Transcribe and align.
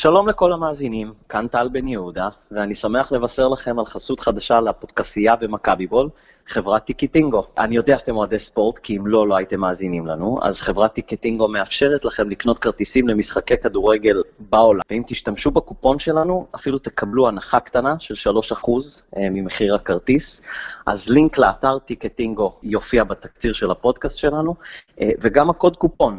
שלום 0.00 0.28
לכל 0.28 0.52
המאזינים, 0.52 1.12
כאן 1.28 1.46
טל 1.48 1.68
בן 1.72 1.88
יהודה, 1.88 2.28
ואני 2.50 2.74
שמח 2.74 3.12
לבשר 3.12 3.48
לכם 3.48 3.78
על 3.78 3.84
חסות 3.84 4.20
חדשה 4.20 4.60
לפודקסייה 4.60 5.36
במכבי 5.36 5.86
בול, 5.86 6.08
חברת 6.46 6.84
טיקטינגו. 6.84 7.46
אני 7.58 7.76
יודע 7.76 7.98
שאתם 7.98 8.16
אוהדי 8.16 8.38
ספורט, 8.38 8.78
כי 8.78 8.96
אם 8.96 9.06
לא, 9.06 9.28
לא 9.28 9.36
הייתם 9.36 9.60
מאזינים 9.60 10.06
לנו, 10.06 10.38
אז 10.42 10.60
חברת 10.60 10.92
טיקטינגו 10.92 11.48
מאפשרת 11.48 12.04
לכם 12.04 12.30
לקנות 12.30 12.58
כרטיסים 12.58 13.08
למשחקי 13.08 13.56
כדורגל 13.56 14.22
בעולם. 14.38 14.80
ואם 14.90 15.02
תשתמשו 15.06 15.50
בקופון 15.50 15.98
שלנו, 15.98 16.46
אפילו 16.54 16.78
תקבלו 16.78 17.28
הנחה 17.28 17.60
קטנה 17.60 17.94
של 17.98 18.30
3% 18.52 18.70
אה, 19.16 19.30
ממחיר 19.30 19.74
הכרטיס. 19.74 20.42
אז 20.86 21.08
לינק 21.08 21.38
לאתר 21.38 21.78
טיקטינגו 21.78 22.58
יופיע 22.62 23.04
בתקציר 23.04 23.52
של 23.52 23.70
הפודקאסט 23.70 24.18
שלנו, 24.18 24.54
אה, 25.00 25.10
וגם 25.20 25.50
הקוד 25.50 25.76
קופון, 25.76 26.18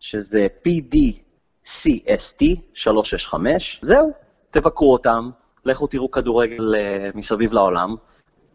שזה 0.00 0.46
PD. 0.66 1.29
CST 1.64 2.44
365, 2.74 3.80
זהו, 3.82 4.12
תבקרו 4.50 4.92
אותם, 4.92 5.30
לכו 5.64 5.86
תראו 5.86 6.10
כדורגל 6.10 6.74
uh, 6.74 7.16
מסביב 7.16 7.52
לעולם, 7.52 7.94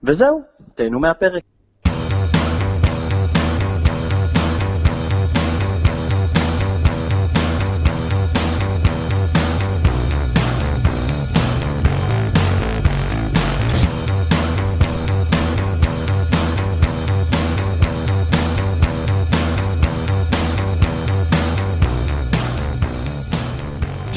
וזהו, 0.04 0.42
תהנו 0.76 1.00
מהפרק. 1.00 1.44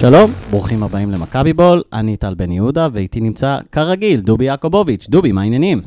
שלום, 0.00 0.30
ברוכים 0.50 0.82
הבאים 0.82 1.10
למכבי 1.10 1.52
בול, 1.52 1.82
אני 1.92 2.16
טל 2.16 2.34
בן 2.34 2.50
יהודה, 2.50 2.88
ואיתי 2.92 3.20
נמצא, 3.20 3.58
כרגיל, 3.72 4.20
דובי 4.20 4.44
יעקובוביץ'. 4.44 5.06
דובי, 5.08 5.32
מה 5.32 5.40
העניינים? 5.40 5.80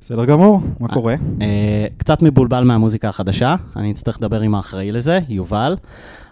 בסדר 0.00 0.24
גמור, 0.24 0.60
מה 0.80 0.88
קורה? 0.88 1.14
אה, 1.42 1.86
קצת 1.96 2.22
מבולבל 2.22 2.64
מהמוזיקה 2.64 3.08
החדשה, 3.08 3.54
אני 3.76 3.90
אצטרך 3.90 4.16
לדבר 4.18 4.40
עם 4.40 4.54
האחראי 4.54 4.92
לזה, 4.92 5.18
יובל, 5.28 5.76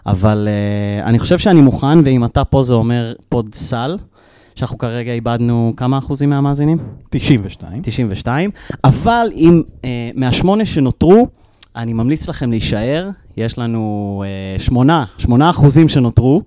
אבל 0.05 0.47
אה, 0.47 1.07
אני 1.07 1.19
חושב 1.19 1.37
שאני 1.39 1.61
מוכן, 1.61 1.99
ואם 2.05 2.25
אתה 2.25 2.43
פה 2.43 2.63
זה 2.63 2.73
אומר 2.73 3.13
פוד 3.29 3.55
סל, 3.55 3.97
שאנחנו 4.55 4.77
כרגע 4.77 5.11
איבדנו 5.11 5.73
כמה 5.77 5.97
אחוזים 5.97 6.29
מהמאזינים? 6.29 6.77
92. 7.09 7.81
92, 7.81 8.49
אבל 8.83 9.27
אם 9.35 9.61
אה, 9.85 10.09
מהשמונה 10.15 10.65
שנותרו, 10.65 11.27
אני 11.75 11.93
ממליץ 11.93 12.29
לכם 12.29 12.51
להישאר, 12.51 13.09
יש 13.37 13.57
לנו 13.57 14.23
אה, 14.25 14.59
שמונה, 14.59 15.03
שמונה 15.17 15.49
אחוזים 15.49 15.89
שנותרו. 15.89 16.41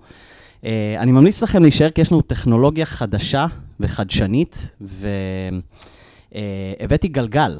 Uh, 0.61 0.65
אני 0.99 1.13
ממליץ 1.13 1.43
לכם 1.43 1.63
להישאר 1.63 1.91
כי 1.91 2.01
יש 2.01 2.13
לנו 2.13 2.23
טכנולוגיה 2.23 2.87
חדשה 2.87 3.47
וחדשנית, 3.81 4.71
והבאתי 6.31 7.07
uh, 7.07 7.11
גלגל, 7.11 7.59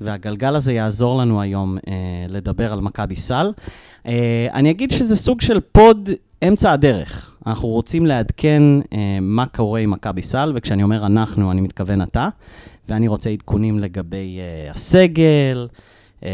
והגלגל 0.00 0.56
הזה 0.56 0.72
יעזור 0.72 1.18
לנו 1.18 1.40
היום 1.40 1.78
uh, 1.78 1.80
לדבר 2.28 2.72
על 2.72 2.80
מכבי 2.80 3.16
סל. 3.16 3.52
Uh, 4.04 4.08
אני 4.52 4.70
אגיד 4.70 4.90
שזה 4.90 5.16
סוג 5.16 5.40
של 5.40 5.60
פוד 5.60 6.10
אמצע 6.48 6.72
הדרך. 6.72 7.36
אנחנו 7.46 7.68
רוצים 7.68 8.06
לעדכן 8.06 8.62
uh, 8.80 8.94
מה 9.20 9.46
קורה 9.46 9.80
עם 9.80 9.90
מכבי 9.90 10.22
סל, 10.22 10.52
וכשאני 10.54 10.82
אומר 10.82 11.06
אנחנו, 11.06 11.50
אני 11.50 11.60
מתכוון 11.60 12.02
אתה, 12.02 12.28
ואני 12.88 13.08
רוצה 13.08 13.30
עדכונים 13.30 13.78
לגבי 13.78 14.38
uh, 14.38 14.74
הסגל, 14.74 15.68
uh, 16.20 16.24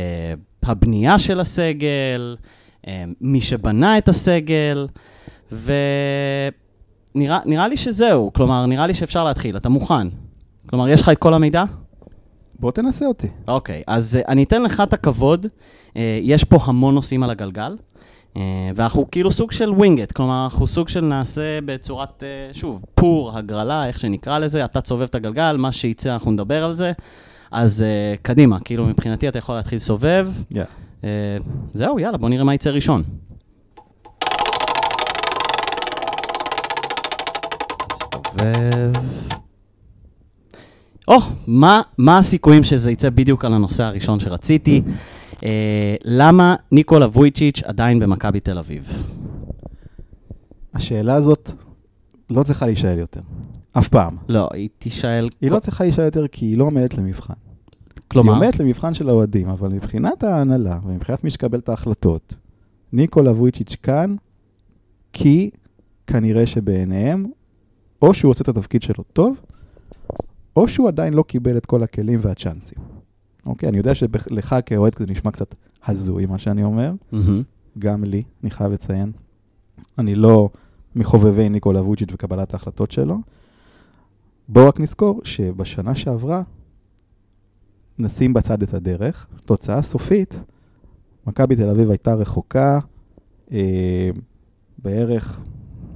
הבנייה 0.62 1.18
של 1.18 1.40
הסגל, 1.40 2.36
uh, 2.82 2.88
מי 3.20 3.40
שבנה 3.40 3.98
את 3.98 4.08
הסגל. 4.08 4.86
ונראה 7.14 7.68
לי 7.68 7.76
שזהו, 7.76 8.32
כלומר, 8.32 8.66
נראה 8.66 8.86
לי 8.86 8.94
שאפשר 8.94 9.24
להתחיל. 9.24 9.56
אתה 9.56 9.68
מוכן? 9.68 10.08
כלומר, 10.66 10.88
יש 10.88 11.00
לך 11.00 11.08
את 11.08 11.18
כל 11.18 11.34
המידע? 11.34 11.64
בוא 12.60 12.70
תנסה 12.70 13.06
אותי. 13.06 13.26
אוקיי, 13.48 13.82
אז 13.86 14.18
uh, 14.20 14.28
אני 14.28 14.42
אתן 14.42 14.62
לך 14.62 14.80
את 14.80 14.92
הכבוד. 14.92 15.46
Uh, 15.46 15.96
יש 16.22 16.44
פה 16.44 16.58
המון 16.64 16.94
נושאים 16.94 17.22
על 17.22 17.30
הגלגל, 17.30 17.76
uh, 18.34 18.38
ואנחנו 18.74 19.10
כאילו 19.10 19.30
סוג 19.30 19.52
של 19.52 19.70
ווינגט, 19.70 20.12
כלומר, 20.12 20.44
אנחנו 20.44 20.66
סוג 20.66 20.88
של 20.88 21.00
נעשה 21.00 21.58
בצורת, 21.64 22.22
uh, 22.22 22.56
שוב, 22.56 22.84
פור, 22.94 23.38
הגרלה, 23.38 23.86
איך 23.86 23.98
שנקרא 23.98 24.38
לזה, 24.38 24.64
אתה 24.64 24.80
צובב 24.80 25.02
את 25.02 25.14
הגלגל, 25.14 25.56
מה 25.58 25.72
שייצא, 25.72 26.12
אנחנו 26.12 26.30
נדבר 26.30 26.64
על 26.64 26.74
זה. 26.74 26.92
אז 27.50 27.84
uh, 27.84 28.18
קדימה, 28.22 28.60
כאילו, 28.60 28.86
מבחינתי 28.86 29.28
אתה 29.28 29.38
יכול 29.38 29.54
להתחיל 29.54 29.76
לסובב. 29.76 30.28
Yeah. 30.52 30.56
Uh, 31.00 31.04
זהו, 31.72 31.98
יאללה, 31.98 32.18
בוא 32.18 32.28
נראה 32.28 32.44
מה 32.44 32.54
יצא 32.54 32.70
ראשון. 32.70 33.02
מסתובב. 38.32 38.92
או, 41.08 41.16
oh, 41.16 41.22
מה, 41.46 41.82
מה 41.98 42.18
הסיכויים 42.18 42.62
שזה 42.62 42.90
יצא 42.90 43.10
בדיוק 43.10 43.44
על 43.44 43.54
הנושא 43.54 43.84
הראשון 43.84 44.20
שרציתי? 44.20 44.82
Uh, 45.30 45.42
למה 46.04 46.56
ניקולה 46.72 47.06
וויצ'יץ' 47.06 47.62
עדיין 47.62 47.98
במכבי 47.98 48.40
תל 48.40 48.58
אביב? 48.58 49.06
השאלה 50.74 51.14
הזאת 51.14 51.50
לא 52.30 52.42
צריכה 52.42 52.66
להישאל 52.66 52.98
יותר. 52.98 53.20
אף 53.72 53.88
פעם. 53.88 54.16
לא, 54.28 54.48
היא 54.52 54.68
תישאל... 54.78 55.30
היא 55.40 55.50
לא 55.50 55.58
צריכה 55.58 55.84
להישאל 55.84 56.04
יותר 56.04 56.28
כי 56.28 56.46
היא 56.46 56.58
לא 56.58 56.64
עומדת 56.64 56.98
למבחן. 56.98 57.34
כלומר? 58.08 58.32
היא 58.32 58.40
עומדת 58.40 58.60
למבחן 58.60 58.94
של 58.94 59.08
האוהדים, 59.08 59.48
אבל 59.48 59.68
מבחינת 59.68 60.24
ההנהלה 60.24 60.78
ומבחינת 60.84 61.24
מי 61.24 61.30
שקבל 61.30 61.58
את 61.58 61.68
ההחלטות, 61.68 62.34
ניקולה 62.92 63.30
וויצ'יץ' 63.30 63.76
כאן, 63.82 64.14
כי 65.12 65.50
כנראה 66.06 66.46
שבעיניהם 66.46 67.26
או 68.02 68.14
שהוא 68.14 68.30
עושה 68.30 68.42
את 68.42 68.48
התפקיד 68.48 68.82
שלו 68.82 69.04
טוב, 69.12 69.40
או 70.56 70.68
שהוא 70.68 70.88
עדיין 70.88 71.14
לא 71.14 71.22
קיבל 71.22 71.56
את 71.56 71.66
כל 71.66 71.82
הכלים 71.82 72.18
והצ'אנסים. 72.22 72.78
אוקיי, 73.46 73.68
אני 73.68 73.78
יודע 73.78 73.94
שלך 73.94 74.56
כאוהד 74.66 74.94
זה 74.98 75.04
נשמע 75.08 75.30
קצת 75.30 75.54
הזוי, 75.86 76.26
מה 76.26 76.38
שאני 76.38 76.64
אומר. 76.64 76.92
Mm-hmm. 77.12 77.16
גם 77.78 78.04
לי, 78.04 78.22
אני 78.42 78.50
חייב 78.50 78.72
לציין. 78.72 79.12
אני 79.98 80.14
לא 80.14 80.50
מחובבי 80.94 81.48
ניקולה 81.48 81.82
ווצ'יץ' 81.82 82.08
וקבלת 82.12 82.54
ההחלטות 82.54 82.90
שלו. 82.90 83.18
בואו 84.48 84.68
רק 84.68 84.80
נזכור 84.80 85.20
שבשנה 85.24 85.94
שעברה, 85.94 86.42
נשים 87.98 88.34
בצד 88.34 88.62
את 88.62 88.74
הדרך, 88.74 89.26
תוצאה 89.44 89.82
סופית, 89.82 90.42
מכבי 91.26 91.56
תל 91.56 91.68
אביב 91.68 91.90
הייתה 91.90 92.14
רחוקה 92.14 92.78
אה, 93.52 94.10
בערך 94.78 95.40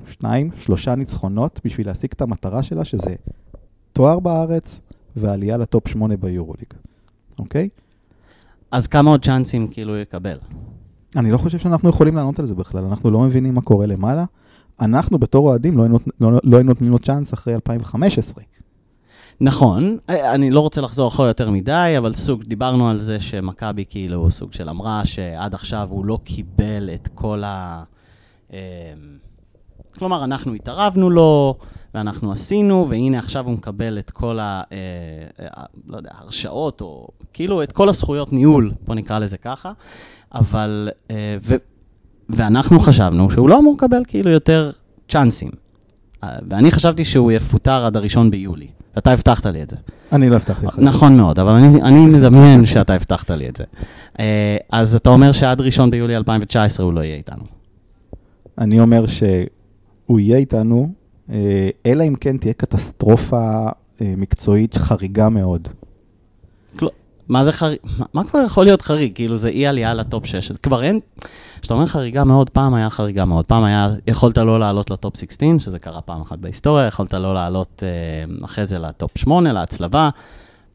שניים, 0.06 0.50
שלושה 0.58 0.94
ניצחונות 0.94 1.60
בשביל 1.64 1.86
להשיג 1.86 2.10
את 2.14 2.22
המטרה 2.22 2.62
שלה, 2.62 2.84
שזה 2.84 3.14
תואר 3.92 4.20
בארץ 4.20 4.80
ועלייה 5.16 5.56
לטופ 5.56 5.88
שמונה 5.88 6.16
ביורוליג, 6.16 6.68
אוקיי? 7.38 7.68
אז 8.70 8.86
כמה 8.86 9.10
עוד 9.10 9.24
צ'אנסים 9.24 9.68
כאילו 9.68 9.96
יקבל? 9.96 10.36
אני 11.16 11.30
לא 11.30 11.38
חושב 11.38 11.58
שאנחנו 11.58 11.88
יכולים 11.88 12.16
לענות 12.16 12.38
על 12.38 12.46
זה 12.46 12.54
בכלל, 12.54 12.84
אנחנו 12.84 13.10
לא 13.10 13.20
מבינים 13.20 13.54
מה 13.54 13.60
קורה 13.60 13.86
למעלה. 13.86 14.24
אנחנו 14.80 15.18
בתור 15.18 15.48
אוהדים 15.48 15.78
לא 15.78 15.82
היינו 15.82 15.98
לא, 16.20 16.30
לא 16.44 16.62
נותנים 16.62 16.90
לו 16.90 16.98
צ'אנס 16.98 17.34
אחרי 17.34 17.54
2015. 17.54 18.44
נכון, 19.40 19.98
אני 20.08 20.50
לא 20.50 20.60
רוצה 20.60 20.80
לחזור 20.80 21.08
אחורה 21.08 21.28
יותר 21.28 21.50
מדי, 21.50 21.94
אבל 21.98 22.14
סוג, 22.14 22.44
דיברנו 22.44 22.90
על 22.90 23.00
זה 23.00 23.20
שמכבי 23.20 23.84
כאילו 23.88 24.30
סוג 24.30 24.52
של 24.52 24.68
אמרה 24.68 25.04
שעד 25.04 25.54
עכשיו 25.54 25.88
הוא 25.90 26.06
לא 26.06 26.18
קיבל 26.24 26.90
את 26.94 27.08
כל 27.14 27.42
ה... 27.44 27.82
אמ, 28.52 28.56
כלומר, 29.96 30.24
אנחנו 30.24 30.54
התערבנו 30.54 31.10
לו, 31.10 31.54
ואנחנו 31.94 32.32
עשינו, 32.32 32.86
והנה 32.88 33.18
עכשיו 33.18 33.44
הוא 33.46 33.52
מקבל 33.52 33.98
את 33.98 34.10
כל 34.10 34.38
ה... 34.38 34.62
אה, 34.72 34.76
אה, 35.40 35.64
לא 35.88 35.96
יודע, 35.96 36.10
הרשאות, 36.18 36.80
או 36.80 37.08
כאילו 37.32 37.62
את 37.62 37.72
כל 37.72 37.88
הזכויות 37.88 38.32
ניהול, 38.32 38.72
בוא 38.86 38.94
נקרא 38.94 39.18
לזה 39.18 39.36
ככה, 39.36 39.72
אבל... 40.34 40.88
אה, 41.10 41.36
ו, 41.42 41.54
ואנחנו 42.28 42.80
חשבנו 42.80 43.30
שהוא 43.30 43.48
לא 43.48 43.58
אמור 43.58 43.74
לקבל 43.74 44.02
כאילו 44.06 44.30
יותר 44.30 44.70
צ'אנסים. 45.08 45.50
אה, 46.24 46.28
ואני 46.50 46.70
חשבתי 46.70 47.04
שהוא 47.04 47.32
יפוטר 47.32 47.86
עד 47.86 47.96
הראשון 47.96 48.30
ביולי. 48.30 48.66
אתה 48.98 49.12
הבטחת 49.12 49.46
לי 49.46 49.62
את 49.62 49.70
זה. 49.70 49.76
אני 50.12 50.30
לא 50.30 50.36
הבטחתי 50.36 50.66
לך. 50.66 50.78
נכון 50.78 51.16
מאוד, 51.16 51.38
אבל 51.38 51.52
אני, 51.52 51.82
אני 51.82 52.06
מדמיין 52.06 52.66
שאתה 52.66 52.94
הבטחת 52.94 53.30
לי 53.30 53.48
את 53.48 53.56
זה. 53.56 53.64
אה, 54.20 54.56
אז 54.72 54.94
אתה 54.94 55.10
אומר 55.10 55.32
שעד 55.32 55.60
ראשון 55.60 55.90
ביולי 55.90 56.16
2019 56.16 56.86
הוא 56.86 56.92
לא 56.92 57.00
יהיה 57.00 57.16
איתנו. 57.16 57.44
אני 58.58 58.80
אומר 58.80 59.06
ש... 59.06 59.22
הוא 60.06 60.20
יהיה 60.20 60.38
איתנו, 60.38 60.92
אה, 61.30 61.68
אלא 61.86 62.04
אם 62.04 62.14
כן 62.14 62.36
תהיה 62.36 62.54
קטסטרופה 62.54 63.68
אה, 64.00 64.14
מקצועית 64.16 64.76
חריגה 64.76 65.28
מאוד. 65.28 65.68
מה 67.28 67.44
זה 67.44 67.52
חריג? 67.52 67.78
מה, 67.98 68.04
מה 68.14 68.24
כבר 68.24 68.40
יכול 68.46 68.64
להיות 68.64 68.82
חריג? 68.82 69.12
כאילו 69.14 69.36
זה 69.36 69.48
אי 69.48 69.66
עלייה 69.66 69.94
לטופ 69.94 70.26
6, 70.26 70.50
אז 70.50 70.56
כבר 70.56 70.82
אין... 70.82 71.00
כשאתה 71.60 71.74
אומר 71.74 71.86
חריגה 71.86 72.24
מאוד, 72.24 72.50
פעם 72.50 72.74
היה 72.74 72.90
חריגה 72.90 73.24
מאוד. 73.24 73.44
פעם 73.44 73.64
היה, 73.64 73.94
יכולת 74.06 74.38
לא 74.38 74.60
לעלות 74.60 74.90
לטופ 74.90 75.16
16, 75.16 75.48
שזה 75.58 75.78
קרה 75.78 76.00
פעם 76.00 76.20
אחת 76.20 76.38
בהיסטוריה, 76.38 76.86
יכולת 76.86 77.14
לא 77.14 77.34
לעלות 77.34 77.82
אה, 77.82 78.44
אחרי 78.44 78.66
זה 78.66 78.78
לטופ 78.78 79.18
8, 79.18 79.52
להצלבה. 79.52 80.10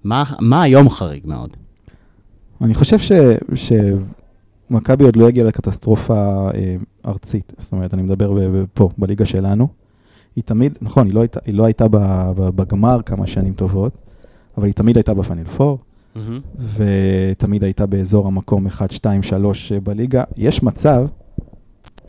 מה, 0.04 0.24
מה 0.40 0.62
היום 0.62 0.90
חריג 0.90 1.24
מאוד? 1.26 1.50
אני 2.62 2.74
חושב 2.74 3.00
ש... 3.00 3.12
ש... 3.56 3.72
מכבי 4.70 5.04
עוד 5.04 5.16
לא 5.16 5.28
הגיעה 5.28 5.48
לקטסטרופה 5.48 6.50
אה, 6.54 6.76
ארצית, 7.08 7.54
זאת 7.58 7.72
אומרת, 7.72 7.94
אני 7.94 8.02
מדבר 8.02 8.34
פה, 8.74 8.90
בליגה 8.98 9.26
שלנו. 9.26 9.68
היא 10.36 10.44
תמיד, 10.44 10.78
נכון, 10.82 11.08
היא 11.08 11.14
לא 11.14 11.20
הייתה, 11.22 11.40
היא 11.46 11.56
לא 11.56 11.66
הייתה 11.66 11.86
בגמר 12.36 13.02
כמה 13.02 13.28
שנים 13.28 13.54
טובות, 13.54 13.98
אבל 14.58 14.66
היא 14.66 14.74
תמיד 14.74 14.98
הייתה 14.98 15.14
בפאנל 15.14 15.44
4, 15.60 15.76
מהמם. 16.16 16.40
ותמיד 16.76 17.64
הייתה 17.64 17.86
באזור 17.86 18.28
המקום 18.28 18.68
1, 18.68 18.92
2, 18.92 19.24
3 19.24 19.72
בליגה. 19.72 20.24
יש 20.38 20.64
מצב 20.64 21.08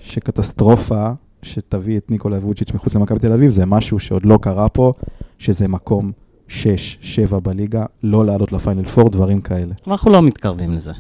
שקטסטרופה 0.02 1.10
שתביא 1.42 1.98
את 1.98 2.10
ניקולה 2.10 2.38
ווצ'יץ' 2.38 2.72
מחוץ 2.74 2.94
למכבי 2.94 3.18
תל 3.18 3.32
אביב, 3.32 3.50
זה 3.50 3.66
משהו 3.66 3.98
שעוד 3.98 4.26
לא 4.26 4.38
קרה 4.42 4.68
פה, 4.68 4.92
שזה 5.38 5.68
מקום 5.68 6.12
6, 6.48 6.98
7 7.00 7.38
בליגה, 7.38 7.84
לא 8.02 8.26
לעלות 8.26 8.52
לפיינל 8.52 8.84
4, 8.98 9.10
דברים 9.10 9.40
כאלה. 9.40 9.74
אנחנו 9.86 10.10
לא 10.10 10.22
מתקרבים 10.22 10.70
לזה. 10.70 10.92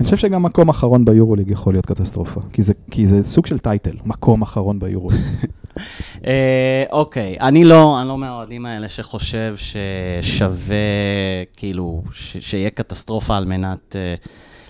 אני 0.00 0.04
חושב 0.04 0.16
שגם 0.16 0.42
מקום 0.42 0.68
אחרון 0.68 1.04
ביורוליג 1.04 1.50
יכול 1.50 1.74
להיות 1.74 1.86
קטסטרופה, 1.86 2.40
כי 2.52 2.62
זה, 2.62 2.72
כי 2.90 3.06
זה 3.06 3.22
סוג 3.22 3.46
של 3.46 3.58
טייטל, 3.58 3.96
מקום 4.06 4.42
אחרון 4.42 4.78
ביורוליג. 4.78 5.20
אה, 6.26 6.84
אוקיי, 6.92 7.36
אני 7.40 7.64
לא, 7.64 8.00
אני 8.00 8.08
לא 8.08 8.18
מהאוהדים 8.18 8.66
האלה 8.66 8.88
שחושב 8.88 9.54
ששווה, 9.56 10.76
כאילו, 11.56 12.02
שיהיה 12.12 12.70
קטסטרופה 12.70 13.36
על 13.36 13.44
מנת 13.44 13.96
אה, 13.96 14.14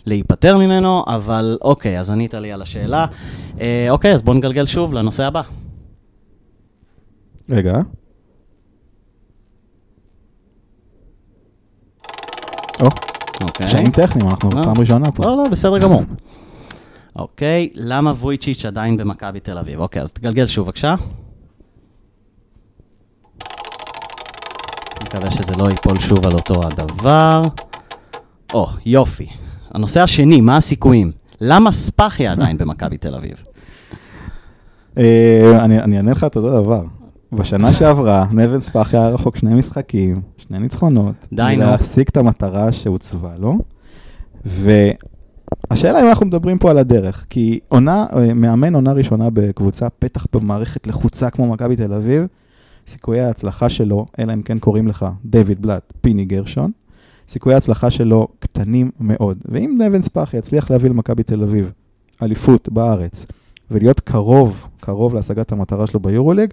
להיפטר 0.07 0.59
ממנו, 0.59 1.05
אבל 1.07 1.59
אוקיי, 1.63 2.01
אז 2.01 2.11
ענית 2.11 2.35
לי 2.35 2.53
על 2.53 2.63
השאלה. 2.63 3.07
אה, 3.61 3.87
אוקיי, 3.91 4.15
אז 4.15 4.23
בואו 4.23 4.37
נגלגל 4.37 4.67
שוב 4.67 4.95
לנושא 4.95 5.25
הבא. 5.25 5.43
רגע? 7.51 7.75
או, 12.83 12.89
אוקיי. 13.43 13.67
קשיים 13.67 13.91
טכניים, 13.91 14.29
אנחנו 14.31 14.51
לא. 14.57 14.63
פעם 14.63 14.75
ראשונה 14.79 15.13
פה. 15.13 15.23
לא, 15.23 15.37
לא, 15.37 15.45
בסדר 15.51 15.79
גמור. 15.79 16.03
אוקיי, 17.17 17.71
למה 17.75 18.11
וויצ'יץ' 18.11 18.65
עדיין 18.65 18.97
במכבי 18.97 19.41
תל 19.41 19.59
אביב? 19.59 19.81
אוקיי, 19.81 20.03
אז 20.03 20.13
תגלגל 20.13 20.47
שוב 20.47 20.67
בבקשה. 20.67 20.95
מקווה 25.03 25.31
שזה 25.31 25.53
לא 25.59 25.71
ייפול 25.71 26.01
שוב 26.01 26.27
על 26.27 26.33
אותו 26.33 26.55
הדבר. 26.65 27.43
או, 28.55 28.67
יופי. 28.87 29.27
הנושא 29.75 30.01
השני, 30.01 30.41
מה 30.41 30.57
הסיכויים? 30.57 31.13
למה 31.41 31.73
ספאחיה 31.73 32.33
עדיין 32.33 32.59
במכבי 32.59 32.97
תל 32.97 33.15
אביב? 33.15 33.45
אה, 34.99 35.65
אני 35.65 35.97
אענה 35.97 36.11
לך 36.11 36.25
את 36.25 36.37
אותו 36.37 36.63
דבר. 36.63 36.83
בשנה 37.33 37.73
שעברה, 37.73 38.27
נבן 38.33 38.61
ספאחי 38.61 38.97
היה 38.97 39.09
רחוק 39.09 39.37
שני 39.37 39.55
משחקים, 39.55 40.21
שני 40.37 40.59
ניצחונות. 40.59 41.15
די, 41.33 41.55
נו. 41.57 41.65
להשיג 41.65 42.09
את 42.09 42.17
המטרה 42.17 42.73
שהוצבה 42.73 43.31
לו. 43.39 43.59
והשאלה 44.45 46.03
אם 46.03 46.09
אנחנו 46.09 46.27
מדברים 46.27 46.59
פה 46.59 46.71
על 46.71 46.79
הדרך, 46.79 47.27
כי 47.31 47.61
עונה, 47.69 48.07
אה, 48.17 48.35
מאמן 48.35 48.75
עונה 48.75 48.93
ראשונה 48.93 49.31
בקבוצה, 49.33 49.89
פתח 49.91 50.27
במערכת 50.33 50.87
לחוצה 50.87 51.31
כמו 51.31 51.47
מכבי 51.49 51.77
תל 51.77 51.93
אביב, 51.93 52.27
סיכויי 52.87 53.21
ההצלחה 53.21 53.69
שלו, 53.69 54.07
אלא 54.19 54.33
אם 54.33 54.43
כן 54.43 54.59
קוראים 54.59 54.89
לך 54.89 55.07
דויד 55.25 55.63
בלאט, 55.63 55.93
פיני 56.01 56.25
גרשון, 56.25 56.71
סיכויי 57.29 57.55
ההצלחה 57.55 57.91
שלו 57.91 58.29
קטנים 58.39 58.91
מאוד. 59.01 59.39
ואם 59.45 59.77
נבן 59.81 60.03
ספאחי 60.03 60.37
יצליח 60.37 60.71
להביא 60.71 60.91
למכבי 60.91 61.23
תל 61.23 61.43
אביב 61.43 61.73
אליפות 62.23 62.69
בארץ, 62.69 63.27
ולהיות 63.71 64.01
קרוב, 64.01 64.69
קרוב 64.81 65.15
להשגת 65.15 65.53
המטרה 65.53 65.87
שלו 65.87 66.01
ביורוליג, 66.01 66.51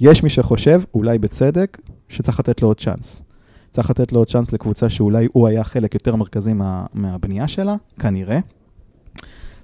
יש 0.00 0.22
מי 0.22 0.30
שחושב, 0.30 0.82
אולי 0.94 1.18
בצדק, 1.18 1.78
שצריך 2.08 2.40
לתת 2.40 2.62
לו 2.62 2.68
עוד 2.68 2.80
צ'אנס. 2.80 3.22
צריך 3.70 3.90
לתת 3.90 4.12
לו 4.12 4.18
עוד 4.18 4.28
צ'אנס 4.28 4.52
לקבוצה 4.52 4.88
שאולי 4.88 5.28
הוא 5.32 5.48
היה 5.48 5.64
חלק 5.64 5.94
יותר 5.94 6.16
מרכזי 6.16 6.52
מה, 6.52 6.86
מהבנייה 6.94 7.48
שלה, 7.48 7.76
כנראה. 7.98 8.38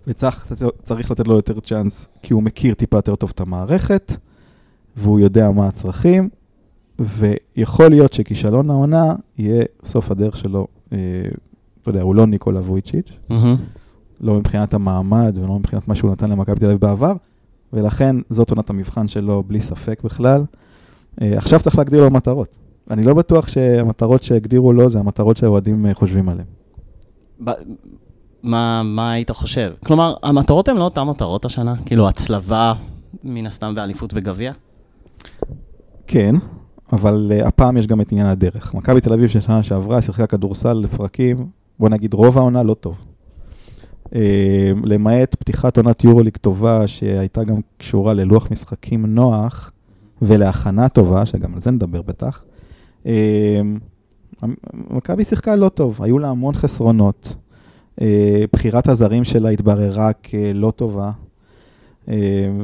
וצריך 0.06 0.52
צריך 0.82 1.10
לתת 1.10 1.28
לו 1.28 1.36
יותר 1.36 1.60
צ'אנס, 1.60 2.08
כי 2.22 2.32
הוא 2.32 2.42
מכיר 2.42 2.74
טיפה 2.74 2.98
יותר 2.98 3.14
טוב 3.14 3.32
את 3.34 3.40
המערכת, 3.40 4.16
והוא 4.96 5.20
יודע 5.20 5.50
מה 5.50 5.66
הצרכים, 5.66 6.28
ויכול 6.98 7.88
להיות 7.88 8.12
שכישלון 8.12 8.70
העונה 8.70 9.14
יהיה 9.38 9.62
סוף 9.84 10.10
הדרך 10.10 10.36
שלו. 10.36 10.66
אה, 10.92 10.98
אתה 11.82 11.90
יודע, 11.90 12.02
הוא 12.02 12.14
לא 12.14 12.26
ניקולה 12.26 12.60
וויצ'יץ', 12.60 13.12
מהמם. 13.28 13.56
לא 14.20 14.34
מבחינת 14.34 14.74
המעמד 14.74 15.38
ולא 15.38 15.58
מבחינת 15.58 15.88
מה 15.88 15.94
שהוא 15.94 16.10
נתן 16.10 16.30
למכבי 16.30 16.60
תל 16.60 16.66
אביב 16.66 16.80
בעבר, 16.80 17.12
ולכן 17.74 18.16
זאת 18.30 18.50
עונת 18.50 18.70
המבחן 18.70 19.08
שלו 19.08 19.42
בלי 19.46 19.60
ספק 19.60 20.00
בכלל. 20.04 20.44
אה, 21.22 21.36
עכשיו 21.36 21.60
צריך 21.60 21.78
להגדיר 21.78 22.00
לו 22.00 22.10
מטרות. 22.10 22.56
אני 22.90 23.02
לא 23.02 23.14
בטוח 23.14 23.48
שהמטרות 23.48 24.22
שהגדירו 24.22 24.72
לו 24.72 24.88
זה 24.88 24.98
המטרות 24.98 25.36
שהאוהדים 25.36 25.86
אה, 25.86 25.94
חושבים 25.94 26.28
עליהן. 26.28 26.46
מה, 28.42 28.82
מה 28.82 29.12
היית 29.12 29.30
חושב? 29.30 29.72
כלומר, 29.86 30.14
המטרות 30.22 30.68
הן 30.68 30.76
לא 30.76 30.84
אותן 30.84 31.02
מטרות 31.02 31.44
השנה? 31.44 31.74
כאילו, 31.86 32.08
הצלבה, 32.08 32.72
מן 33.24 33.46
הסתם, 33.46 33.74
באליפות 33.74 34.12
וגביע? 34.14 34.52
כן, 36.06 36.34
אבל 36.92 37.32
uh, 37.40 37.48
הפעם 37.48 37.76
יש 37.76 37.86
גם 37.86 38.00
את 38.00 38.12
עניין 38.12 38.26
הדרך. 38.26 38.74
מכבי 38.74 39.00
תל 39.00 39.12
אביב 39.12 39.28
של 39.28 39.40
שנה 39.40 39.62
שעברה 39.62 40.02
שיחקה 40.02 40.26
כדורסל 40.26 40.72
לפרקים, 40.72 41.46
בוא 41.78 41.88
נגיד 41.88 42.14
רוב 42.14 42.38
העונה 42.38 42.62
לא 42.62 42.74
טוב. 42.74 42.96
Uh, 44.04 44.16
למעט 44.84 45.34
פתיחת 45.34 45.76
עונת 45.76 46.04
יורוליג 46.04 46.36
טובה 46.36 46.86
שהייתה 46.86 47.44
גם 47.44 47.56
קשורה 47.78 48.12
ללוח 48.14 48.50
משחקים 48.50 49.06
נוח 49.06 49.72
ולהכנה 50.22 50.88
טובה, 50.88 51.26
שגם 51.26 51.54
על 51.54 51.60
זה 51.60 51.70
נדבר 51.70 52.02
בטח. 52.02 52.44
Uh, 53.02 53.06
מכבי 54.72 55.24
שיחקה 55.24 55.56
לא 55.56 55.68
טוב, 55.68 56.02
היו 56.02 56.18
לה 56.18 56.28
המון 56.28 56.54
חסרונות. 56.54 57.36
Uh, 58.00 58.02
בחירת 58.52 58.88
הזרים 58.88 59.24
שלה 59.24 59.48
התבררה 59.48 60.12
כלא 60.12 60.70
טובה, 60.70 61.10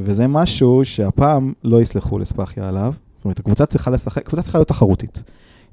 וזה 0.03 0.27
משהו 0.27 0.85
שהפעם 0.85 1.53
לא 1.65 1.83
יסלחו 1.83 2.19
לספאחיה 2.19 2.69
עליו. 2.69 2.93
זאת 3.17 3.25
אומרת, 3.25 3.39
הקבוצה 3.39 3.67
צריכה 3.67 3.91
לשחק, 3.91 4.23
הקבוצה 4.23 4.43
צריכה 4.43 4.59
להיות 4.59 4.69
תחרותית. 4.69 5.23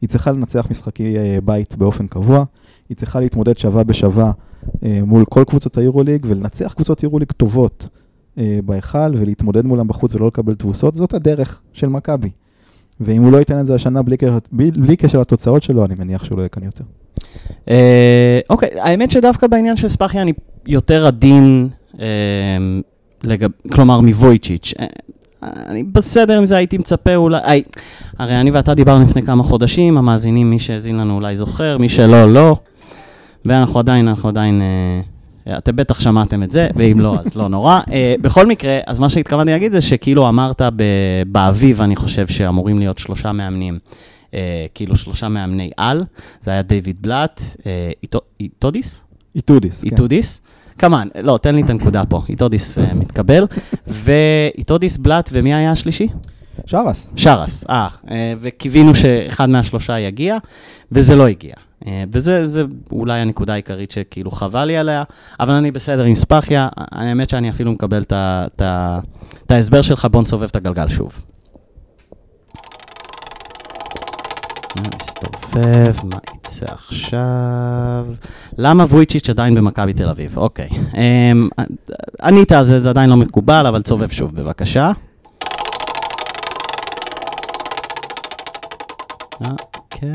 היא 0.02 0.10
צריכה 0.10 0.32
לנצח 0.32 0.68
משחקי 0.72 1.18
אה, 1.18 1.38
בית 1.46 1.76
באופן 1.76 2.08
קבוע, 2.08 2.44
היא 2.90 2.98
צריכה 2.98 3.20
להתמודד 3.20 3.58
שווה 3.58 3.84
בשווה 3.84 4.32
אה, 4.84 5.00
מול 5.06 5.26
כל 5.26 5.44
קבוצות 5.48 5.78
היורוליג 5.78 6.26
ולנצח 6.30 6.74
קבוצות 6.74 7.04
יורוליג 7.04 7.32
טובות 7.32 7.88
אה, 8.38 8.60
בהיכל 8.66 9.14
ולהתמודד 9.16 9.66
מולם 9.66 9.88
בחוץ 9.88 10.16
ולא 10.16 10.28
לקבל 10.28 10.56
תבוסות, 10.56 10.96
זאת 10.96 11.14
הדרך 11.14 11.62
של 11.74 11.88
מכבי. 11.88 12.30
ואם 13.00 13.24
הוא 13.24 13.32
לא 13.32 13.38
ייתן 13.38 13.60
את 13.60 13.68
זה 13.68 13.76
השנה 13.76 14.02
בלי 14.02 14.18
קשר, 14.18 14.38
בלי, 14.52 14.96
קשר 14.96 15.20
לתוצאות 15.20 15.64
שלו, 15.64 15.86
אני 15.86 15.96
מניח 16.00 16.24
שהוא 16.24 16.38
לא 16.38 16.42
יהיה 16.42 16.50
כאן 16.50 16.64
יותר. 16.64 16.84
אה, 17.70 18.40
אוקיי, 18.50 18.70
האמת 18.80 19.12
שדווקא 19.12 19.48
בעניין 19.48 19.76
של 19.76 19.88
ספאחיה 19.88 20.22
אני 20.22 20.34
יותר 20.68 21.08
עדין, 21.08 21.70
כלומר 23.72 24.00
מוויצ'יץ'. 24.00 24.74
אני 25.44 25.84
בסדר 25.84 26.38
עם 26.38 26.46
זה, 26.46 26.58
הייתי 26.58 26.78
מצפה 26.78 27.16
אולי... 27.16 27.40
אי, 27.46 27.64
הרי 28.18 28.42
אני 28.42 28.52
ואתה 28.52 28.74
דיברנו 28.74 29.06
לפני 29.06 29.22
כמה 29.22 29.44
חודשים, 29.44 29.98
המאזינים, 29.98 30.50
מי 30.50 30.60
שהאזין 30.60 30.98
לנו 30.98 31.16
אולי 31.16 31.36
זוכר, 31.36 31.78
מי 31.78 31.90
שלא, 31.90 32.34
לא. 32.34 32.58
ואנחנו 33.48 33.80
עדיין, 33.80 34.08
אנחנו 34.08 34.30
עדיין... 34.30 34.62
אה, 34.62 35.58
אתם 35.58 35.76
בטח 35.76 36.00
שמעתם 36.00 36.44
את 36.44 36.52
זה, 36.52 36.68
ואם 36.76 37.00
לא, 37.00 37.20
אז 37.20 37.36
לא 37.36 37.48
נורא. 37.48 37.80
אה, 37.92 38.16
בכל 38.22 38.48
מקרה, 38.48 38.80
אז 38.88 39.00
מה 39.00 39.10
שהתכוונתי 39.10 39.52
להגיד 39.52 39.72
זה 39.72 39.82
שכאילו 39.82 40.30
אמרת 40.30 40.62
ב- 40.76 41.24
באביב, 41.28 41.82
אני 41.82 41.96
חושב 41.96 42.28
שאמורים 42.28 42.80
להיות 42.80 42.98
שלושה 42.98 43.32
מאמנים. 43.32 43.80
אה, 44.34 44.66
כאילו 44.74 44.96
שלושה 44.96 45.30
מאמני 45.30 45.70
על, 45.78 46.04
זה 46.42 46.52
היה 46.52 46.62
דיוויד 46.62 46.98
בלאט, 47.02 47.42
איטודיס? 48.40 49.04
איטודיס, 49.36 49.82
כן. 49.82 49.90
איטודיס? 49.90 50.42
כמובן, 50.78 51.08
לא, 51.22 51.40
תן 51.42 51.56
לי 51.56 51.62
את 51.62 51.70
הנקודה 51.70 52.06
פה, 52.06 52.22
איטודיס 52.30 52.78
אה, 52.78 52.94
מתקבל, 52.94 53.46
ואיטודיס 53.88 54.98
בלאט, 54.98 55.30
ומי 55.34 55.54
היה 55.54 55.72
השלישי? 55.72 56.08
שארס. 56.66 57.10
שרס, 57.16 57.66
אה, 57.70 57.88
וקיווינו 58.40 58.96
שאחד 58.96 59.50
מהשלושה 59.50 60.00
יגיע, 60.00 60.38
וזה 60.92 61.16
לא 61.16 61.28
הגיע. 61.28 61.54
אה, 61.86 62.04
וזה 62.12 62.46
זה 62.46 62.64
אולי 62.92 63.20
הנקודה 63.20 63.54
העיקרית 63.54 63.92
שכאילו 63.92 64.32
חבל 64.32 64.66
לי 64.66 64.78
עליה, 64.78 65.04
אבל 65.40 65.54
אני 65.54 65.72
בסדר 65.72 66.04
עם 66.04 66.16
ספאחיה, 66.16 66.68
האמת 66.78 67.30
שאני 67.30 67.50
אפילו 67.50 67.72
מקבל 67.72 68.04
את 68.12 69.52
ההסבר 69.52 69.82
שלך, 69.82 70.08
בוא 70.12 70.22
נסובב 70.22 70.44
את 70.44 70.56
הגלגל 70.56 70.88
שוב. 70.88 71.22
נסתובב, 74.96 75.96
מה 76.04 76.18
יצא 76.36 76.66
עכשיו? 76.74 78.06
למה 78.58 78.84
וויצ'יץ' 78.84 79.30
עדיין 79.30 79.56
במכבי 79.56 79.94
תל 79.94 80.10
אביב? 80.10 80.38
אוקיי. 80.38 80.70
אמ, 80.70 81.50
ענית 82.24 82.52
על 82.52 82.66
זה, 82.66 82.80
זה 82.80 82.90
עדיין 82.90 83.10
לא 83.10 83.18
מקובל, 83.18 83.66
אבל 83.68 83.82
תסובב 83.82 84.10
שוב 84.10 84.36
בבקשה. 84.36 84.92
אוקיי, 89.98 90.12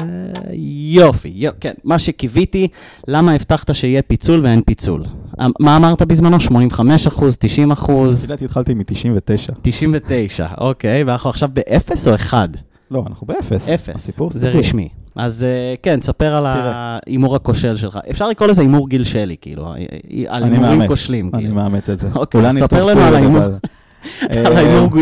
יופי, 0.94 1.32
יופי, 1.34 1.58
כן, 1.60 1.72
מה 1.84 1.98
שקיוויתי, 1.98 2.68
למה 3.08 3.32
הבטחת 3.32 3.74
שיהיה 3.74 4.02
פיצול 4.02 4.40
ואין 4.44 4.62
פיצול? 4.66 5.04
אמ, 5.40 5.50
מה 5.60 5.76
אמרת 5.76 6.02
בזמנו? 6.02 6.40
85 6.40 7.06
אחוז, 7.06 7.36
90 7.40 7.70
אחוז? 7.70 8.18
לפי 8.18 8.26
דעתי 8.26 8.44
התחלתי 8.44 8.74
מ-99. 8.74 9.52
99, 9.62 10.46
אוקיי, 10.58 11.02
ואנחנו 11.02 11.30
עכשיו 11.30 11.48
באפס 11.52 12.08
או 12.08 12.14
אחד? 12.14 12.48
לא, 12.90 13.04
אנחנו 13.06 13.26
באפס. 13.26 13.68
אפס, 13.68 13.94
הסיפור 13.94 14.30
זה 14.30 14.40
סיפור. 14.40 14.60
רשמי. 14.60 14.88
אז 15.16 15.44
אה, 15.44 15.74
כן, 15.82 16.00
תספר 16.00 16.36
על. 16.36 16.42
ההימור 16.46 17.36
הכושל 17.36 17.76
שלך. 17.76 17.98
אפשר 18.10 18.28
לקרוא 18.28 18.48
לזה 18.48 18.62
הימור 18.62 18.88
גיל 18.88 19.04
שלי, 19.04 19.36
כאילו, 19.40 19.66
אה, 19.66 19.76
אה, 19.76 20.24
על 20.28 20.44
הימורים 20.44 20.86
כושלים, 20.86 21.30
אני 21.34 21.42
כאילו. 21.42 21.54
מאמץ 21.54 21.90
את 21.90 21.98
זה. 21.98 22.08
אוקיי, 22.14 22.46
אז 22.46 22.58
ספר 22.58 22.84
לנו 22.84 23.00
על 23.00 23.14
ההימור. 23.14 23.42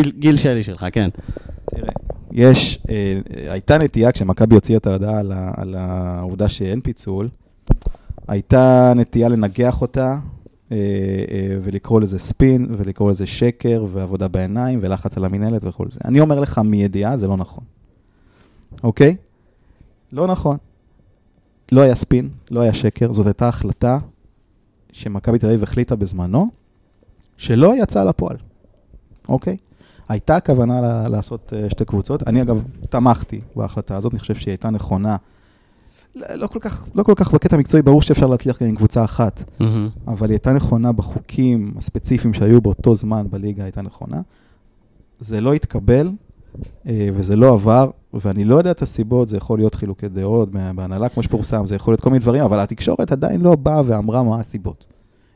גיל 0.18 0.37
שלי 0.37 0.62
שלך, 0.62 0.87
כן. 0.92 1.08
יש, 2.32 2.78
אה, 2.90 3.20
הייתה 3.52 3.78
נטייה, 3.78 4.12
כשמכבי 4.12 4.54
הוציאה 4.54 4.78
את 4.78 4.87
ההודעה 4.87 5.18
על, 5.18 5.32
על 5.56 5.75
העובדה 5.75 6.49
שאין 6.49 6.80
פיצול, 6.80 7.28
הייתה 8.28 8.92
נטייה 8.96 9.28
לנגח 9.28 9.80
אותה 9.80 10.18
אה, 10.72 10.76
אה, 11.30 11.58
ולקרוא 11.62 12.00
לזה 12.00 12.18
ספין, 12.18 12.66
ולקרוא 12.78 13.10
לזה 13.10 13.26
שקר, 13.26 13.84
ועבודה 13.92 14.28
בעיניים, 14.28 14.78
ולחץ 14.82 15.16
על 15.16 15.25
המינהלת 15.25 15.64
וכל 15.64 15.90
זה. 15.90 16.00
אני 16.04 16.20
אומר 16.20 16.40
לך 16.40 16.58
מידיעה, 16.58 17.16
זה 17.16 17.28
לא 17.28 17.37
נכון. 17.37 17.64
אוקיי? 18.82 19.16
לא 20.12 20.26
נכון. 20.26 20.56
לא 21.72 21.80
היה 21.80 21.94
ספין, 21.94 22.28
לא 22.50 22.60
היה 22.60 22.75
שקר, 22.75 23.12
זאת 23.12 23.26
הייתה 23.26 23.49
החלטה 23.49 23.99
שמכבי 24.92 25.38
תל 25.38 25.46
אביב 25.46 25.62
החליטה 25.62 25.96
בזמנו, 25.96 26.50
שלא 27.37 27.75
יצאה 27.82 28.04
לפועל, 28.04 28.37
אוקיי? 29.28 29.56
הייתה 30.11 30.40
כוונה 30.40 31.09
לעשות 31.09 31.52
אה, 31.57 31.71
שתי 31.71 31.85
קבוצות. 31.85 32.29
אני 32.29 32.43
אגב 32.43 32.64
תמכתי 32.90 33.40
בהחלטה 33.57 33.97
הזאת, 33.97 34.12
אני 34.12 34.21
חושב 34.21 34.35
שהיא 34.35 34.52
הייתה 34.52 34.71
נכונה. 34.71 35.17
לא, 36.14 36.26
לא, 36.35 36.47
כל 36.47 36.59
כך, 36.59 36.87
לא 36.95 37.02
כל 37.02 37.12
כך 37.17 37.35
בקטע 37.35 37.57
המקצועי, 37.57 37.83
ברור 37.83 38.02
שאפשר 38.02 38.26
להצליח 38.26 38.62
גם 38.62 38.69
עם 38.69 38.76
קבוצה 38.76 39.05
אחת, 39.05 39.45
מהמם. 39.61 39.88
אבל 40.09 40.29
היא 40.29 40.35
הייתה 40.35 40.52
נכונה 40.52 40.93
בחוקים 40.93 41.75
הספציפיים 41.76 42.35
שהיו 42.35 42.61
באותו 42.61 42.95
זמן 42.95 43.26
בליגה, 43.31 43.62
הייתה 43.62 43.83
נכונה. 43.83 44.21
זה 45.19 45.40
לא 45.40 45.55
התקבל 45.55 46.11
אה, 46.87 47.09
וזה 47.14 47.37
לא 47.37 47.52
עבר, 47.52 47.90
ואני 48.14 48.45
לא 48.45 48.57
יודע 48.57 48.71
את 48.71 48.83
הסיבות, 48.83 49.29
זה 49.29 49.37
יכול 49.37 49.59
להיות 49.59 49.75
חילוקי 49.75 50.09
דעות 50.09 50.50
בהנהלה 50.50 51.09
כמו 51.09 51.23
שפורסם, 51.23 51.67
זה 51.67 51.76
יכול 51.76 51.93
להיות 51.93 52.00
כל 52.00 52.11
מיני 52.11 52.21
דברים, 52.21 52.43
אבל 52.43 52.61
התקשורת 52.61 53.12
עדיין 53.12 53.40
לא 53.40 53.57
באה 53.57 53.83
ואמרה 53.85 54.23
מה 54.23 54.40
הסיבות. 54.40 54.85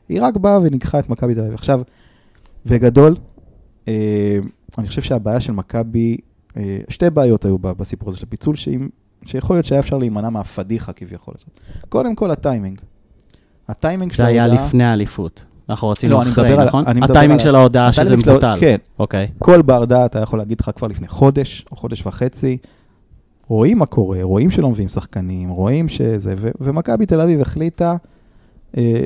היא 0.09 0.21
רק 0.21 0.37
באה 0.37 0.59
וניגחה 0.61 0.99
את 0.99 1.09
מכבי 1.09 1.33
תל 1.35 1.39
אביב. 1.39 1.53
עכשיו, 1.53 1.81
בגדול, 2.65 3.15
אה, 3.87 4.39
אני 4.77 4.87
חושב 4.87 5.01
שהבעיה 5.01 5.41
של 5.41 5.51
מכבי, 5.51 6.17
אה, 6.57 6.77
שתי 6.89 7.09
בעיות 7.09 7.45
היו 7.45 7.57
בסיפור 7.59 8.09
הזה 8.09 8.17
של 8.17 8.25
הפיצול, 8.27 8.55
שיכול 9.25 9.55
להיות 9.55 9.65
שהיה 9.65 9.79
אפשר 9.81 9.97
להימנע 9.97 10.29
מהפדיחה 10.29 10.93
כביכול 10.93 11.33
הזאת. 11.37 11.49
קודם 11.89 12.15
כל, 12.15 12.31
הטיימינג. 12.31 12.81
הטיימינג 13.67 14.11
של 14.11 14.17
זה 14.17 14.25
היה 14.25 14.43
ההודעה- 14.45 14.65
לפני 14.67 14.83
האליפות. 14.83 15.45
אנחנו 15.69 15.89
רצינו 15.89 16.13
לא, 16.13 16.21
אחרי, 16.21 16.51
על- 16.53 16.65
נכון? 16.65 16.83
מדבר 16.95 17.03
הטיימינג 17.05 17.39
על- 17.39 17.43
של 17.45 17.55
ההודעה 17.55 17.93
שזה 17.93 18.15
מבוטל. 18.17 18.55
כן. 18.59 18.75
אוקיי. 18.99 19.27
כל 19.39 19.61
בר 19.61 19.85
דעת 19.85 20.15
היה 20.15 20.23
יכול 20.23 20.39
להגיד 20.39 20.61
לך 20.61 20.69
כבר 20.75 20.87
לפני 20.87 21.07
חודש 21.07 21.65
או 21.71 21.75
חודש 21.75 22.05
וחצי, 22.05 22.57
רואים 23.47 23.77
מה 23.77 23.85
קורה, 23.85 24.23
רואים 24.23 24.49
שלא 24.51 24.69
מביאים 24.69 24.87
שחקנים, 24.87 25.49
רואים 25.49 25.87
שזה, 25.89 26.33
ומכבי 26.59 27.05
תל 27.05 27.21
אביב 27.21 27.41
החליטה 27.41 27.95
אה, 28.77 29.03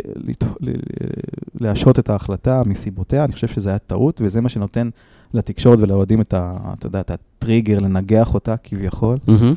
להשהות 1.59 1.99
את 1.99 2.09
ההחלטה 2.09 2.61
מסיבותיה, 2.65 3.23
אני 3.23 3.33
חושב 3.33 3.47
שזה 3.47 3.69
היה 3.69 3.77
טעות, 3.77 4.21
וזה 4.23 4.41
מה 4.41 4.49
שנותן 4.49 4.89
לתקשורת 5.33 5.79
ולאוהדים 5.81 6.21
את, 6.21 6.33
ה, 6.33 6.57
אתה 6.73 6.87
יודע, 6.87 6.99
את 6.99 7.11
הטריגר 7.11 7.79
לנגח 7.79 8.33
אותה 8.33 8.57
כביכול. 8.57 9.17
מהמם. 9.27 9.53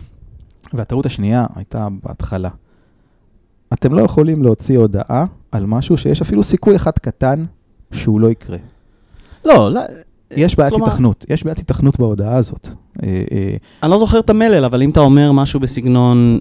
והטעות 0.74 1.06
השנייה 1.06 1.46
הייתה 1.54 1.88
בהתחלה. 2.04 2.48
אתם 3.72 3.94
לא 3.94 4.00
יכולים 4.02 4.42
להוציא 4.42 4.78
הודעה 4.78 5.24
על 5.52 5.66
משהו 5.66 5.96
שיש 5.96 6.22
אפילו 6.22 6.42
סיכוי 6.42 6.76
אחד 6.76 6.90
קטן 6.90 7.44
שהוא 7.92 8.20
לא 8.20 8.30
יקרה. 8.30 8.58
לא, 9.44 9.72
לא, 9.72 9.80
יש 10.30 10.56
בעיית 10.56 10.72
כלומר- 10.72 10.86
היתכנות, 10.86 11.24
יש 11.28 11.44
בעיית 11.44 11.58
היתכנות 11.58 11.98
בהודעה 11.98 12.36
הזאת. 12.36 12.68
אה, 13.02 13.22
אה, 13.32 13.56
אני 13.82 13.90
לא 13.90 13.96
זוכר 13.96 14.18
את 14.18 14.30
המלל, 14.30 14.64
אבל 14.64 14.82
אם 14.82 14.90
אתה 14.90 15.00
אומר 15.00 15.32
משהו 15.32 15.60
בסגנון, 15.60 16.38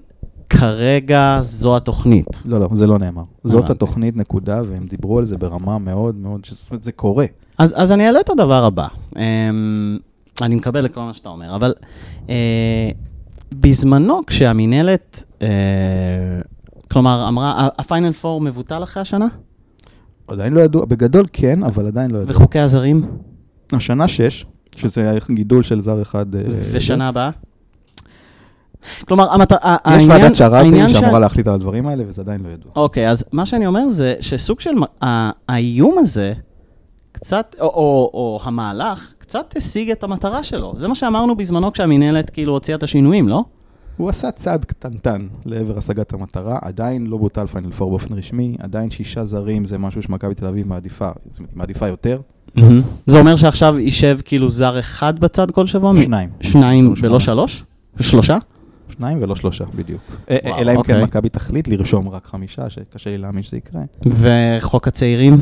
כרגע 0.58 1.38
זו 1.42 1.76
התוכנית. 1.76 2.42
לא, 2.44 2.60
לא, 2.60 2.68
זה 2.72 2.86
לא 2.86 2.98
נאמר. 2.98 3.22
זאת. 3.44 3.70
התוכנית, 3.70 4.16
נקודה, 4.16 4.62
והם 4.70 4.86
דיברו 4.86 5.18
על 5.18 5.24
זה 5.24 5.36
ברמה 5.38 5.78
מאוד 5.78 6.14
מאוד, 6.14 6.40
זאת 6.50 6.70
אומרת, 6.70 6.84
זה 6.84 6.92
קורה. 6.92 7.26
אז, 7.58 7.74
אז 7.76 7.92
אני 7.92 8.06
אעלה 8.06 8.20
את 8.20 8.30
הדבר 8.30 8.64
הבא. 8.64 8.86
Um, 9.14 9.16
אני 10.42 10.54
מקבל 10.54 10.86
את 10.86 10.94
כל 10.94 11.00
מה 11.00 11.14
שאתה 11.14 11.28
אומר, 11.28 11.54
אבל 11.54 11.74
uh, 12.26 12.30
בזמנו 13.52 14.20
כשהמינהלת, 14.26 15.24
uh, 15.38 15.42
כלומר, 16.90 17.28
אמרה, 17.28 17.68
הפיינל 17.78 18.12
פור 18.12 18.40
מבוטל 18.40 18.82
אחרי 18.82 19.00
השנה? 19.00 19.26
עדיין 20.28 20.52
לא 20.52 20.60
ידעו, 20.60 20.86
בגדול 20.86 21.26
כן, 21.32 21.62
אבל 21.62 21.86
עדיין 21.86 22.10
לא 22.10 22.18
ידעו. 22.18 22.28
וחוקי 22.36 22.58
הזרים? 22.58 23.06
השנה 23.72 24.08
שש, 24.08 24.46
שזה 24.76 25.18
גידול 25.30 25.62
של 25.62 25.80
זר 25.80 26.02
אחד. 26.02 26.34
אה, 26.34 26.42
ושנה 26.72 27.08
הבאה? 27.08 27.30
כלומר, 29.08 29.32
המת... 29.32 29.52
יש 29.52 29.56
העניין- 29.84 30.10
ועדת 30.10 30.36
שרעבי 30.36 30.88
שאמורה 30.88 31.10
שה- 31.12 31.18
להחליט 31.18 31.48
על 31.48 31.54
הדברים 31.54 31.86
האלה, 31.86 32.04
וזה 32.06 32.22
עדיין 32.22 32.40
לא 32.44 32.48
ידוע. 32.48 32.72
אוקיי, 32.76 33.10
אז 33.10 33.24
מה 33.32 33.46
שאני 33.46 33.66
אומר 33.66 33.90
זה 33.90 34.14
שסוג 34.20 34.60
של 34.60 34.70
האיום 35.48 35.96
הזה, 35.98 36.32
קצת, 37.12 37.56
או, 37.60 37.66
או, 37.66 38.10
או 38.14 38.40
המהלך, 38.44 39.14
קצת 39.18 39.54
השיג 39.56 39.90
את 39.90 40.02
המטרה 40.04 40.42
שלו. 40.42 40.74
זה 40.76 40.88
מה 40.88 40.94
שאמרנו 40.94 41.36
בזמנו 41.36 41.72
כשהמינהלת 41.72 42.30
כאילו 42.30 42.52
הוציאה 42.52 42.76
את 42.78 42.82
השינויים, 42.82 43.28
לא? 43.28 43.44
הוא 43.96 44.08
עשה 44.08 44.30
צעד 44.30 44.64
קטנטן 44.64 45.26
לעבר 45.46 45.78
השגת 45.78 46.12
המטרה, 46.12 46.58
עדיין 46.62 47.06
לא 47.06 47.16
בוטל 47.16 47.46
פיינל 47.46 47.72
פור 47.72 47.90
באופן 47.90 48.14
רשמי, 48.14 48.56
עדיין 48.60 48.90
שישה 48.90 49.24
זרים 49.24 49.66
זה 49.66 49.78
משהו 49.78 50.02
שמכבי 50.02 50.34
תל 50.34 50.46
אביב 50.46 50.68
מעדיפה, 50.68 51.08
זאת 51.30 51.38
אומרת, 51.38 51.56
מעדיפה 51.56 51.88
יותר, 51.88 52.20
זה 53.06 53.18
אומר 53.18 53.36
שעכשיו 53.36 53.78
יישב 53.78 54.18
כאילו 54.24 54.50
זר 54.50 54.78
אחד 54.78 55.18
בצד 55.18 55.50
כל 55.50 55.66
שבוע? 55.66 55.92
שניים. 56.04 56.28
שניים 56.40 56.84
לא 56.86 56.92
ולא. 57.02 57.20
שלוש? 57.20 57.64
שלושה? 58.00 58.36
שניים 58.92 59.18
ולא 59.22 59.34
שלושה, 59.34 59.64
בדיוק. 59.74 60.00
אה, 60.30 60.36
אלא 60.58 60.72
אם 60.72 60.76
אוקיי. 60.76 60.94
כן 60.94 61.02
מכבי 61.02 61.28
תחליט 61.28 61.68
לרשום 61.68 62.08
רק 62.08 62.26
חמישה, 62.26 62.70
שקשה 62.70 63.10
לי 63.10 63.18
להאמין 63.18 63.42
שזה 63.42 63.56
יקרה. 63.56 63.82
וחוק 64.06 64.88
הצעירים? 64.88 65.40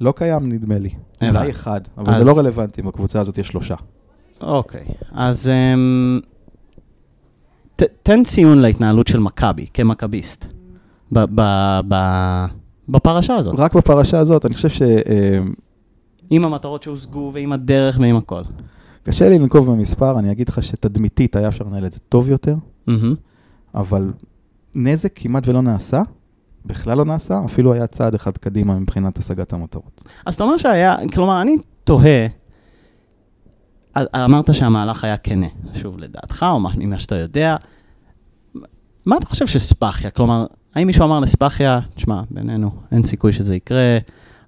לא 0.00 0.12
קיים, 0.16 0.52
נדמה 0.52 0.78
לי. 0.78 0.90
אולי 1.22 1.50
אחד, 1.50 1.80
אבל 1.98 2.14
זה 2.14 2.24
לא 2.24 2.38
רלוונטי, 2.38 2.82
בקבוצה 2.82 3.20
הזאת 3.20 3.38
יש 3.38 3.48
שלושה. 3.48 3.74
אוקיי, 4.40 4.84
אז 5.12 5.48
אמ, 5.48 6.20
תן 8.02 8.24
ציון 8.24 8.58
להתנהלות 8.58 9.06
של 9.06 9.18
מכבי, 9.18 9.66
כמכביסט, 9.74 10.46
בפרשה 12.88 13.34
הזאת, 13.34 13.54
רק 13.58 13.74
בפרשה 13.74 14.18
הזאת, 14.18 14.46
אני 14.46 14.54
חושב 14.54 14.68
שקשה 14.68 15.40
עם 16.30 16.44
המטרות 16.44 16.82
שהושגו 16.82 17.30
ועם 17.34 17.52
הדרך 17.52 17.98
ועם 18.00 18.16
הכל. 18.16 18.42
לי 19.20 19.38
לנקוב 19.38 19.70
במספר, 19.72 20.18
אני 20.18 20.32
אגיד 20.32 20.48
לך 20.48 20.62
שתדמיתית 20.62 21.36
היה 21.36 21.48
אפשר 21.48 21.64
לנהל 21.64 21.86
את 21.86 21.92
זה 21.92 21.98
טוב 22.08 22.30
יותר, 22.30 22.56
מהמם. 22.86 23.14
אבל 23.74 24.12
נזק 24.74 25.12
כמעט 25.14 25.48
ולא 25.48 25.62
נעשה, 25.62 26.02
בכלל 26.66 26.98
לא 26.98 27.04
נעשה, 27.04 27.40
אפילו 27.44 27.72
היה 27.72 27.86
צעד 27.86 28.14
אחד 28.14 28.38
קדימה 28.38 28.74
מבחינת 28.78 29.18
השגת 29.18 29.52
המטרות. 29.52 30.04
אז 30.26 30.34
אתה 30.34 30.44
אומר 30.44 30.56
שהיה, 30.56 30.96
כלומר, 31.14 31.42
אני 31.42 31.56
תוהה, 31.84 32.26
אמרת 34.14 34.54
שהמהלך 34.54 35.04
היה 35.04 35.16
כנה, 35.16 35.46
שוב, 35.74 35.98
לדעתך, 35.98 36.46
או 36.50 36.60
מה- 36.60 36.72
ממה 36.76 36.98
שאתה 36.98 37.14
יודע, 37.16 37.56
מה 39.06 39.16
אתה 39.16 39.26
חושב 39.26 39.46
שספאחיה, 39.46 40.10
כלומר, 40.10 40.46
האם 40.74 40.86
מישהו 40.86 41.04
אמר 41.04 41.20
לספאחיה, 41.20 41.80
תשמע, 41.94 42.22
בינינו, 42.30 42.70
אין 42.92 43.04
סיכוי 43.04 43.32
שזה 43.32 43.56
יקרה, 43.56 43.98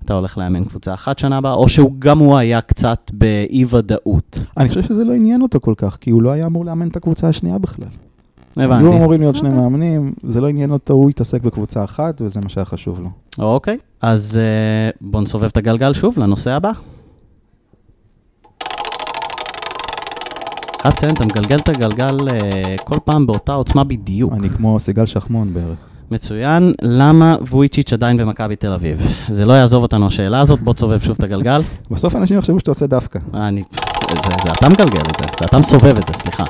אתה 0.04 0.14
הולך 0.14 0.38
לאמן 0.38 0.64
קבוצה 0.64 0.94
אחת 0.94 1.18
שנה 1.18 1.36
הבאה, 1.36 1.52
או 1.52 1.68
שהוא 1.68 1.92
גם 1.98 2.18
הוא 2.18 2.36
היה 2.36 2.60
קצת 2.60 3.10
באי-ודאות? 3.12 4.38
אני 4.56 4.68
חושב 4.68 4.82
שזה 4.82 5.04
לא 5.04 5.12
עניין 5.12 5.42
אותו 5.42 5.60
כל 5.60 5.74
כך, 5.76 5.96
כי 6.00 6.10
הוא 6.10 6.22
לא 6.22 6.30
היה 6.30 6.46
אמור 6.46 6.64
לאמן 6.64 6.88
את 6.88 6.96
הקבוצה 6.96 7.28
השנייה 7.28 7.58
בכלל. 7.58 7.88
היו 8.56 8.74
הבנתי. 8.74 8.96
אמורים 8.96 9.20
להיות 9.20 9.36
שני. 9.36 9.48
מאמנים, 9.48 10.12
זה 10.26 10.40
לא 10.40 10.48
עניין 10.48 10.70
אותו, 10.70 10.94
הוא 10.94 11.10
התעסק 11.10 11.42
בקבוצה 11.42 11.84
אחת, 11.84 12.22
וזה 12.24 12.40
מה 12.40 12.48
שהיה 12.48 12.64
חשוב 12.64 13.00
לו. 13.00 13.08
אוקיי, 13.38 13.78
אז 14.02 14.40
אה, 14.42 14.90
בואו 15.00 15.22
נסובב 15.22 15.44
את 15.44 15.56
הגלגל 15.56 15.92
שוב 15.92 16.18
לנושא 16.18 16.50
הבא. 16.50 16.72
חייב 20.82 20.94
לציין, 20.94 21.14
אתה 21.14 21.24
מגלגל 21.26 21.56
את 21.56 21.68
הגלגל 21.68 22.16
אה, 22.32 22.76
כל 22.84 22.98
פעם 23.04 23.26
באותה 23.26 23.52
עוצמה 23.52 23.84
בדיוק. 23.84 24.32
אני 24.32 24.50
כמו 24.50 24.80
סיגל 24.80 25.06
שחמון 25.06 25.54
בערך. 25.54 25.87
מצוין, 26.10 26.72
למה 26.82 27.36
וויצ'יץ' 27.50 27.92
עדיין 27.92 28.16
במכבי 28.16 28.56
תל 28.56 28.72
אביב? 28.72 29.08
זה 29.28 29.46
לא 29.46 29.52
יעזוב 29.52 29.82
אותנו 29.82 30.06
השאלה 30.06 30.40
הזאת, 30.40 30.60
בוא 30.60 30.72
תסובב 30.72 31.00
שוב 31.00 31.16
את 31.18 31.24
הגלגל. 31.24 31.60
בסוף 31.90 32.16
אנשים 32.16 32.38
יחשבו 32.38 32.58
שאתה 32.58 32.70
עושה 32.70 32.86
דווקא. 32.86 33.18
אה, 33.34 33.48
אני... 33.48 33.62
זה, 34.10 34.32
זה 34.44 34.50
אתה 34.58 34.68
מגלגל 34.68 35.00
את 35.00 35.16
זה, 35.16 35.24
זה 35.38 35.44
אתה 35.44 35.58
מסובב 35.58 35.96
את 35.98 36.06
זה, 36.06 36.12
סליחה. 36.14 36.44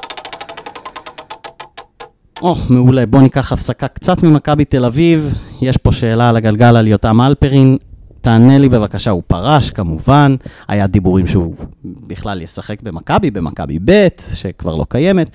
או, 2.43 2.55
מעולה, 2.69 3.07
בוא 3.07 3.21
ניקח 3.21 3.53
הפסקה 3.53 3.89
קצת 3.89 4.23
ממכבי 4.23 4.65
תל 4.65 4.85
אביב. 4.85 5.35
יש 5.61 5.77
פה 5.77 5.93
שאלה 5.93 6.29
על 6.29 6.37
הגלגל 6.37 6.77
על 6.77 6.87
יותם 6.87 7.21
אלפרין. 7.21 7.77
תענה 8.21 8.59
לי 8.59 8.69
בבקשה, 8.69 9.11
הוא 9.11 9.23
פרש 9.27 9.71
כמובן, 9.71 10.37
היה 10.69 10.87
דיבורים 10.87 11.27
שהוא 11.27 11.55
בכלל 11.85 12.43
ישחק 12.43 12.83
במכבי, 12.83 13.31
במכבי 13.31 13.79
ב', 13.85 14.09
שכבר 14.35 14.77
לא 14.77 14.87
קיימת. 14.89 15.31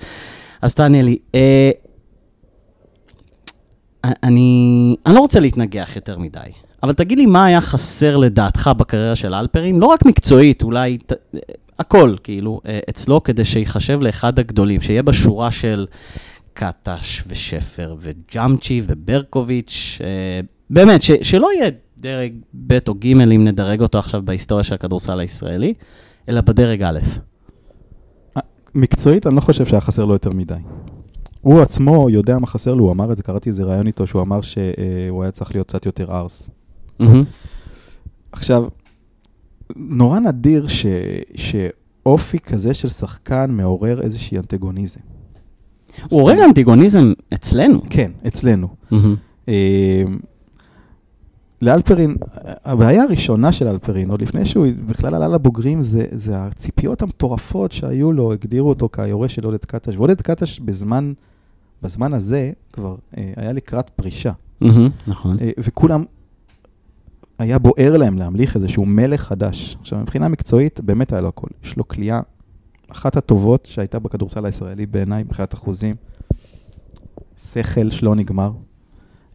אז 0.62 0.74
תענה 0.74 1.02
לי, 1.02 1.16
אה, 1.34 1.70
אני, 4.04 4.96
אני 5.06 5.14
לא 5.14 5.20
רוצה 5.20 5.40
להתנגח 5.40 5.96
יותר 5.96 6.18
מדי, 6.18 6.38
אבל 6.82 6.92
תגיד 6.92 7.18
לי 7.18 7.26
מה 7.26 7.44
היה 7.44 7.60
חסר 7.60 8.16
לדעתך 8.16 8.70
בקריירה 8.76 9.16
של 9.16 9.34
אלפרין, 9.34 9.78
לא 9.78 9.86
רק 9.86 10.06
מקצועית, 10.06 10.62
אולי 10.62 10.98
ת, 10.98 11.12
הכל, 11.78 12.14
כאילו, 12.22 12.60
אה, 12.66 12.78
אצלו, 12.90 13.22
כדי 13.22 13.44
שייחשב 13.44 13.98
לאחד 14.00 14.38
הגדולים, 14.38 14.80
שיהיה 14.80 15.02
בשורה 15.02 15.50
של 15.50 15.86
קטש 16.52 17.22
ושפר 17.26 17.96
וג'אמצ'י 18.00 18.82
וברקוביץ', 18.86 19.98
אה, 20.04 20.40
באמת, 20.70 21.02
ש, 21.02 21.10
שלא 21.22 21.48
יהיה 21.56 21.70
דרג 21.98 22.32
ב' 22.54 22.78
או 22.88 22.94
ג', 22.94 23.06
אם 23.06 23.44
נדרג 23.44 23.80
אותו 23.80 23.98
עכשיו 23.98 24.22
בהיסטוריה 24.24 24.64
של 24.64 24.74
הכדורסל 24.74 25.20
הישראלי, 25.20 25.74
אלא 26.28 26.40
בדרג 26.40 26.82
א'. 26.82 26.98
מקצועית, 28.74 29.26
אני 29.26 29.36
לא 29.36 29.40
חושב 29.40 29.66
שהיה 29.66 29.80
חסר 29.80 30.04
לו 30.04 30.12
יותר 30.12 30.30
מדי. 30.30 30.54
הוא 31.44 31.60
עצמו 31.60 32.10
יודע 32.10 32.38
מה 32.38 32.46
חסר 32.46 32.74
לו, 32.74 32.84
הוא 32.84 32.92
אמר 32.92 33.12
את 33.12 33.16
זה, 33.16 33.22
קראתי 33.22 33.48
איזה 33.48 33.64
ראיון 33.64 33.86
איתו, 33.86 34.06
שהוא 34.06 34.22
אמר 34.22 34.40
שהוא 34.40 35.22
היה 35.22 35.32
צריך 35.32 35.54
להיות 35.54 35.68
קצת 35.68 35.86
יותר 35.86 36.12
ארס. 36.12 36.50
עכשיו, 38.32 38.64
נורא 39.76 40.18
נדיר 40.18 40.66
ש, 40.66 40.86
שאופי 41.34 42.38
כזה 42.38 42.74
של 42.74 42.88
שחקן 42.88 43.50
מעורר 43.50 44.02
איזושהי 44.02 44.38
אנטגוניזם. 44.38 45.00
הוא 46.10 46.20
הורג 46.20 46.38
אנטיגוניזם 46.38 47.12
אצלנו. 47.34 47.82
כן, 47.90 48.10
אצלנו. 48.26 48.68
אה, 49.48 50.04
לאלפרין, 51.62 52.16
הבעיה 52.64 53.02
הראשונה 53.02 53.52
של 53.52 53.68
אלפרין, 53.68 54.10
עוד 54.10 54.22
לפני 54.22 54.46
שהוא 54.46 54.66
בכלל 54.86 55.14
עלה 55.14 55.28
לבוגרים, 55.28 55.82
זה, 55.82 56.06
זה 56.10 56.38
הציפיות 56.38 57.02
המטורפות 57.02 57.72
שהיו 57.72 58.12
לו, 58.12 58.32
הגדירו 58.32 58.68
אותו 58.68 58.88
כיורש 58.92 59.34
של 59.34 59.44
עודד 59.44 59.64
קטש. 59.64 59.96
ועודד 59.96 60.22
קטש 60.22 60.60
בזמן, 60.60 61.12
בזמן 61.82 62.12
הזה 62.12 62.52
כבר 62.72 62.96
אה, 63.16 63.32
היה 63.36 63.52
לקראת 63.52 63.90
פרישה. 63.90 64.32
מהמם, 64.60 64.90
נכון. 65.06 65.38
אה, 65.40 65.50
וכולם, 65.58 66.04
היה 67.38 67.58
בוער 67.58 67.96
להם 67.96 68.18
להמליך 68.18 68.56
איזשהו 68.56 68.86
מלך 68.86 69.22
חדש. 69.22 69.76
עכשיו, 69.80 69.98
מבחינה 69.98 70.28
מקצועית, 70.28 70.80
באמת 70.80 71.12
היה 71.12 71.20
לו 71.22 71.28
הכל. 71.28 71.48
יש 71.64 71.76
לו 71.76 71.88
כליאה, 71.88 72.20
אחת 72.88 73.16
הטובות 73.16 73.66
שהייתה 73.66 73.98
בכדורסל 73.98 74.46
הישראלי 74.46 74.86
בעיניי, 74.86 75.22
מבחינת 75.22 75.54
אחוזים. 75.54 75.96
שכל 77.38 77.90
שלא 77.90 78.14
נגמר. 78.14 78.52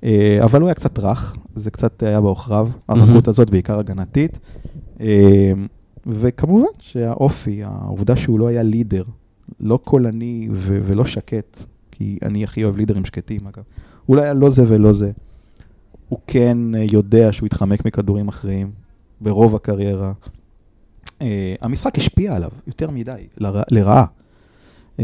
אה, 0.04 0.40
אבל 0.44 0.62
הוא 0.62 0.68
היה 0.68 0.76
קצת 0.76 1.00
רך, 1.00 1.36
זה 1.56 1.72
קצת 1.72 2.04
היה 2.04 2.22
בעוכריו, 2.22 2.70
הרכות 2.88 3.28
הזאת, 3.28 3.50
בעיקר 3.50 3.80
הגנתית. 3.80 4.40
אה, 5.02 5.52
וכמובן 6.08 6.66
שהאופי, 6.80 7.64
העובדה 7.64 8.16
שהוא 8.16 8.40
לא 8.40 8.48
היה 8.48 8.64
לידר, 8.64 9.04
לא 9.60 9.80
קולני 9.84 10.48
ו- 10.52 10.80
ולא 10.84 11.06
שקט, 11.06 11.64
כי 12.00 12.18
אני 12.22 12.44
הכי 12.44 12.64
אוהב 12.64 12.78
לידרים 12.78 13.06
שקטים, 13.06 13.48
אגב. 13.48 13.64
הוא 14.06 14.16
לא 14.16 14.22
היה 14.22 14.34
לא 14.34 14.50
זה 14.50 14.64
ולא 14.68 14.94
זה. 14.94 15.12
הוא 16.10 16.20
כן 16.28 16.58
אה, 16.76 16.86
יודע 16.92 17.32
שהוא 17.34 17.46
התחמק 17.46 17.86
מכדורים 17.86 18.28
אחרים 18.28 18.72
ברוב 19.22 19.56
הקריירה. 19.56 20.12
אה, 21.06 21.22
המשחק 21.62 21.98
השפיע 21.98 22.36
עליו 22.36 22.50
יותר 22.68 22.92
מדי, 22.92 23.28
לרע, 23.38 23.62
לרעה, 23.72 24.06
אה, 24.98 25.02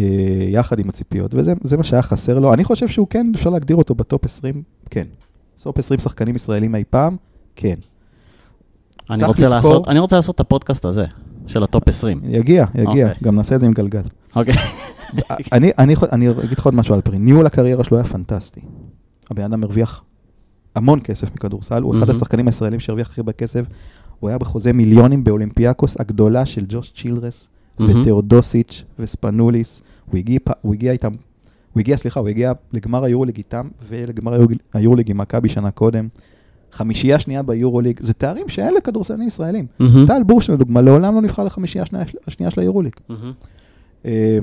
יחד 0.49 0.79
עם 0.79 0.89
הציפיות, 0.89 1.33
וזה 1.33 1.53
זה 1.63 1.77
מה 1.77 1.83
שהיה 1.83 2.01
חסר 2.01 2.39
לו. 2.39 2.53
אני 2.53 2.63
חושב 2.63 2.87
שהוא 2.87 3.07
כן, 3.09 3.31
אפשר 3.35 3.49
להגדיר 3.49 3.75
אותו 3.75 3.95
בטופ 3.95 4.25
20, 4.25 4.63
כן. 4.89 5.07
טופ 5.63 5.77
20 5.79 5.99
שחקנים 5.99 6.35
ישראלים 6.35 6.75
אי 6.75 6.83
פעם, 6.89 7.17
כן. 7.55 7.75
אני 9.09 9.23
רוצה 9.23 9.45
לזכור- 9.45 9.55
לעשות, 9.55 9.87
אני 9.87 9.99
רוצה 9.99 10.15
לעשות 10.15 10.35
את 10.35 10.39
הפודקאסט 10.39 10.85
הזה, 10.85 11.05
של 11.47 11.63
הטופ 11.63 11.87
20. 11.87 12.21
יגיע, 12.23 12.65
יגיע, 12.75 12.85
אוקיי. 12.87 13.19
גם 13.23 13.35
נעשה 13.35 13.55
את 13.55 13.59
זה 13.59 13.65
עם 13.65 13.73
גלגל. 13.73 14.01
אוקיי. 14.35 14.53
אני, 15.51 15.71
אגיד 16.29 16.57
לך 16.57 16.65
עוד 16.65 16.75
משהו 16.75 16.95
על 16.95 17.01
פרי. 17.01 17.19
ניהול 17.19 17.45
הקריירה 17.45 17.83
שלו 17.83 17.97
היה 17.97 18.05
פנטסטי. 18.05 18.61
הבן 19.31 19.43
אדם 19.43 19.63
הרוויח 19.63 20.03
המון 20.75 20.99
כסף 21.03 21.33
מכדורסל, 21.35 21.81
הוא 21.83 21.95
אחד. 21.95 22.09
השחקנים 22.09 22.47
הישראלים 22.47 22.79
שהרוויח 22.79 23.09
הכי 23.09 23.21
הרבה 23.21 23.31
כסף. 23.31 23.65
הוא 24.19 24.29
היה 24.29 24.37
בחוזה 24.37 24.73
מיליונים 24.73 25.23
באולימפיאקוס 25.23 25.99
הגדולה 25.99 26.45
של 26.45 26.65
ג'וש 26.69 26.91
צ'ילרס 26.97 27.47
מהמם. 27.79 28.01
ותאודוסיץ' 28.01 28.83
וספנוליס. 28.99 29.81
הוא 30.11 30.17
הגיע, 30.17 30.39
הוא 30.61 30.73
הגיע 30.73 30.91
איתם, 30.91 31.11
הוא 31.73 31.79
הגיע, 31.79 31.97
סליחה, 31.97 32.19
הוא 32.19 32.29
הגיע 32.29 32.51
לגמר 32.73 33.03
היורוליג 33.03 33.37
איתם 33.37 33.67
ולגמר 33.89 34.45
היורוליג- 34.73 35.09
עם 35.11 35.17
מכבי 35.17 35.49
שנה 35.49 35.71
קודם. 35.71 36.07
חמישייה 36.71 37.19
שנייה 37.19 37.43
ביורוליג, 37.43 37.99
זה 38.01 38.13
תארים 38.13 38.49
שאין 38.49 38.73
לכדורסלנים 38.73 39.27
ישראלים. 39.27 39.65
טל 40.07 40.23
בורש 40.25 40.49
לדוגמה 40.49 40.81
לעולם 40.81 41.15
לא 41.15 41.21
נבחר 41.21 41.43
לחמישייה 41.43 41.83
השנייה 42.27 42.51
של 42.51 42.61
היורוליג. 42.61 42.93
אה, 44.05 44.37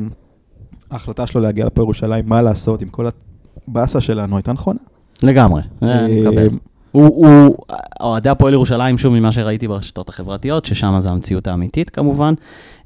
ההחלטה 0.90 1.26
שלו 1.26 1.40
להגיע 1.40 1.66
לפה 1.66 1.83
ירושלים, 1.83 2.25
מה 2.28 2.42
לעשות 2.42 2.83
עם 2.83 2.88
כל 2.88 3.07
הבאסה 3.69 4.00
שלנו, 4.00 4.37
הייתה 4.37 4.52
נכונה. 4.52 4.80
לגמרי, 5.23 5.63
אה, 5.82 6.04
אני 6.04 6.25
אה, 6.25 6.30
מקבל. 6.30 6.49
הוא, 6.93 7.56
אוהדי 8.00 8.28
הפועל 8.28 8.52
ירושלים, 8.52 8.99
שוב, 8.99 9.15
ממה 9.15 9.32
שראיתי 9.32 9.69
ברשתות 9.69 10.08
החברתיות, 10.08 10.65
ששם 10.65 10.95
זה 10.99 11.10
המציאות 11.10 11.47
האמיתית 11.47 11.91
כמובן, 11.91 12.34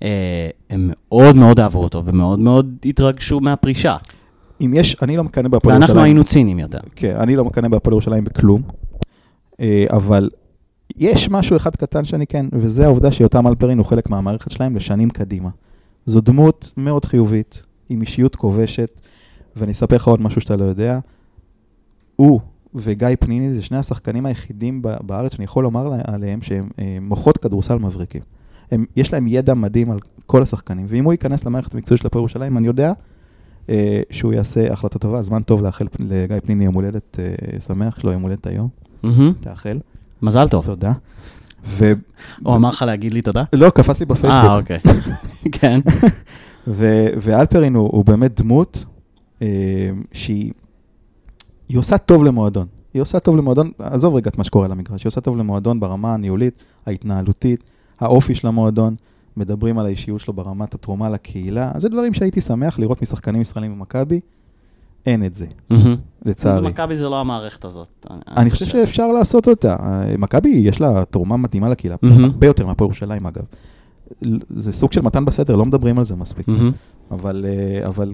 אה, 0.03 0.49
הם 0.71 0.91
מאוד 0.93 1.37
מאוד 1.37 1.61
אהבו 1.61 1.83
אותו 1.83 2.03
ומאוד 2.05 2.39
מאוד 2.39 2.77
התרגשו 2.85 3.41
מהפרישה. 3.41 3.97
אם 4.61 4.73
יש, 4.75 4.97
אני 5.03 5.17
לא 5.17 5.25
מקנא 5.25 5.49
בהפועל 5.49 5.75
ואנחנו 5.75 5.95
ירושלים. 5.95 6.05
היינו 6.05 6.25
ציניים 6.25 6.59
יותר. 6.59 6.79
כן, 6.97 7.17
אני 7.17 7.37
לא 7.37 7.45
מקנא 7.45 7.69
בהפועל 7.69 7.93
ירושלים 7.93 8.25
בכלום, 8.25 8.63
אה, 9.61 9.87
אבל 9.91 10.31
יש 10.97 11.31
משהו 11.31 11.57
אחד 11.57 11.77
קטן 11.77 12.05
שאני 12.05 12.27
כן, 12.27 12.47
וזה 12.53 12.85
העובדה 12.85 13.13
שיותם 13.13 13.47
אלפרין 13.47 13.79
הוא 13.79 13.87
חלק 13.87 14.11
מהמערכת 14.11 14.51
שלהם 14.51 14.77
לשנים 14.77 15.11
קדימה. 15.11 15.49
זו 16.07 16.21
דמות 16.21 16.73
מאוד 16.77 17.05
חיובית, 17.05 17.63
עם 17.89 18.01
אישיות 18.01 18.37
כובשת, 18.37 19.01
ואני 19.57 19.73
אספר 19.73 19.97
לך 19.97 20.07
עוד 20.07 20.23
משהו 20.23 20.41
שאתה 20.41 20.57
לא 20.57 20.65
יודע. 20.65 20.99
הוא 22.17 22.41
וגיא 22.75 23.09
פניני 23.21 23.55
זה 23.55 23.63
שני 23.63 23.77
השחקנים 23.77 24.27
היחידים 24.27 24.83
בארץ 24.83 25.33
שאני 25.33 25.45
יכול 25.45 25.65
לומר 25.65 25.93
עליהם 26.05 26.43
שהם 26.43 26.69
אה, 26.79 26.99
מוחות 27.01 27.39
כדורסל 27.39 27.79
מבריקים. 27.79 28.23
הם, 28.71 28.85
יש 28.97 29.13
להם 29.13 29.27
ידע 29.27 29.55
מדהים 29.55 29.91
על 29.91 29.99
כל 30.27 30.43
השחקנים, 30.43 30.87
ואם 30.89 31.05
הוא 31.05 31.13
ייכנס 31.13 31.45
למערכת 31.45 31.75
המקצועית 31.75 32.01
של 32.01 32.07
הפועל 32.07 32.21
ירושלים, 32.21 32.59
אני 32.59 32.67
יודע 32.67 32.93
אה, 33.69 34.01
שהוא 34.11 34.33
יעשה 34.33 34.73
החלטה 34.73 34.99
טובה. 34.99 35.23
זמן 35.23 35.43
טוב 35.43 35.63
לאחל 35.63 35.87
לגיא 35.99 36.37
פניני 36.45 36.65
יום 36.65 36.75
הולדת 36.75 37.19
אה, 37.19 37.61
שמח, 37.61 38.05
לו 38.05 38.13
יום 38.13 38.23
הולדת 38.23 38.47
היום, 38.47 38.69
מהמם. 39.03 39.33
תאחל. 39.41 39.79
מזל 40.23 40.49
טוב. 40.49 40.67
תודה. 40.67 40.93
ו... 41.67 41.93
הוא 42.43 42.55
אמר 42.57 42.69
לך 42.69 42.83
להגיד 42.83 43.15
לי 43.15 43.23
תודה? 43.23 43.45
לא, 43.53 43.71
קפץ 43.71 44.01
לי 44.01 44.07
בפייסבוק. 44.07 44.45
אה, 44.45 44.57
אוקיי. 44.57 44.79
כן. 45.61 45.81
ו- 46.67 47.09
ואלפרין 47.17 47.75
הוא, 47.75 47.91
הוא 47.93 48.05
באמת 48.05 48.41
דמות 48.41 48.85
אה, 49.43 49.91
שהיא 50.13 50.53
היא 51.69 51.79
עושה 51.79 51.99
טוב 51.99 52.25
למועדון. 52.25 52.67
היא 52.95 53.03
עושה 53.03 53.21
טוב 53.21 53.37
למועדון, 53.37 53.71
עזוב 53.79 54.15
רגע 54.15 54.31
את 54.31 54.39
מה 54.39 54.45
שקורה 54.45 54.65
על 54.65 54.73
המגרש, 54.73 55.05
היא 55.05 55.09
עושה 55.09 55.21
טוב 55.21 55.37
למועדון 55.37 55.81
ברמה 55.81 56.15
הניהולית, 56.15 56.65
ההתנהלותית, 56.87 57.65
האופי 58.01 58.35
של 58.35 58.49
המועדון, 58.49 58.95
מדברים 59.37 59.79
על 59.79 59.87
האישיות 59.87 60.21
שלו 60.21 60.35
ברמת 60.35 60.75
התרומה 60.75 61.11
לקהילה, 61.11 61.73
זה 61.77 61.89
דברים 61.89 62.15
שהייתי 62.15 62.41
שמח 62.41 62.79
לראות 62.79 63.03
משחקנים 63.03 63.41
ישראלים 63.41 63.79
במכבי, 63.79 64.21
אין 65.07 65.25
את 65.25 65.35
זה. 65.35 65.47
לצערי. 66.25 66.69
מכבי 66.69 66.97
זה 66.97 67.09
לא 67.09 67.21
המערכת 67.21 67.65
הזאת. 67.65 68.07
אני 68.37 68.51
חושב 68.51 68.67
שאפשר 68.67 69.13
לעשות 69.13 69.49
אותה. 69.49 69.77
מכבי, 70.19 70.49
יש 70.49 70.81
לה 70.81 71.05
תרומה 71.05 71.37
מתאימה 71.37 71.69
לקהילה. 71.69 71.97
הרבה 72.03 72.47
יותר 72.47 72.67
מהפועל 72.67 72.89
ירושלים 72.89 73.27
אגב. 73.27 73.45
זה 74.49 74.73
סוג 74.73 74.93
של 74.93 75.01
מתן 75.01 75.25
בסתר, 75.25 75.57
לא 75.57 75.65
מדברים 75.65 75.99
על 75.99 76.05
זה 76.05 76.17
מספיק. 76.17 76.47
אבל, 77.11 77.47
אה, 77.49 77.87
אבל 77.87 78.13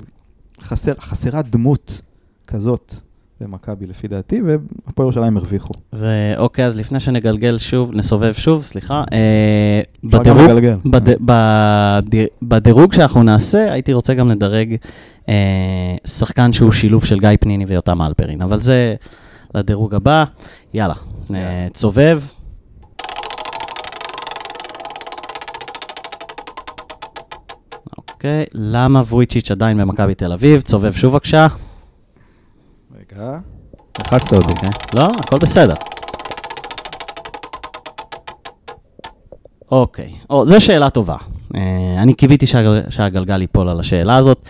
חסר, 0.61 0.93
חסרה 0.99 1.43
דמות 1.43 2.01
כזאת 2.47 2.95
במכבי 3.43 3.87
לפי 3.87 4.09
דעתי, 4.09 4.43
והפועל 4.43 5.05
ירושלים 5.07 5.37
הרוויחו. 5.37 5.73
ואוקיי, 5.93 6.67
אז 6.67 6.77
לפני 6.77 7.01
שנגלגל 7.01 7.59
שוב, 7.59 7.91
נסובב 7.95 8.33
שוב, 8.33 8.63
סליחה. 8.63 9.05
אה, 9.13 9.81
בדירוג-. 10.05 10.41
בד- 10.87 11.17
בד- 11.21 12.05
בדירוג 12.43 12.93
שאנחנו 12.95 13.23
נעשה, 13.23 13.73
הייתי 13.73 13.93
רוצה 13.93 14.15
גם 14.15 14.31
לדרג 14.31 14.77
אה, 15.29 15.35
שחקן 16.07 16.53
שהוא 16.53 16.73
שילוב 16.73 17.05
של 17.05 17.19
גיא 17.21 17.29
פניני 17.41 17.65
ויותם 17.65 18.03
אלפרין, 18.03 18.43
אבל 18.43 18.61
זה 18.61 18.95
לדירוג 19.55 19.95
הבא. 19.95 20.25
יאללה, 20.75 20.95
אה, 21.35 21.37
יאללה. 21.37 21.69
צובב. 21.73 22.21
אוקיי, 27.99 28.45
למה 28.55 29.01
וויצ'יץ' 29.01 29.51
עדיין 29.51 29.79
במכבי 29.79 30.15
תל 30.15 30.33
אביב? 30.33 30.61
צובב 30.61 30.93
שוב 30.93 31.13
בבקשה. 31.13 31.47
רגע, 33.17 33.39
לחצת 34.01 34.33
אותי. 34.33 34.49
אוקיי. 34.49 34.69
לא, 34.95 35.07
הכל 35.21 35.39
בסדר. 35.39 35.75
אוקיי, 39.71 40.13
או, 40.31 40.47
זו 40.47 40.61
שאלה 40.61 40.91
טובה. 40.91 41.17
אה, 41.55 41.61
אני 41.99 42.15
קיוויתי 42.15 42.47
שהגל, 42.47 42.81
שהגלגל 42.91 43.41
ייפול 43.41 43.69
על 43.69 43.81
השאלה 43.81 44.17
הזאת. 44.17 44.43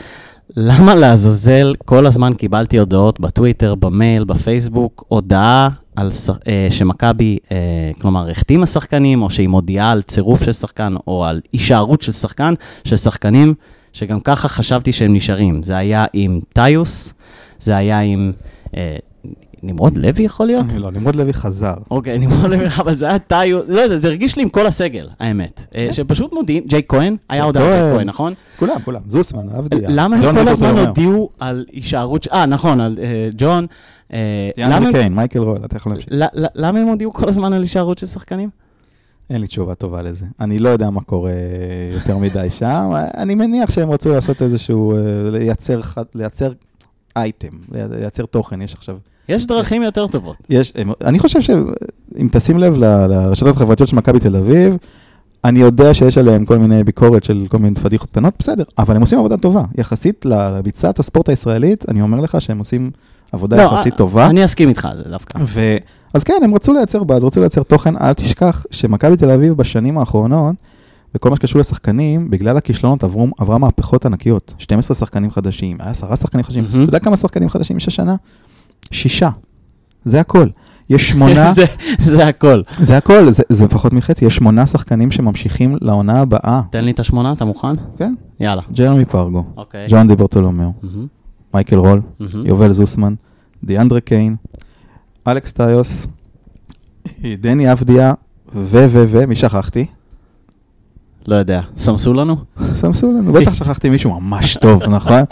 למה 0.56 0.94
לעזאזל 0.94 1.74
כל 1.84 2.06
הזמן 2.06 2.34
קיבלתי 2.34 2.78
הודעות 2.78 3.20
בטוויטר, 3.20 3.74
במייל, 3.74 4.24
בפייסבוק, 4.24 5.04
הודעה 5.08 5.68
על 5.96 6.10
אה, 6.48 6.66
שמכבי, 6.70 7.38
אה, 7.52 7.90
כלומר, 8.00 8.30
החתימה 8.30 8.66
שחקנים, 8.66 9.22
או 9.22 9.30
שהיא 9.30 9.48
מודיעה 9.48 9.90
על 9.90 10.02
צירוף 10.02 10.42
של 10.44 10.52
שחקן, 10.52 10.94
או 11.06 11.24
על 11.24 11.40
הישארות 11.52 12.02
של 12.02 12.12
שחקן, 12.12 12.54
של 12.84 12.96
שחקנים 12.96 13.54
שגם 13.92 14.20
ככה 14.20 14.48
חשבתי 14.48 14.92
שהם 14.92 15.14
נשארים. 15.14 15.62
זה 15.62 15.76
היה 15.76 16.04
עם 16.12 16.40
טיוס, 16.52 17.14
זה 17.62 17.76
היה 17.76 18.00
עם... 18.00 18.32
אה, 18.76 18.96
נמרוד 19.62 19.98
לוי 19.98 20.24
יכול 20.24 20.46
להיות? 20.46 20.66
לא, 20.76 20.90
נמרוד 20.90 21.16
לוי 21.16 21.32
חזר. 21.34 21.74
אוקיי, 21.90 22.18
נמרוד 22.18 22.50
לוי, 22.50 22.66
אבל 22.82 22.94
זה 22.94 23.06
היה 23.08 23.18
טאיו, 23.18 23.60
לא 23.68 23.96
זה 23.96 24.08
הרגיש 24.08 24.36
לי 24.36 24.42
עם 24.42 24.48
כל 24.48 24.66
הסגל, 24.66 25.08
האמת. 25.20 25.60
אה, 25.74 25.88
שפשוט 25.92 26.32
מודיעים, 26.32 26.64
ג'ייק 26.66 26.90
כהן, 26.90 27.16
היה 27.28 27.44
עוד 27.44 27.56
הרבה 27.56 27.94
כהן. 27.96 28.08
נכון? 28.08 28.34
כולם, 28.58 28.76
כולם. 28.84 29.00
זוסמן, 29.06 29.48
עבדיה. 29.54 29.88
למה 29.92 30.16
הם 30.16 30.34
כל. 30.34 30.48
הזמן 30.48 30.78
הודיעו 30.78 31.30
על 31.40 31.64
הישארות, 31.72 32.28
אה, 32.32 32.46
נכון, 32.46 32.80
על 32.80 32.98
אה, 33.02 33.28
ג'ון. 33.38 33.66
אה, 34.12 34.50
הם- 34.56 34.92
קיין, 34.92 35.14
מייקל 35.14 35.38
רול, 35.38 35.58
אתה 35.64 35.76
יכול 35.76 35.92
להמשיך. 35.92 36.08
למה 36.54 36.78
הם 36.78 36.88
הודיעו 36.88 37.12
כל 37.12 37.28
הזמן 37.28 37.52
על 37.52 37.62
הישארות 37.62 37.98
של 37.98 38.06
שחקנים? 38.06 38.50
אין 39.30 39.40
לי 39.40 39.46
תשובה 39.46 39.74
טובה 39.74 40.02
לזה. 40.02 40.26
אני 40.40 40.58
לא 40.58 40.68
יודע 40.68 40.90
מה 40.90 41.00
קורה 41.00 41.32
יותר 41.92 42.18
מדי 42.18 42.50
שם. 42.50 42.90
אני 43.16 43.34
מניח 43.34 43.70
שהם 43.70 43.90
רצו 43.90 44.12
לעשות 44.12 44.42
איזשהו, 44.42 44.92
אה, 44.96 44.98
לייצר, 45.30 45.80
לייצר 46.14 46.52
אייטם, 47.16 47.48
לייצר 47.90 48.26
תוכן. 48.26 48.62
יש 48.62 48.74
עכשיו, 48.74 48.96
יש 49.28 49.46
דרכים 49.46 49.82
יותר 49.82 50.06
טובות. 50.06 50.36
יש, 50.50 50.72
אני 51.04 51.18
חושב 51.18 51.40
שאם 51.40 52.28
תשים 52.32 52.58
לב 52.58 52.78
ל- 52.78 53.06
לרשתות 53.06 53.56
החברתיות 53.56 53.88
של 53.88 53.96
מכבי 53.96 54.20
תל 54.20 54.36
אביב, 54.36 54.76
אני 55.44 55.58
יודע 55.58 55.94
שיש 55.94 56.18
עליהם 56.18 56.44
כל 56.44 56.58
מיני 56.58 56.84
ביקורת 56.84 57.24
של 57.24 57.46
כל 57.48 57.58
מיני 57.58 57.74
פדיחות 57.76 58.10
קטנות, 58.10 58.34
בסדר, 58.38 58.64
אבל 58.78 58.96
הם 58.96 59.00
עושים 59.00 59.18
עבודה 59.18 59.36
טובה. 59.36 59.62
יחסית 59.78 60.24
לביצת 60.24 60.98
הספורט 60.98 61.28
הישראלית, 61.28 61.88
אני 61.88 62.02
אומר 62.02 62.20
לך 62.20 62.40
שהם 62.40 62.58
עושים 62.58 62.90
עבודה 63.32 63.56
לא, 63.56 63.62
יחסית 63.62 63.96
טובה. 63.96 64.26
אני 64.26 64.44
אסכים 64.44 64.68
איתך 64.68 64.88
על 64.90 64.96
זה 64.96 65.10
דווקא. 65.10 65.38
ו... 65.46 65.76
אז 66.14 66.24
כן, 66.24 66.34
הם 66.44 66.54
רצו 66.54 66.72
לייצר 66.72 67.04
באז, 67.04 67.24
רצו 67.24 67.40
לייצר 67.40 67.62
תוכן. 67.62 67.96
אל 67.96 68.12
תשכח 68.12 68.66
שמכבי 68.70 69.16
תל 69.16 69.30
אביב 69.30 69.54
בשנים 69.54 69.98
האחרונות, 69.98 70.54
בכל 71.14 71.30
מה 71.30 71.36
שקשור 71.36 71.60
לשחקנים, 71.60 72.30
בגלל 72.30 72.56
הכישלונות 72.56 73.04
עברו, 73.04 73.28
עברה 73.38 73.58
מהפכות 73.58 74.06
ענקיות. 74.06 74.54
12 74.58 74.94
שחקנים 74.96 75.30
חדשים, 75.30 75.76
היה 75.80 75.90
10 75.90 76.14
שחקנים 76.14 76.44
חדשים. 76.44 76.64
אתה 76.64 76.76
יודע 76.76 76.98
כמה 76.98 77.16
שחקנים 77.16 77.48
חדשים 77.48 77.76
יש 77.76 77.88
השנה? 77.88 78.16
שישה. 78.90 79.30
זה 80.04 80.20
הכל. 80.20 80.46
יש 80.90 81.08
שמונה, 81.10 81.52
זה- 81.58 81.64
זה 81.98 82.26
הכל. 82.26 82.62
זה 82.78 82.96
הכל, 82.96 83.30
זה, 83.30 83.42
זה 83.48 83.68
פחות 83.68 83.92
מחצי, 83.92 84.24
יש 84.24 84.36
שמונה 84.36 84.66
שחקנים 84.66 85.10
שממשיכים 85.10 85.76
לעונה 85.80 86.20
הבאה. 86.20 86.62
תן 86.70 86.84
לי 86.84 86.90
את 86.90 87.00
השמונה, 87.00 87.32
אתה 87.32 87.44
מוכן? 87.44 87.74
כן, 87.98 88.14
יאללה. 88.40 88.62
ג'רמי 88.72 89.04
פרגו, 89.04 89.44
אוקיי. 89.56 89.86
ג'ון 89.90 90.08
די 90.08 90.16
ברטולומיאו, 90.16 90.72
מייקל 91.54 91.76
רול. 91.76 92.00
יובל 92.44 92.72
זוסמן, 92.72 93.14
דיאנדרה 93.64 94.00
קיין, 94.00 94.36
אלכס 95.28 95.52
טיוס, 95.52 96.06
דני 97.24 97.72
אבדיה, 97.72 98.14
ו, 98.54 98.86
ו, 98.90 99.04
ו, 99.08 99.26
מי 99.26 99.36
שכחתי? 99.36 99.86
לא 101.28 101.36
יודע. 101.36 101.60
סמסו 101.76 102.14
לנו? 102.14 102.36
סמסו 102.72 103.12
לנו, 103.12 103.32
בטח 103.32 103.54
שכחתי 103.54 103.90
מישהו 103.90 104.20
ממש 104.20 104.56
טוב, 104.56 104.82
נכון? 104.96 105.22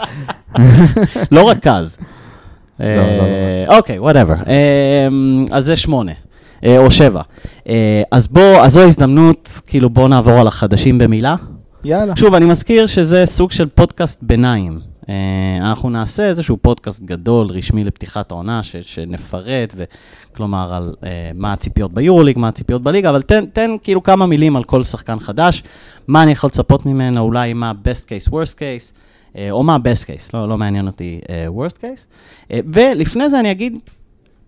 לא 1.31 1.49
רכז. 1.49 1.97
לא, 2.79 2.85
אה, 2.85 3.77
אוקיי, 3.77 3.99
whatever. 3.99 4.35
אז 5.51 5.65
זה 5.65 5.75
שמונה. 5.75 6.11
אה, 6.63 6.77
או 6.77 6.91
שבע. 6.91 7.21
אה, 7.69 8.01
אז 8.11 8.27
בוא, 8.27 8.61
אז 8.61 8.73
זו 8.73 8.81
הזדמנות, 8.81 9.61
כאילו 9.67 9.89
בוא 9.89 10.07
נעבור 10.09 10.33
על 10.33 10.47
החדשים 10.47 10.97
במילה. 10.97 11.35
יאללה. 11.83 12.15
שוב, 12.15 12.33
אני 12.33 12.45
מזכיר 12.45 12.87
שזה 12.87 13.25
סוג 13.25 13.51
של 13.51 13.65
פודקאסט 13.65 14.19
ביניים. 14.23 14.79
אה, 15.11 15.69
אנחנו 15.69 15.89
נעשה 15.89 16.29
איזשהו 16.29 16.57
פודקאסט 16.57 17.03
גדול, 17.03 17.47
רשמי 17.47 17.83
לפתיחת 17.83 18.31
העונה, 18.31 18.63
ש, 18.63 18.75
שנפרט, 18.75 19.73
ו, 19.77 19.83
כלומר, 20.35 20.73
על 20.73 20.95
אה, 21.03 21.31
מה 21.35 21.53
הציפיות 21.53 21.93
ביורוליג, 21.93 22.39
מה 22.39 22.47
הציפיות 22.47 22.81
בליגה, 22.81 23.09
אבל 23.09 23.21
תן, 23.21 23.45
תן 23.45 23.71
כאילו 23.83 24.03
כמה 24.03 24.25
מילים 24.25 24.55
על 24.55 24.63
כל 24.63 24.83
שחקן 24.83 25.19
חדש, 25.19 25.63
מה 26.07 26.23
אני 26.23 26.31
יכול 26.31 26.47
לצפות 26.47 26.85
ממנו, 26.85 27.21
אולי 27.21 27.53
מה 27.53 27.71
best 27.83 28.05
case, 28.05 28.31
worst 28.31 28.55
case, 28.55 28.99
אה, 29.37 29.51
או 29.51 29.63
מה 29.63 29.77
best 29.77 30.05
case, 30.05 30.29
לא, 30.33 30.49
לא 30.49 30.57
מעניין 30.57 30.87
אותי 30.87 31.19
אה, 31.29 31.47
worst 31.47 31.77
case. 31.77 32.05
אה, 32.51 32.59
ולפני 32.73 33.29
זה 33.29 33.39
אני 33.39 33.51
אגיד 33.51 33.77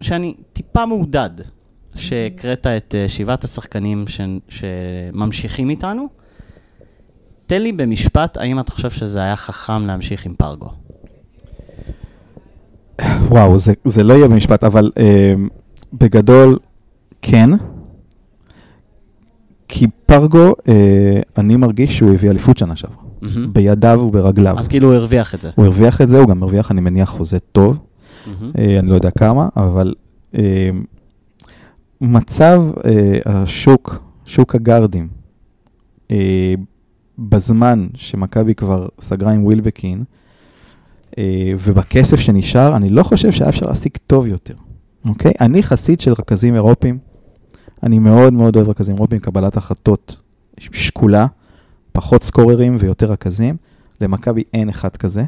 שאני 0.02 0.34
טיפה 0.54 0.86
מעודד 0.86 1.30
שהקראת 1.96 2.68
את 2.68 2.96
אה, 2.98 3.10
שבעת 3.10 3.44
השחקנים 3.44 4.06
ש, 4.08 4.22
שממשיכים 4.50 5.70
איתנו. 5.70 6.23
תן 7.48 7.62
לי 7.62 7.72
במשפט, 7.72 8.38
האם 8.38 8.60
אתה 8.60 8.72
חושב 8.72 8.90
שזה 8.90 9.20
היה 9.20 9.36
חכם 9.36 9.86
להמשיך 9.86 10.26
עם 10.26 10.34
פרגו? 10.34 10.70
וואו, 13.02 13.60
זה, 13.60 13.74
זה 13.86 14.04
לא 14.04 14.14
יהיה 14.14 14.28
במשפט, 14.28 14.64
אבל 14.64 14.92
אה, 14.98 15.34
בגדול, 15.94 16.58
כן. 17.22 17.50
כי 19.68 19.88
פרגו, 20.06 20.54
אה, 20.68 21.20
אני 21.38 21.56
מרגיש 21.56 21.98
שהוא 21.98 22.14
הביא 22.14 22.30
אליפות 22.30 22.58
שנה 22.58 22.76
שעברה. 22.76 23.04
מהמם. 23.22 23.54
בידיו 23.54 24.00
וברגליו. 24.08 24.60
אז 24.60 24.68
כאילו 24.68 24.88
הוא 24.88 24.96
הרוויח 24.96 25.36
את 25.36 25.42
זה. 25.42 25.50
הוא 25.56 25.66
הרוויח 25.66 26.02
את 26.02 26.10
זה, 26.10 26.20
הוא 26.20 26.28
גם 26.28 26.44
הרוויח, 26.44 26.72
אני 26.72 26.82
מניח, 26.82 27.10
חוזה 27.10 27.40
טוב. 27.40 27.80
מהמם. 28.28 28.52
אה, 28.58 28.80
אני 28.80 28.90
לא 28.90 28.96
יודע 28.96 29.12
כמה, 29.12 29.50
אבל 29.56 29.94
אה, 30.36 30.70
מצב 32.02 32.64
אה, 32.86 33.20
השוק, 33.26 34.04
שוק 34.26 34.56
הגארדים, 34.56 35.08
אה, 36.12 36.54
בזמן 37.20 37.88
שמכבי 37.96 38.56
כבר 38.56 38.88
סגרה 39.00 39.32
עם 39.32 39.46
ווילבקין, 39.46 40.04
אה, 41.18 41.54
ובכסף 41.60 42.20
שנשאר, 42.20 42.76
אני 42.76 42.90
לא 42.90 43.04
חושב 43.04 43.32
שהיה 43.32 43.50
אפשר 43.50 43.66
להשיג 43.66 43.92
טוב 44.08 44.28
יותר, 44.28 44.56
אוקיי? 45.06 45.32
אני 45.42 45.64
חסיד 45.64 46.00
של 46.00 46.12
רכזים 46.12 46.56
אירופים, 46.56 46.98
אני 47.84 48.00
מאוד 48.00 48.34
מאוד 48.34 48.56
אוהב 48.56 48.70
רכזים 48.70 48.96
אירופים, 48.96 49.20
קבלת 49.20 49.58
החלטות 49.58 50.18
שקולה, 50.60 51.28
פחות 51.92 52.24
סקוררים 52.24 52.76
ויותר 52.80 53.12
רכזים. 53.12 53.56
למכבי 54.04 54.44
אין 54.54 54.70
אחד 54.70 54.98
כזה. 54.98 55.24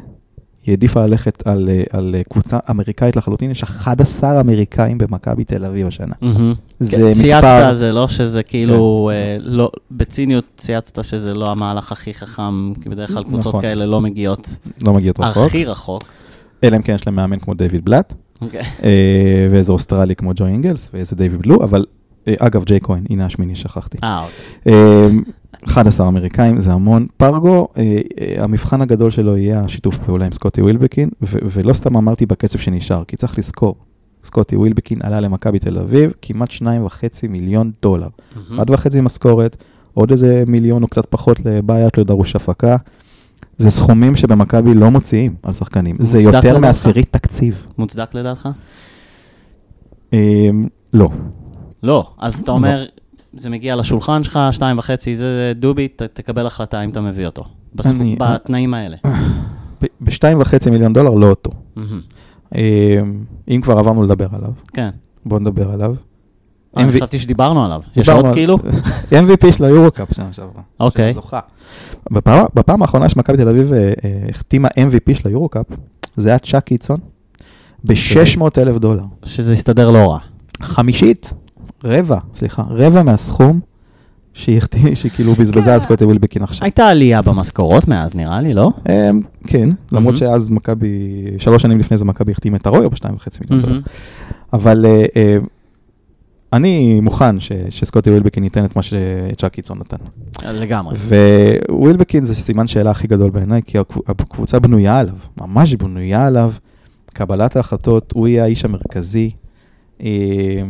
היא 0.66 0.72
העדיפה 0.72 1.06
ללכת 1.06 1.46
על, 1.46 1.68
אה, 1.68 1.82
על 1.90 2.14
אה, 2.18 2.22
קבוצה 2.30 2.58
אמריקאית 2.70 3.16
לחלוטין, 3.16 3.50
יש 3.50 3.62
11 3.62 4.40
אמריקאים 4.40 4.98
במכבי 4.98 5.44
תל 5.44 5.64
אביב 5.64 5.86
השנה. 5.86 6.14
מהמם. 6.20 6.54
זה 6.80 6.90
כן, 6.90 7.12
צייצת 7.12 7.36
מספר... 7.36 7.46
על 7.46 7.76
זה, 7.76 7.92
לא 7.92 8.08
שזה 8.08 8.42
כאילו, 8.42 9.10
כן. 9.12 9.18
אה, 9.18 9.36
לא, 9.40 9.70
בציניות 9.90 10.44
צייצת 10.56 11.04
שזה 11.04 11.34
לא 11.34 11.50
המהלך 11.50 11.92
הכי 11.92 12.14
חכם, 12.14 12.72
כי 12.82 12.88
בדרך 12.88 13.10
כלל 13.10 13.24
קבוצות 13.24 13.46
נכון. 13.46 13.62
כאלה 13.62 13.86
לא 13.86 14.00
מגיעות 14.00 14.48
לא 14.86 14.92
מגיעות 14.92 15.20
רחוק, 15.20 15.46
הכי 15.46 15.64
רחוק. 15.64 16.02
אלא 16.64 16.76
אם 16.76 16.82
כן 16.82 16.94
יש 16.94 17.06
להם 17.06 17.16
מאמן 17.16 17.38
כמו 17.38 17.54
דיוויד 17.54 17.84
בלאט, 17.84 18.14
אוקיי. 18.40 18.60
אה, 18.84 19.48
ואיזה 19.50 19.72
אוסטרלי 19.72 20.16
כמו 20.16 20.32
ג'ו 20.36 20.46
אינגלס, 20.46 20.90
ואיזה 20.94 21.16
דיוויד 21.16 21.42
בלו, 21.42 21.64
אבל 21.64 21.84
אה, 22.28 22.34
אגב, 22.38 22.64
ג'יי 22.64 22.80
כהן, 22.80 23.04
הנה 23.10 23.26
השמיני, 23.26 23.54
שכחתי. 23.54 23.98
אה, 24.04 24.24
אוקיי. 24.24 25.32
אה, 25.62 25.72
11 25.72 26.08
אמריקאים, 26.08 26.58
זה 26.58 26.72
המון. 26.72 27.06
פרגו, 27.16 27.68
אה, 27.78 28.00
אה, 28.20 28.44
המבחן 28.44 28.80
הגדול 28.80 29.10
שלו 29.10 29.36
יהיה 29.36 29.60
השיתוף 29.60 29.98
פעולה 29.98 30.26
עם 30.26 30.32
סקוטי 30.32 30.62
ווילבקין, 30.62 31.08
ו- 31.22 31.38
ולא 31.42 31.72
סתם 31.72 31.96
אמרתי 31.96 32.26
בכסף 32.26 32.60
שנשאר, 32.60 33.04
כי 33.04 33.16
צריך 33.16 33.38
לזכור, 33.38 33.74
סקוטי 34.24 34.56
ווילבקין 34.56 34.98
עלה 35.02 35.20
למכבי 35.20 35.58
תל 35.58 35.78
אביב 35.78 36.12
כמעט 36.22 36.50
2.5 36.50 37.28
מיליון 37.28 37.70
דולר. 37.82 38.08
מהמם. 38.36 38.58
אחת 38.58 38.70
וחצי 38.70 39.00
משכורת, 39.00 39.56
עוד 39.94 40.10
איזה 40.10 40.44
מיליון 40.46 40.82
או 40.82 40.88
קצת 40.88 41.06
פחות 41.10 41.40
לבעיית 41.44 41.98
לדרוש 41.98 42.36
הפקה. 42.36 42.76
זה 43.58 43.70
סכומים 43.70 44.16
שבמכבי 44.16 44.74
לא 44.74 44.90
מוציאים 44.90 45.34
על 45.42 45.52
שחקנים. 45.52 45.96
זה 46.00 46.20
יותר? 46.20 46.58
מעשירית 46.58 47.06
תקציב. 47.10 47.66
מוצדק 47.78 48.14
לדעתך? 48.14 48.48
אה, 50.12 50.50
לא. 50.92 51.08
לא. 51.82 52.10
אז 52.18 52.34
אתה 52.34 52.52
אומר, 52.52 52.84
זה 53.36 53.50
מגיע 53.50 53.76
לשולחן 53.76 54.22
שלך, 54.22 54.38
שתיים 54.52 54.78
וחצי, 54.78 55.16
זה 55.16 55.52
דובי, 55.56 55.88
ת- 55.88 56.02
תקבל 56.02 56.46
החלטה 56.46 56.82
אם 56.82 56.90
אתה 56.90 57.00
מביא 57.00 57.26
אותו. 57.26 57.44
בסכ- 57.76 57.90
אני- 57.90 58.16
בתנאים 58.20 58.74
האלה. 58.74 58.96
בשתיים 60.00 60.40
וחצי 60.40 60.70
מיליון 60.70 60.92
דולר 60.92 61.10
לא 61.10 61.26
אותו. 61.26 61.50
אה, 62.54 63.00
אם 63.48 63.60
כבר 63.62 63.78
עברנו 63.78 64.02
לדבר 64.02 64.26
עליו, 64.32 64.50
כן. 64.72 64.90
בואו 65.26 65.40
נדבר 65.40 65.70
עליו. 65.72 65.94
אני 66.76 66.88
MV 66.90 66.94
חשבתי 66.94 67.18
שדיברנו 67.18 67.64
עליו. 67.64 67.80
יש 67.96 68.08
עוד 68.08 68.26
כאילו? 68.32 68.58
MVP 69.24 69.52
של 69.52 69.64
היורו-קאפ 69.64 70.14
שנה 70.14 70.32
שעברה. 70.32 70.62
אוקיי. 70.80 71.12
זוכה. 71.14 71.40
בפעם, 72.54 72.82
האחרונה 72.82 73.08
שמכבי 73.08 73.36
תל 73.36 73.48
אביב 73.48 73.72
אה, 73.72 73.78
אה, 74.04 74.26
החתימה 74.28 74.68
MVP 74.68 75.14
של 75.14 75.28
היורו-קאפ, 75.28 75.66
זה 76.16 76.28
היה 76.28 76.38
צ'אק 76.38 76.64
קיצון, 76.64 76.98
ב-600 77.84 78.42
אלף 78.58 78.78
דולר. 78.78 79.02
שזה 79.24 79.52
יסתדר 79.52 79.90
לא 79.90 79.98
רע. 80.12 80.18
חמישית, 80.62 81.32
רבע, 81.84 82.18
סליחה, 82.34 82.62
רבע 82.70 83.02
מהסכום 83.02 83.60
שהיא 84.34 84.56
החתימה, 84.58 84.94
שהיא 84.96 85.12
כאילו 85.12 85.34
בזבזה. 85.34 85.74
על 85.74 85.80
סקוטי 85.80 86.04
ווילבקין 86.04 86.42
עכשיו. 86.42 86.64
הייתה 86.64 86.88
עלייה 86.88 87.22
במשכורות 87.22 87.88
מאז, 87.88 88.14
נראה 88.14 88.40
לי, 88.40 88.54
לא? 88.54 88.70
אמ, 88.88 89.20
כן, 89.46 89.68
למרות 89.92 90.04
מהמם. 90.04 90.16
שאז 90.16 90.50
מכבי, 90.50 90.88
שלוש 91.38 91.62
שנים 91.62 91.78
לפני 91.78 91.96
זה 91.98 92.04
מכבי 92.04 92.32
החתימה 92.32 92.56
את 92.56 92.66
הרויו 92.66 92.90
בשתיים 92.90 93.14
וחצי 93.14 93.38
מיליון 93.42 93.60
דולר. 93.60 93.72
מהמם. 93.72 93.84
אבל 94.52 94.86
אה, 94.86 95.04
אה, 95.16 95.36
אני 96.52 97.00
מוכן 97.00 97.40
ש- 97.40 97.52
שסקוטי 97.70 98.10
ווילבקין 98.10 98.44
ייתן 98.44 98.64
את 98.64 98.76
מה 98.76 98.82
שצ'אק 98.82 99.52
קיצון 99.52 99.78
נתן. 99.78 99.96
לגמרי. 100.52 100.96
ווילבקין 101.70 102.24
זה 102.24 102.34
סימן 102.34 102.66
שאלה 102.68 102.90
הכי 102.90 103.08
גדול 103.08 103.30
בעיניי, 103.30 103.60
כי 103.66 103.78
הקב- 103.78 104.00
הקבוצה 104.08 104.58
בנויה 104.58 104.98
עליו, 104.98 105.14
ממש 105.40 105.74
בנויה 105.74 106.26
עליו. 106.26 106.52
קבלת 107.12 107.56
ההחלטות, 107.56 108.12
הוא 108.16 108.28
יהיה 108.28 108.44
האיש 108.44 108.64
המרכזי, 108.64 109.30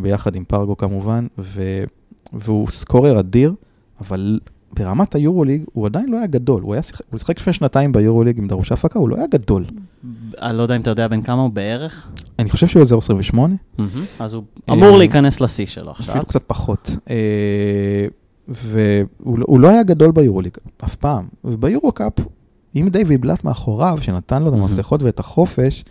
ביחד 0.02 0.36
עם 0.36 0.44
פרגו 0.44 0.76
כמובן, 0.76 1.26
ו, 1.38 1.62
והוא 2.32 2.68
סקורר 2.68 3.20
אדיר, 3.20 3.54
אבל 4.00 4.40
ברמת 4.72 5.14
היורוליג 5.14 5.62
הוא 5.72 5.86
עדיין 5.86 6.08
לא 6.10 6.16
היה 6.18 6.26
גדול. 6.26 6.62
הוא, 6.62 6.74
היה, 6.74 6.82
שיח- 6.82 7.00
הוא 7.10 7.18
שיחק 7.18 7.38
לפני 7.40 7.52
שנתיים 7.52 7.92
ביורוליג 7.92 8.38
עם 8.38 8.48
דרוש 8.48 8.72
הפקה, 8.72 8.98
הוא 8.98 9.08
לא 9.08 9.16
היה 9.16 9.26
גדול. 9.26 9.64
אני 10.42 10.56
לא 10.56 10.62
יודע 10.62 10.76
אם 10.76 10.80
אתה 10.80 10.90
יודע 10.90 11.08
בין 11.08 11.22
כמה 11.22 11.42
הוא 11.42 11.50
בערך. 11.50 12.10
אני 12.38 12.48
חושב 12.50 12.66
שהוא 12.66 12.82
אזור 12.82 12.98
28, 12.98 13.54
מהמם. 13.78 13.90
אז 14.18 14.34
הוא 14.34 14.42
אמור 14.70 14.92
אה, 14.92 14.96
להיכנס 14.98 15.40
לשיא 15.40 15.66
שלו 15.66 15.90
עכשיו. 15.90 16.14
אפילו 16.14 16.26
קצת 16.26 16.42
פחות. 16.46 16.90
אה, 17.10 18.06
והוא 18.48 19.38
לא- 19.38 19.46
לא 19.60 19.68
היה 19.68 19.82
גדול 19.82 20.10
ביורוליג, 20.10 20.52
אף 20.84 20.94
פעם. 20.96 21.24
וביורו-קאפ, 21.44 22.12
עם 22.74 22.88
דיוויד 22.88 23.20
בלאט 23.20 23.44
מאחוריו, 23.44 23.98
שנתן 24.00 24.42
לו 24.42 24.48
את. 24.48 24.54
המפתחות 24.54 25.02
ואת 25.02 25.18
החופש, 25.18 25.84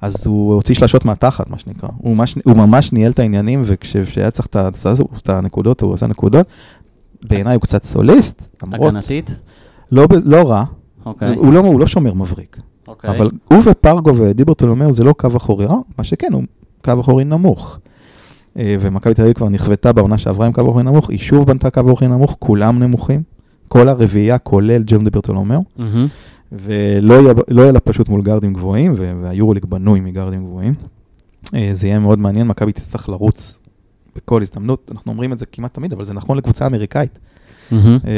אז 0.00 0.26
הוא 0.26 0.54
הוציא 0.54 0.74
שלשות 0.74 1.04
מהתחת, 1.04 1.50
מה 1.50 1.58
שנקרא. 1.58 1.88
הוא 1.98 2.16
ממש, 2.16 2.34
הוא 2.44 2.56
ממש 2.56 2.92
ניהל 2.92 3.12
את 3.12 3.18
העניינים, 3.18 3.62
וכשהיה 3.64 4.30
צריך 4.30 4.48
את 5.16 5.28
הנקודות, 5.28 5.80
הוא 5.80 5.94
עשה 5.94 6.06
נקודות. 6.06 6.46
בעיניי 7.28 7.54
הוא 7.54 7.62
קצת 7.62 7.84
סוליסט, 7.84 8.56
למרות... 8.62 8.88
הגנתית? 8.88 9.40
לא, 9.92 10.06
לא 10.24 10.50
רע, 10.50 10.64
אוקיי. 11.06 11.34
הוא, 11.34 11.52
לא, 11.52 11.60
הוא 11.60 11.80
לא 11.80 11.86
שומר 11.86 12.14
מבריק. 12.14 12.56
אוקיי. 12.88 13.10
אבל 13.10 13.28
הוא 13.44 13.62
ופרגו 13.64 14.16
ודיברטולומיאו 14.16 14.92
זה 14.92 15.04
לא 15.04 15.12
קו 15.12 15.28
אחורי 15.36 15.66
רע, 15.66 15.76
מה 15.98 16.04
שכן, 16.04 16.32
הוא 16.32 16.42
קו 16.84 17.00
אחורי 17.00 17.24
נמוך. 17.24 17.78
אה, 18.58 18.76
ומכבי 18.80 19.14
תל 19.14 19.22
אביב 19.22 19.34
כבר 19.34 19.48
נכוותה 19.48 19.92
בעונה 19.92 20.18
שעברה 20.18 20.46
עם 20.46 20.52
קו 20.52 20.60
אחורי 20.60 20.82
נמוך, 20.82 21.10
היא 21.10 21.18
שוב 21.18 21.46
בנתה 21.46 21.70
קו 21.70 21.80
אחורי 21.80 22.08
נמוך, 22.08 22.36
כולם 22.38 22.78
נמוכים. 22.78 23.22
כל 23.68 23.88
הרביעייה, 23.88 24.38
כולל 24.38 24.82
ג'רם 24.82 25.04
דיברטולומיאו, 25.04 25.64
מהמם. 25.76 26.06
ולא 26.52 27.14
יהיה, 27.14 27.32
לא 27.48 27.62
יהיה 27.62 27.72
לה 27.72 27.80
פשוט 27.80 28.08
מול 28.08 28.22
גארדים 28.22 28.52
גבוהים, 28.52 28.92
ו- 28.96 29.12
והיורוליג 29.22 29.64
בנוי 29.64 30.00
מגארדים 30.00 30.44
גבוהים. 30.44 30.74
אה, 31.54 31.68
זה 31.72 31.86
יהיה 31.86 31.98
מאוד 31.98 32.18
מעניין, 32.18 32.46
מכבי 32.46 32.72
תצטרך 32.72 33.08
לרוץ 33.08 33.60
בכל 34.16 34.42
הזדמנות, 34.42 34.90
אנחנו 34.92 35.12
אומרים 35.12 35.32
את 35.32 35.38
זה 35.38 35.46
כמעט 35.46 35.74
תמיד, 35.74 35.92
אבל 35.92 36.04
זה 36.04 36.14
נכון 36.14 36.38
לקבוצה 36.38 36.66
אמריקאית. 36.66 37.18
מהמם. 37.70 37.98
אה, 38.06 38.12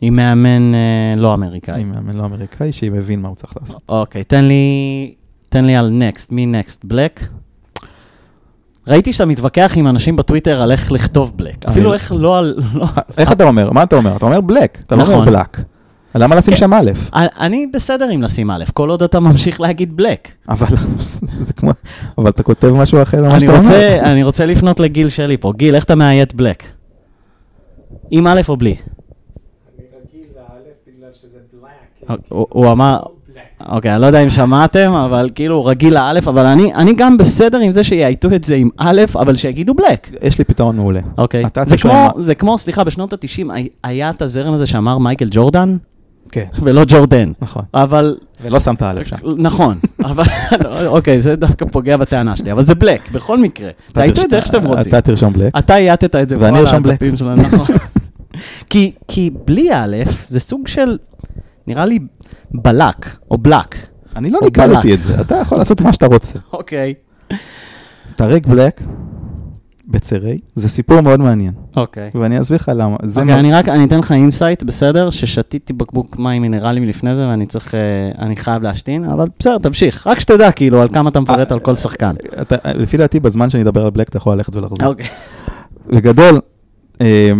עם 0.00 0.16
מאמן 0.16 0.74
אה, 0.74 1.14
לא 1.16 1.34
אמריקאי. 1.34 1.80
עם 1.80 1.90
מאמן 1.90 2.16
לא 2.16 2.24
אמריקאי, 2.24 2.72
שהיא 2.72 2.90
מבין 2.92 3.20
מה 3.22 3.28
הוא 3.28 3.36
צריך 3.36 3.52
לעשות. 3.60 3.82
אוקיי, 3.88 4.24
תן 4.24 4.44
לי, 4.44 5.14
תן 5.48 5.64
לי 5.64 5.76
על 5.76 5.90
נקסט, 5.90 6.32
מי 6.32 6.46
נקסט? 6.46 6.84
בלק? 6.84 7.28
ראיתי 8.88 9.12
שאתה 9.12 9.26
מתווכח 9.26 9.72
עם 9.76 9.86
אנשים 9.86 10.16
בטוויטר 10.16 10.62
על 10.62 10.72
איך 10.72 10.92
לכתוב 10.92 11.32
בלק. 11.36 11.66
אפילו 11.68 11.94
איך 11.94 12.12
לא 12.16 12.38
על... 12.38 12.56
לא- 12.74 12.86
איך 13.18 13.32
אתה 13.32 13.44
אומר? 13.44 13.70
מה 13.70 13.82
אתה 13.82 13.96
אומר? 13.96 14.16
אתה 14.16 14.26
אומר 14.26 14.40
בלק, 14.40 14.78
אתה 14.86 14.96
לא 14.96 15.02
אומר 15.02 15.12
נכון. 15.14 15.26
בלק. 15.26 15.60
למה 16.18 16.34
לשים 16.36 16.54
כן. 16.54 16.60
שם 16.60 16.74
א'? 16.74 16.90
אני 17.14 17.66
בסדר 17.72 18.08
עם 18.08 18.22
לשים 18.22 18.50
א', 18.50 18.64
כל 18.74 18.90
עוד 18.90 19.02
אתה 19.02 19.20
ממשיך 19.20 19.60
להגיד 19.60 19.96
בלק. 19.96 20.28
אבל 20.48 20.66
זה 21.46 21.52
כמו, 21.52 21.70
אבל 22.18 22.30
אתה 22.30 22.42
כותב 22.42 22.68
משהו 22.68 23.02
אחר 23.02 23.22
ממה 23.22 23.30
אני 23.30 23.40
שאתה 23.40 23.52
אומר. 23.52 23.62
רוצה, 23.62 23.98
אני 24.02 24.22
רוצה 24.22 24.46
לפנות 24.46 24.80
לגיל 24.80 25.08
שלי 25.08 25.36
פה. 25.36 25.52
גיל, 25.56 25.74
איך 25.74 25.84
אתה 25.84 25.94
מאיית 25.94 26.34
בלק? 26.34 26.62
עם 28.10 28.26
א' 28.26 28.40
או 28.48 28.56
בלי? 28.56 28.70
אני 28.70 29.84
רגיל 30.04 30.26
לאלף 30.36 30.76
בגלל 30.98 31.10
שזה 31.12 31.38
בלק. 32.08 32.22
הוא- 32.28 32.46
הוא 32.50 32.70
אמר... 32.70 32.98
אוקיי, 33.68 33.92
אני 33.92 34.02
לא 34.02 34.06
יודע 34.06 34.20
אם 34.22 34.30
שמעתם, 34.30 34.92
אבל 34.92 35.28
כאילו 35.34 35.54
הוא 35.56 35.70
רגיל 35.70 35.94
לאלף, 35.94 36.28
אבל 36.28 36.46
אני, 36.46 36.74
אני 36.74 36.94
גם 36.96 37.16
בסדר 37.16 37.58
עם 37.58 37.72
זה 37.72 37.84
שיאייתו 37.84 38.28
את 38.34 38.44
זה 38.44 38.54
עם 38.54 38.68
א', 38.76 39.00
אבל 39.14 39.36
שיגידו 39.36 39.74
בלק. 39.74 40.10
יש 40.22 40.38
לי 40.38 40.44
פתרון 40.44 40.76
מעולה. 40.76 41.00
אוקיי. 41.18 41.44
זה 41.66 41.76
כמו, 41.76 42.10
זה 42.18 42.34
כמו, 42.34 42.58
סליחה, 42.58 42.84
בשנות 42.84 43.12
ה-90 43.12 43.46
היה 43.84 44.10
את 44.10 44.22
הזרם 44.22 44.54
הזה 44.54 44.66
שאמר 44.66 44.98
מייקל 44.98 45.28
ג'ורדן, 45.30 45.76
כן, 46.32 46.44
ולא 46.62 46.82
ג'ורדן. 46.88 47.32
נכון. 47.40 47.62
אבל, 47.74 48.16
ולא 48.42 48.60
שמת 48.60 48.82
א' 48.82 49.00
שם. 49.04 49.16
נכון, 49.38 49.78
אבל, 50.04 50.24
אוקיי, 50.86 51.20
זה 51.20 51.36
דווקא 51.36 51.66
פוגע 51.66 51.96
בטענה 51.96 52.36
שלי, 52.36 52.52
אבל 52.52 52.62
זה 52.62 52.74
בלק, 52.74 53.10
בכל 53.12 53.38
מקרה. 53.38 53.70
תרש- 53.92 54.18
את 54.24 54.30
זה 54.30 54.36
איך 54.36 54.46
שאתם 54.46 54.64
רוצים. 54.66 54.88
אתה 54.92 55.00
תרשום 55.00 55.32
בלק. 55.32 55.52
אתה 55.58 55.76
אייתת 55.76 56.14
את 56.16 56.28
זה 56.28 56.36
ואני 56.38 56.58
ארשום 56.58 56.82
בלק. 56.82 57.02
נכון. 57.02 57.76
כי, 59.08 59.30
בלי 59.44 59.68
א', 59.72 59.96
זה 60.28 60.40
סוג 60.40 60.68
של, 60.68 60.98
נראה 61.66 61.86
לי, 61.86 61.98
בלק, 62.54 63.16
או 63.30 63.38
בלק. 63.38 63.76
אני 64.16 64.30
לא 64.30 64.38
בלק. 64.52 64.86
את 64.94 65.02
זה, 65.02 65.20
אתה 65.20 65.34
יכול 65.36 65.58
לעשות 65.58 65.80
מה 65.80 65.92
שאתה 65.92 66.06
רוצה. 66.06 66.38
אוקיי. 66.52 66.94
טריק 68.16 68.46
בלאק, 68.46 68.80
בצירי, 69.88 70.38
זה 70.54 70.68
סיפור 70.68 71.00
מאוד 71.00 71.20
מעניין. 71.20 71.52
אוקיי. 71.76 72.10
ואני 72.14 72.40
אסביר 72.40 72.56
לך 72.56 72.72
למה. 72.74 72.96
אוקיי, 73.02 73.24
מה- 73.24 73.38
אני 73.38 73.52
רק, 73.52 73.68
אני 73.68 73.84
אתן 73.84 73.98
לך 73.98 74.12
insight, 74.12 74.62
בסדר? 74.62 75.10
ששתיתי 75.10 75.72
בקבוק 75.72 76.18
מים 76.18 76.42
מינרליים 76.42 76.84
לפני 76.84 77.14
זה 77.14 77.28
ואני 77.28 77.46
צריך, 77.46 77.74
אה, 77.74 77.80
אני 78.18 78.36
חייב 78.36 78.62
להשתין, 78.62 79.04
אבל 79.04 79.28
בסדר, 79.38 79.58
תמשיך. 79.58 80.06
רק 80.06 80.20
שתדע, 80.20 80.52
כאילו, 80.52 80.82
על 80.82 80.88
כמה 80.88 81.10
אתה 81.10 81.20
מפרט 81.20 81.52
על 81.52 81.60
כל 81.60 81.74
שחקן. 81.74 82.14
אתה- 82.42 82.72
לפי 82.74 82.96
דעתי, 82.96 83.20
בזמן 83.20 83.50
שאני 83.50 83.62
אדבר 83.62 83.84
על 83.84 83.90
בלק, 83.90 84.08
אתה 84.08 84.16
יכול 84.16 84.34
ללכת 84.34 84.56
ולחזור. 84.56 84.86
אוקיי. 84.88 85.06
בגדול, 85.92 86.40
אה, 87.00 87.32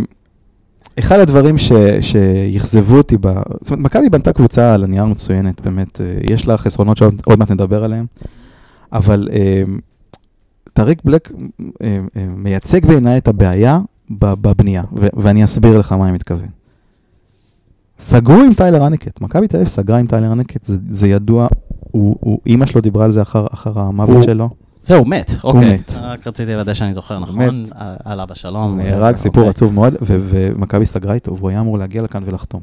אחד 0.99 1.19
הדברים 1.21 1.59
ש, 1.59 1.73
שיכזבו 2.01 2.97
אותי, 2.97 3.17
ב... 3.21 3.29
זאת 3.61 3.71
אומרת, 3.71 3.85
מכבי 3.85 4.09
בנתה 4.11 4.33
קבוצה 4.33 4.75
על 4.75 4.85
הנייר 4.85 5.05
מצוינת, 5.05 5.61
באמת, 5.61 6.01
אה, 6.01 6.07
יש 6.35 6.47
לה 6.49 6.59
חסרונות 6.59 6.97
שעוד 6.97 7.15
עוד 7.27 7.39
מעט 7.39 7.51
נדבר 7.51 7.85
עליהם, 7.85 8.07
אבל 8.93 9.29
אה, 9.33 9.63
טריק 10.79 11.03
בלק 11.05 11.33
אה, 11.83 11.99
אה, 12.17 12.27
מייצג 12.37 12.87
בעיניי 12.87 13.19
את 13.19 13.29
הבעיה 13.29 13.81
בבנייה, 14.11 14.83
ו- 14.97 15.07
ואני 15.17 15.45
אסביר 15.45 15.79
לך 15.79 15.93
מה 15.93 16.05
אני 16.05 16.13
מתכוון. 16.13 16.49
סגרו 18.01 18.43
עם 18.43 18.55
טיילר 18.55 18.87
האניקאט, 18.87 19.21
מכבי 19.21 19.49
תל 19.49 19.57
אביב 19.57 19.69
סגרה 19.69 19.99
עם 19.99 20.07
טיילר 20.07 20.33
האניקאט, 20.33 20.65
זה, 20.65 20.77
זה 20.91 21.09
ידוע, 21.09 21.49
הוא, 21.91 22.17
הוא, 22.21 22.39
אימא 22.47 22.67
שלו 22.67 22.81
דיברה 22.81 23.05
על 23.05 23.11
זה 23.13 23.23
אחר, 23.23 23.47
אחר 23.53 23.79
המוות 23.81 24.17
הוא- 24.17 24.23
שלו. 24.23 24.49
זהו, 24.83 24.99
הוא 24.99 25.07
מת, 25.09 25.31
אוקיי. 25.45 25.75
מת. 25.75 25.93
רק 26.03 26.27
רציתי 26.27 26.53
לוודא 26.53 26.75
שאני 26.75 26.95
זוכר 26.95 27.19
נכון, 27.19 27.39
מת. 27.63 27.73
על- 28.05 28.21
אבא 28.21 28.35
שלום. 28.35 28.71
הוא 28.79 28.83
נהרג, 28.83 29.17
סיפור 29.17 29.39
אוקיי. 29.43 29.51
עצוב 29.51 29.75
מאוד, 29.75 29.95
ו- 30.03 30.19
ומכבי 30.31 30.87
סגרה 30.87 31.15
איתו, 31.15 31.37
והוא 31.37 31.51
היה 31.51 31.61
אמור 31.61 31.79
להגיע 31.79 32.03
לכאן 32.03 32.23
ולחתום. 32.27 32.61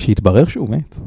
כשהתברר 0.00 0.46
שהוא 0.46 0.68
מת. 0.70 0.98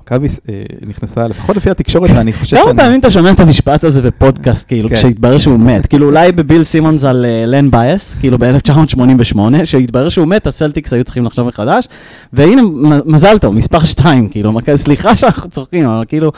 מכבי 0.00 0.26
אה, 0.48 0.62
נכנסה, 0.86 1.28
לפחות 1.28 1.56
לפי 1.56 1.70
התקשורת, 1.70 2.10
ואני 2.10 2.32
חושב 2.32 2.56
כמה 2.56 2.64
שאני... 2.64 2.76
פעמים 2.76 3.00
אתה 3.00 3.10
שומע 3.10 3.30
את 3.30 3.40
המשפט 3.40 3.84
הזה 3.84 4.02
בפודקאסט, 4.02 4.68
כאילו, 4.68 4.88
כן. 4.88 4.94
כשהתברר 4.94 5.38
שהוא 5.38 5.58
מת? 5.58 5.86
כאילו, 5.86 6.06
אולי 6.06 6.32
בביל 6.32 6.64
סימונס 6.64 7.04
על 7.04 7.26
אה, 7.26 7.44
לן 7.46 7.70
באייס, 7.70 8.14
כאילו 8.14 8.38
ב-1988, 8.38 9.38
שהתברר 9.64 10.08
שהוא 10.08 10.26
מת, 10.26 10.46
הסלטיקס 10.46 10.92
היו 10.92 11.04
צריכים 11.04 11.24
לחשוב 11.24 11.48
מחדש, 11.48 11.88
והנה, 12.32 12.62
מזל 13.04 13.38
טוב, 13.38 13.54
מספר 13.54 13.78
2, 13.78 14.28
כאילו, 14.28 14.58
סליחה 14.74 15.16
שאנחנו 15.16 15.50
צוחקים, 15.50 15.88
אבל 15.88 16.04
כאילו, 16.08 16.32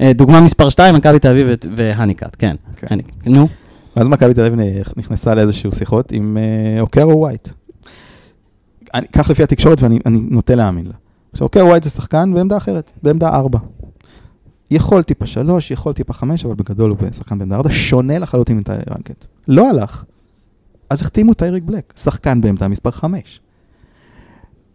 אה, 0.00 0.12
דוגמה 0.12 0.40
מספר 0.40 0.68
2, 0.68 0.94
מכבי 0.94 1.18
תל 1.18 1.28
אביב 1.28 1.48
והאניקאט, 1.76 2.36
כן. 2.38 2.56
כן. 2.76 2.98
נו, 3.26 3.48
ואז 3.96 4.08
מכבי 4.08 4.34
תל 4.34 4.44
אביב 4.44 4.60
נכנסה 4.96 5.34
לאיזשהו 5.34 5.72
שיחות 5.72 6.12
עם 6.12 6.38
אוקרו 6.80 7.20
ווייט. 7.20 7.48
כך 9.12 9.30
לפי 9.30 9.42
התקשורת, 9.42 9.82
ואני 9.82 9.98
אני 10.06 10.18
נוטה 10.30 10.54
להאמין 10.54 10.86
לה. 10.86 11.07
עכשיו, 11.38 11.46
אוקרו 11.46 11.66
ווייט 11.66 11.82
זה 11.82 11.90
שחקן 11.90 12.34
בעמדה 12.34 12.56
אחרת, 12.56 12.92
בעמדה 13.02 13.28
4. 13.28 13.58
יכול 14.70 15.02
טיפה 15.02 15.26
3, 15.26 15.70
יכול 15.70 15.92
טיפה 15.92 16.12
5, 16.12 16.44
אבל 16.44 16.54
בגדול 16.54 16.90
הוא 16.90 16.98
שחקן 17.12 17.38
בעמדה 17.38 17.56
4, 17.56 17.70
שונה 17.70 18.18
לחלוטין 18.18 18.58
מטיירי 18.58 18.82
רנקט. 18.90 19.24
לא 19.48 19.70
הלך. 19.70 20.04
אז 20.90 21.02
החתימו 21.02 21.32
את 21.32 21.38
טייריק 21.38 21.64
בלק, 21.64 21.92
שחקן 21.96 22.40
בעמדה 22.40 22.68
מספר 22.68 22.90
5. 22.90 23.40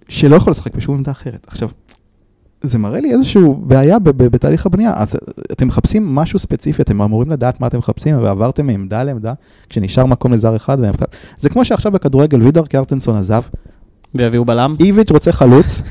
שלא 0.07 0.35
יכול 0.35 0.51
לשחק 0.51 0.75
בשום 0.75 0.95
עמדה 0.95 1.11
אחרת. 1.11 1.45
עכשיו, 1.47 1.69
זה 2.61 2.77
מראה 2.77 2.99
לי 2.99 3.13
איזושהי 3.13 3.41
בעיה 3.59 3.99
בתהליך 3.99 4.65
הבנייה. 4.65 4.93
אז 4.95 5.15
אתם 5.51 5.67
מחפשים 5.67 6.15
משהו 6.15 6.39
ספציפי, 6.39 6.81
אתם 6.81 7.01
אמורים 7.01 7.29
לדעת 7.29 7.61
מה 7.61 7.67
אתם 7.67 7.77
מחפשים, 7.77 8.17
ועברתם 8.21 8.67
מעמדה 8.67 9.03
לעמדה, 9.03 9.33
כשנשאר 9.69 10.05
מקום 10.05 10.33
לזר 10.33 10.55
אחד. 10.55 10.77
ועמדה- 10.81 11.05
זה 11.39 11.49
כמו 11.49 11.65
שעכשיו 11.65 11.91
בכדורגל 11.91 12.41
וידאר 12.41 12.67
קיארטנסון 12.67 13.15
עזב, 13.15 13.41
ויביאו 14.15 14.45
בלם? 14.45 14.75
איביץ' 14.79 15.11
רוצה 15.11 15.31
חלוץ, 15.31 15.81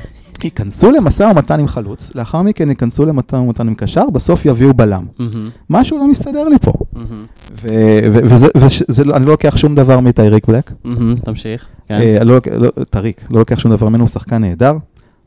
ייכנסו 0.45 0.91
למשא 0.91 1.23
ומתן 1.23 1.61
עם 1.61 1.69
חלוץ, 1.69 2.11
לאחר 2.15 2.43
מכן 2.43 2.69
ייכנסו 2.69 3.05
למשא 3.07 3.37
ומתן 3.37 3.69
עם 3.69 3.75
קשר, 3.75 4.11
בסוף 4.13 4.47
יביאו 4.47 4.75
בלם. 4.75 5.07
מהמם, 5.19 5.49
משהו 5.71 5.99
לא 5.99 6.09
מסתדר 6.09 6.45
לי 6.49 6.59
פה. 6.59 6.73
מהמם, 6.93 7.25
ו- 7.63 7.69
ו- 8.13 8.21
וזה, 8.25 8.47
וזה, 8.57 8.85
זה, 8.89 9.05
לא- 9.05 9.19
לא 9.19 9.27
לוקח 9.27 9.57
שום 9.57 9.75
דבר 9.75 10.01
מטייריק 10.01 10.47
בלק, 10.47 10.73
מהמם, 10.85 11.17
תמשיך. 11.17 11.67
כן. 11.89 11.95
אה, 11.95 12.25
לא, 12.25 12.39
לא, 12.57 12.71
טריק, 12.91 13.27
לא 13.31 13.39
לוקח 13.39 13.59
שום 13.59 13.71
דבר 13.71 13.89
ממנו, 13.89 14.03
הוא 14.05 14.09
שחקן 14.09 14.37
נהדר. 14.41 14.77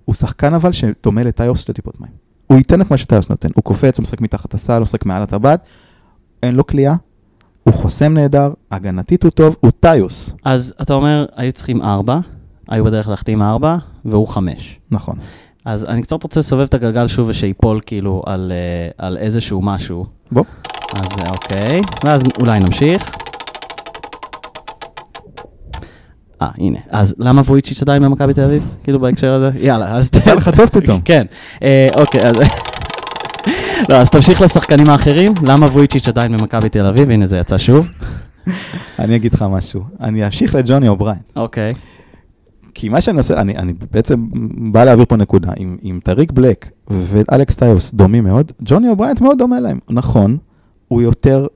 הוא 0.05 0.15
שחקן 0.15 0.53
אבל 0.53 0.71
שדומה 0.71 1.23
לטיוס 1.23 1.69
לטיפות 1.69 2.01
מים. 2.01 2.11
הוא 2.47 2.57
ייתן 2.57 2.81
את 2.81 2.91
מה 2.91 2.97
שטיוס 2.97 3.29
נותן, 3.29 3.49
הוא 3.55 3.63
קופץ, 3.63 3.97
הוא 3.97 4.03
משחק 4.03 4.21
מתחת 4.21 4.53
הסל, 4.53 4.73
הוא 4.73 4.81
משחק 4.81 5.05
מעל 5.05 5.21
הטבעת, 5.23 5.65
אין 6.43 6.55
לו 6.55 6.67
כליאה, 6.67 6.95
הוא 7.63 7.73
חוסם 7.73 8.13
נהדר, 8.13 8.53
הגנתית 8.71 9.23
הוא 9.23 9.31
טוב, 9.31 9.55
הוא 9.59 9.71
טיוס. 9.79 10.31
אז 10.45 10.73
אתה 10.81 10.93
אומר, 10.93 11.25
היו 11.35 11.51
צריכים 11.51 11.81
ארבע, 11.81 12.19
היו 12.69 12.85
בדרך 12.85 13.07
להחתים 13.07 13.41
ארבע, 13.41 13.77
והוא 14.05 14.27
חמש. 14.27 14.79
נכון. 14.91 15.15
אז 15.65 15.85
אני 15.85 16.01
קצת 16.01 16.23
רוצה 16.23 16.39
לסובב 16.39 16.63
את 16.63 16.73
הגלגל 16.73 17.07
שוב 17.07 17.29
ושיפול 17.29 17.79
כאילו 17.85 18.23
על, 18.25 18.51
אה, 18.51 19.05
על 19.07 19.17
איזשהו 19.17 19.61
משהו. 19.61 20.05
בוא. 20.31 20.43
אז 20.95 21.19
אה, 21.19 21.29
אוקיי, 21.29 21.79
ואז 22.03 22.23
אולי 22.39 22.59
נמשיך. 22.59 23.11
אה, 26.41 26.49
הנה. 26.57 26.77
אז 26.89 27.15
למה 27.19 27.41
וויצ'יץ' 27.41 27.81
עדיין 27.81 28.03
במכבי 28.03 28.33
תל 28.33 28.43
אביב? 28.43 28.67
כאילו 28.83 28.99
בהקשר 28.99 29.33
הזה? 29.33 29.59
יאללה, 29.59 29.97
אז... 29.97 30.09
יצא 30.15 30.33
לך 30.33 30.49
טוב 30.49 30.65
פתאום. 30.65 31.01
כן. 31.05 31.25
אה, 31.63 31.87
אוקיי, 31.99 32.21
אז... 32.21 32.35
לא, 33.89 33.95
אז 33.95 34.09
תמשיך 34.09 34.41
לשחקנים 34.41 34.89
האחרים. 34.89 35.33
למה 35.47 35.65
וויצ'יץ' 35.65 36.07
עדיין 36.07 36.37
במכבי 36.37 36.69
תל 36.69 36.85
אביב? 36.85 37.09
הנה, 37.09 37.25
זה 37.25 37.37
יצא 37.37 37.57
שוב. 37.57 37.87
אני 38.99 39.15
אגיד 39.15 39.33
לך 39.33 39.45
משהו, 39.49 39.83
אני 40.01 40.25
אמשיך 40.25 40.55
לג'וני 40.55 40.87
אובריינט. 40.87 41.19
אוקיי. 41.35 41.69
כי 42.75 42.89
מה 42.89 43.01
שאני 43.01 43.17
עושה, 43.17 43.41
אני, 43.41 43.57
אני 43.57 43.73
בעצם 43.91 44.25
בא 44.71 44.83
להעביר 44.83 45.05
פה 45.05 45.15
נקודה. 45.15 45.51
אם, 45.57 45.77
אם 45.83 45.99
טריק 46.03 46.31
בלק 46.31 46.69
ואלכס 46.87 47.55
טיוס 47.55 47.93
דומים 47.93 48.23
מאוד, 48.23 48.51
ג'וני 48.65 48.89
אובריינט 48.89 49.21
מאוד 49.21 49.37
דומה 49.37 49.59
להם. 49.59 49.79
נכון, 49.89 50.37
הוא 50.87 51.01
יותר 51.01 51.47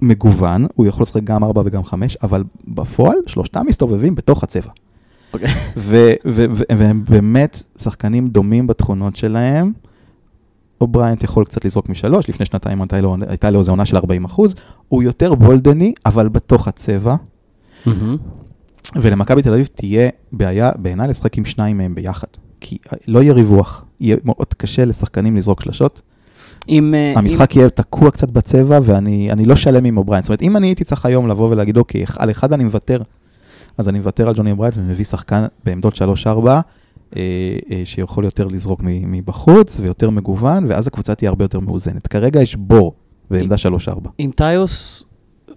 מגוון, 0.00 0.66
הוא 0.74 0.86
יכול 0.86 1.02
לשחק 1.02 1.24
גם 1.24 1.44
4 1.44 1.62
וגם 1.64 1.84
5, 1.84 2.16
אבל 2.22 2.44
בפועל 2.68 3.16
שלושתם 3.26 3.62
מסתובבים 3.66 4.14
בתוך 4.14 4.42
הצבע. 4.42 4.70
אוקיי. 5.32 5.48
ו- 5.76 6.12
ו- 6.24 6.44
ו- 6.54 6.76
והם 6.76 7.04
באמת 7.08 7.62
שחקנים 7.82 8.26
דומים 8.26 8.66
בתכונות 8.66 9.16
שלהם. 9.16 9.72
אובריינט 10.80 11.22
יכול 11.22 11.44
קצת 11.44 11.64
לזרוק 11.64 11.88
משלוש, 11.88 12.28
לפני 12.28 12.46
שנתיים 12.46 12.82
הייתה 12.82 13.00
לו, 13.00 13.16
הייתה 13.28 13.50
לו 13.50 13.58
איזו 13.58 13.72
עונה 13.72 13.84
של 13.84 13.96
40 13.96 14.24
אחוז. 14.24 14.54
הוא 14.88 15.02
יותר 15.02 15.34
בולדני, 15.34 15.94
אבל 16.06 16.28
בתוך 16.28 16.68
הצבע. 16.68 17.16
מהמם. 17.86 18.16
ולמכבי 18.94 19.42
תל 19.42 19.52
אביב 19.52 19.68
תהיה 19.74 20.08
בעיה 20.32 20.70
בעיניי 20.78 21.08
לשחק 21.08 21.38
עם 21.38 21.44
שניים 21.44 21.78
מהם 21.78 21.94
ביחד. 21.94 22.26
כי 22.60 22.78
לא 23.08 23.22
יהיה 23.22 23.32
ריווח, 23.32 23.84
יהיה 24.00 24.16
מאוד 24.24 24.54
קשה 24.56 24.84
לשחקנים 24.84 25.36
לזרוק 25.36 25.62
שלשות. 25.62 26.02
אם... 26.68 26.94
אה, 26.94 27.12
המשחק 27.16 27.56
יהיה 27.56 27.70
תקוע 27.70 28.10
קצת 28.10 28.30
בצבע, 28.30 28.78
ואני 28.82 29.32
אני 29.32 29.44
לא 29.44 29.56
שלם 29.56 29.84
עם 29.84 29.96
אובריאנט. 29.96 30.22
זאת 30.22 30.28
אומרת, 30.28 30.42
אם 30.42 30.56
אני 30.56 30.66
הייתי 30.66 30.84
צריך 30.84 31.06
היום 31.06 31.28
לבוא 31.28 31.50
ולהגיד, 31.50 31.76
אוקיי, 31.76 32.04
על 32.18 32.30
אחד 32.30 32.52
אני 32.52 32.64
מוותר, 32.64 33.02
אז 33.78 33.88
אני 33.88 33.98
מוותר 33.98 34.28
על 34.28 34.34
ג'וני 34.34 34.50
אובריאנט 34.50 34.72
ומביא 34.76 35.04
שחקן 35.04 35.44
בעמדות 35.64 35.94
3-4, 35.94 35.98
אה, 36.46 36.60
אה, 37.16 37.82
שיכול 37.84 38.24
יותר 38.24 38.46
לזרוק 38.46 38.80
מבחוץ 38.84 39.80
ויותר 39.80 40.10
מגוון, 40.10 40.64
ואז 40.68 40.86
הקבוצה 40.86 41.14
תהיה 41.14 41.28
הרבה 41.28 41.44
יותר 41.44 41.60
מאוזנת. 41.60 42.06
כרגע 42.06 42.42
יש 42.42 42.56
בור 42.56 42.94
בעמדה 43.30 43.56
3-4. 43.88 44.08
אם 44.18 44.30
טיוס, 44.30 45.04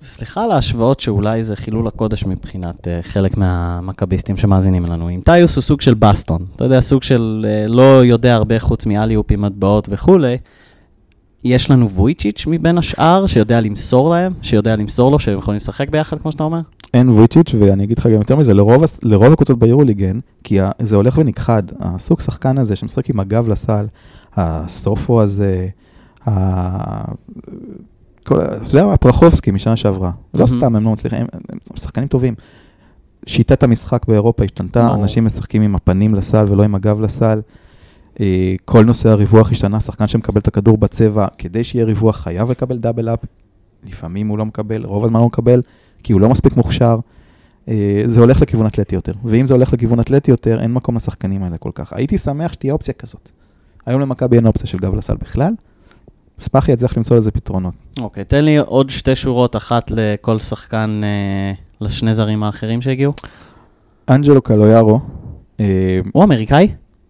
סליחה 0.01 0.43
על 0.43 0.51
ההשוואות 0.51 0.99
שאולי 0.99 1.43
זה 1.43 1.55
חילול 1.55 1.87
הקודש 1.87 2.25
מבחינת 2.25 2.87
אה, 2.87 2.89
חלק 3.01 3.37
מהמכביסטים 3.37 4.37
שמאזינים 4.37 4.85
לנו. 4.85 5.07
אם 5.07 5.21
טיוס 5.21 5.55
הוא 5.55 5.61
סוג 5.61 5.81
של 5.81 5.93
בסטון, 5.93 6.45
אתה 6.55 6.63
יודע, 6.63 6.81
סוג 6.81 7.03
של 7.03 7.45
אה, 7.45 7.71
לא 7.71 8.05
יודע 8.05 8.35
הרבה 8.35 8.59
חוץ 8.59 8.85
מאליופים, 8.85 9.41
הטבעות 9.41 9.87
וכולי. 9.91 10.37
יש 11.43 11.71
לנו 11.71 11.89
וויצ'יץ' 11.89 12.45
מבין 12.47 12.77
השאר, 12.77 13.27
שיודע 13.27 13.61
למסור 13.61 14.09
להם, 14.09 14.33
שיודע 14.41 14.75
למסור 14.75 15.11
לו, 15.11 15.19
שהם 15.19 15.37
יכולים 15.37 15.57
לשחק 15.57 15.89
ביחד, 15.89 16.19
כמו 16.19 16.31
שאתה 16.31 16.43
אומר? 16.43 16.59
אין 16.93 17.09
וויצ'יץ', 17.09 17.55
ואני 17.59 17.83
אגיד 17.83 17.99
לך 17.99 18.05
גם 18.07 18.19
יותר 18.19 18.35
מזה, 18.35 18.53
לרוב, 18.53 18.83
לרוב 19.03 19.33
הקבוצות 19.33 19.59
ביורוליג 19.59 20.03
אין, 20.03 20.19
כי 20.43 20.59
זה 20.79 20.95
הולך 20.95 21.17
ונכחד. 21.17 21.63
הסוג 21.79 22.21
שחקן 22.21 22.57
הזה 22.57 22.75
שמשחק 22.75 23.09
עם 23.09 23.19
הגב 23.19 23.47
לסל, 23.47 23.85
הסופו 24.35 25.21
הזה, 25.21 25.67
ה... 26.27 27.11
כל... 28.23 28.39
אתה 28.41 28.55
יודע 28.73 28.85
מה, 28.85 28.97
פרחובסקי 28.97 29.51
משנה 29.51 29.77
שעברה. 29.77 30.11
לא. 30.33 30.45
סתם, 30.45 30.75
הם 30.75 30.83
לא 30.83 30.91
מצליחים, 30.91 31.25
הם, 31.49 31.57
שחקנים 31.75 32.07
טובים. 32.07 32.35
שיטת 33.25 33.63
המשחק 33.63 34.05
באירופה 34.07 34.43
השתנתה. 34.43 34.93
אנשים 34.93 35.25
משחקים 35.25 35.61
עם 35.61 35.75
הפנים 35.75 36.15
לסל 36.15 36.45
ולא 36.47 36.63
עם 36.63 36.75
הגב 36.75 37.01
לסל. 37.01 37.41
אה, 38.21 38.55
כל 38.65 38.85
נושא 38.85 39.09
הריווח 39.09 39.51
השתנה, 39.51 39.79
שחקן 39.79 40.07
שמקבל 40.07 40.39
את 40.39 40.47
הכדור 40.47 40.77
בצבע, 40.77 41.27
כדי 41.37 41.63
שיהיה 41.63 41.85
ריווח 41.85 42.17
חייב 42.17 42.51
לקבל 42.51 42.77
דאבל 42.77 43.09
אפ. 43.09 43.19
לפעמים 43.87 44.27
הוא 44.27 44.37
לא 44.37 44.45
מקבל, 44.45 44.85
רוב 44.85 45.05
הזמן 45.05 45.15
הוא 45.15 45.23
לא 45.23 45.27
מקבל, 45.27 45.61
כי 46.03 46.13
הוא 46.13 46.21
לא 46.21 46.29
מספיק 46.29 46.57
מוכשר. 46.57 46.99
אה, 47.69 48.01
זה 48.05 48.21
הולך 48.21 48.41
לכיוון 48.41 48.67
אתלטי 48.67 48.95
יותר. 48.95 49.13
ואם 49.23 49.45
זה 49.45 49.53
הולך 49.53 49.73
לכיוון 49.73 49.99
אתלטי 49.99 50.31
יותר, 50.31 50.61
אין 50.61 50.73
מקום 50.73 50.95
לשחקנים 50.95 51.43
האלה 51.43 51.57
כל 51.57 51.71
כך. 51.73 51.93
הייתי 51.93 52.17
שמח 52.17 52.53
שתהיה 52.53 52.73
אופציה 52.73 52.93
כזאת. 52.93 53.29
היום 53.85 54.01
למכבי 54.01 54.35
אין 54.35 54.47
אופציה 54.47 54.67
של 54.67 54.77
גב 54.77 54.95
לסל 54.95 55.15
בכלל. 55.15 55.53
ספאחי 56.41 56.71
יצליח 56.71 56.97
למצוא 56.97 57.17
לזה 57.17 57.31
פתרונות. 57.31 57.73
אוקיי, 58.01 58.23
תן 58.25 58.45
לי 58.45 58.57
עוד 58.57 58.89
שתי 58.89 59.15
שורות, 59.15 59.55
אחת 59.55 59.91
לכל 59.91 60.37
שחקן, 60.37 61.01
אה, 61.03 61.53
לשני 61.81 62.13
זרים 62.13 62.43
האחרים 62.43 62.81
שהגיעו. 62.81 63.13
אנג'לו 64.09 64.41
קלויארו, 64.41 64.99
אה, 65.59 65.99
הוא 66.13 66.23
אמריקאי? 66.23 66.67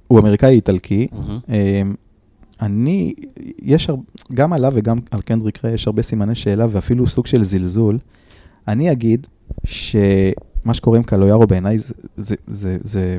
הוא 0.07 0.19
אמריקאי 0.19 0.49
איטלקי. 0.49 1.07
אה, 1.49 1.81
אני, 2.61 3.13
יש, 3.61 3.89
הר- 3.89 3.95
גם 4.33 4.53
עליו 4.53 4.71
וגם 4.75 4.97
על 5.11 5.21
קנדריק 5.21 5.65
ריי 5.65 5.73
יש 5.73 5.87
הרבה 5.87 6.01
סימני 6.01 6.35
שאלה 6.35 6.65
ואפילו 6.69 7.07
סוג 7.07 7.27
של 7.27 7.43
זלזול. 7.43 7.97
אני 8.67 8.91
אגיד 8.91 9.27
שמה 9.65 10.73
שקורה 10.73 10.97
עם 10.97 11.03
קלויארו 11.03 11.47
בעיניי 11.47 11.77
זה, 11.77 11.93
זה, 12.17 12.35
זה, 12.47 12.77
זה... 12.81 13.17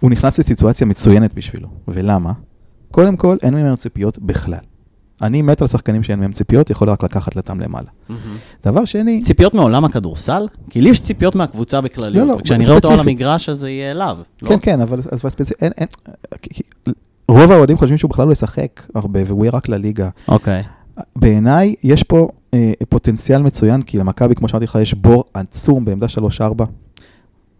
הוא 0.00 0.10
נכנס 0.10 0.38
לסיטואציה 0.38 0.86
מצוינת 0.86 1.34
בשבילו. 1.34 1.68
ולמה? 1.88 2.32
קודם 2.90 3.16
כל, 3.16 3.36
אין 3.42 3.54
ממנו 3.54 3.76
ציפיות 3.76 4.18
בכלל. 4.18 4.58
אני 5.22 5.42
מת 5.42 5.62
על 5.62 5.68
שחקנים 5.68 6.02
שאין 6.02 6.20
מהם 6.20 6.32
ציפיות, 6.32 6.70
יכול 6.70 6.90
רק 6.90 7.02
לקחת 7.02 7.36
אותם 7.36 7.60
למעלה. 7.60 7.88
דבר 8.64 8.84
שני, 8.84 9.22
ציפיות 9.22 9.54
מעולם 9.54 9.84
הכדורסל? 9.84 10.46
כי 10.70 10.80
לי 10.80 10.90
יש 10.90 11.00
ציפיות 11.00 11.34
מהקבוצה 11.34 11.80
בכלליות, 11.80 12.26
לא, 12.28 12.34
לא, 12.34 12.38
וכשאני 12.40 12.64
אראה 12.64 12.74
אותו 12.74 12.92
על. 12.92 13.00
המגרש, 13.00 13.48
אז 13.48 13.58
זה 13.58 13.70
יהיה 13.70 13.90
אליו. 13.90 14.18
לא? 14.42 14.48
כן, 14.48 14.56
כן, 14.62 14.80
אבל 14.80 15.00
אז 15.12 15.20
ספציפית, 15.20 15.62
רוב 17.28 17.52
האוהדים 17.52 17.78
חושבים 17.78 17.98
שהוא 17.98 18.10
בכלל 18.10 18.26
לא 18.26 18.32
ישחק 18.32 18.86
הרבה, 18.94 19.20
והוא 19.26 19.44
יהיה 19.44 19.52
רק 19.52 19.68
לליגה. 19.68 20.08
אוקיי. 20.28 20.62
בעיניי, 21.16 21.74
יש 21.82 22.02
פה 22.02 22.28
אה, 22.54 22.72
פוטנציאל 22.88 23.42
מצוין, 23.42 23.82
כי 23.82 23.98
למכבי, 23.98 24.34
כמו 24.34 24.48
שאמרתי 24.48 24.64
לך, 24.64 24.78
יש 24.82 24.94
בור 24.94 25.24
עצום 25.34 25.84
בעמדה 25.84 26.06
3-4. 26.40 26.64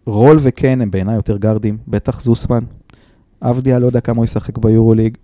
רול 0.07 0.37
וקן 0.41 0.81
הם 0.81 0.91
בעיניי 0.91 1.15
יותר 1.15 1.37
גארדים, 1.37 1.79
בטח 1.89 2.21
זוסמן. 2.21 2.65
אבדיה 3.43 3.79
לא 3.79 3.87
יודע 3.87 4.01
כמה 4.01 4.17
הוא 4.17 4.25
ישחק 4.25 4.59
ביורוליג. 4.59 5.17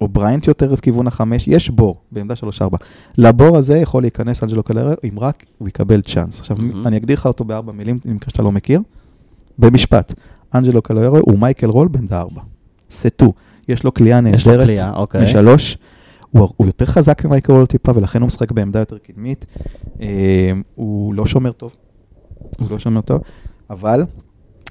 או 0.00 0.08
בריינט 0.08 0.46
יותר 0.46 0.72
לכיוון 0.72 1.06
החמש, 1.06 1.48
יש 1.48 1.70
בור 1.70 1.96
בעמדה 2.12 2.34
3-4. 2.60 2.76
לבור 3.18 3.56
הזה 3.56 3.78
יכול 3.78 4.02
להיכנס 4.02 4.42
אנג'לו 4.42 4.62
קלרר, 4.62 4.94
אם 5.04 5.18
רק 5.18 5.44
הוא 5.58 5.68
יקבל 5.68 6.02
צ'אנס. 6.02 6.40
עכשיו, 6.40 6.56
מהמם. 6.56 6.86
אני 6.86 6.96
אגדיר 6.96 7.16
לך 7.16 7.26
אותו 7.26 7.44
בארבע 7.44 7.72
מילים, 7.72 7.98
במקרה 8.04 8.30
שאתה 8.30 8.42
לא 8.42 8.52
מכיר. 8.52 8.80
במשפט, 9.58 10.14
אנג'לו 10.54 10.82
קלרר 10.82 11.08
הוא 11.08 11.38
מייקל 11.38 11.66
רול 11.66 11.88
בעמדה 11.88 12.20
4. 12.20 12.40
סטו, 12.90 13.32
יש 13.68 13.84
לו 13.84 13.94
כליאה 13.94 14.20
לו 14.20 14.30
נהדרת. 14.30 14.94
אוקיי. 14.94 15.24
משלוש. 15.24 15.78
הוא, 16.30 16.48
הוא 16.56 16.66
יותר 16.66 16.86
חזק 16.86 17.24
ממייקל 17.24 17.52
רול 17.52 17.66
טיפה, 17.66 17.92
ולכן 17.94 18.20
הוא 18.20 18.26
משחק 18.26 18.52
בעמדה 18.52 18.78
יותר 18.78 18.98
קדמית. 18.98 19.46
אה, 20.00 20.52
הוא 20.74 21.14
לא 21.14 21.26
שומר 21.26 21.52
טוב, 21.52 21.76
הוא 22.58 22.68
לא 22.70 22.78
שומר 22.78 23.00
טוב, 23.00 23.22
אבל 23.70 24.04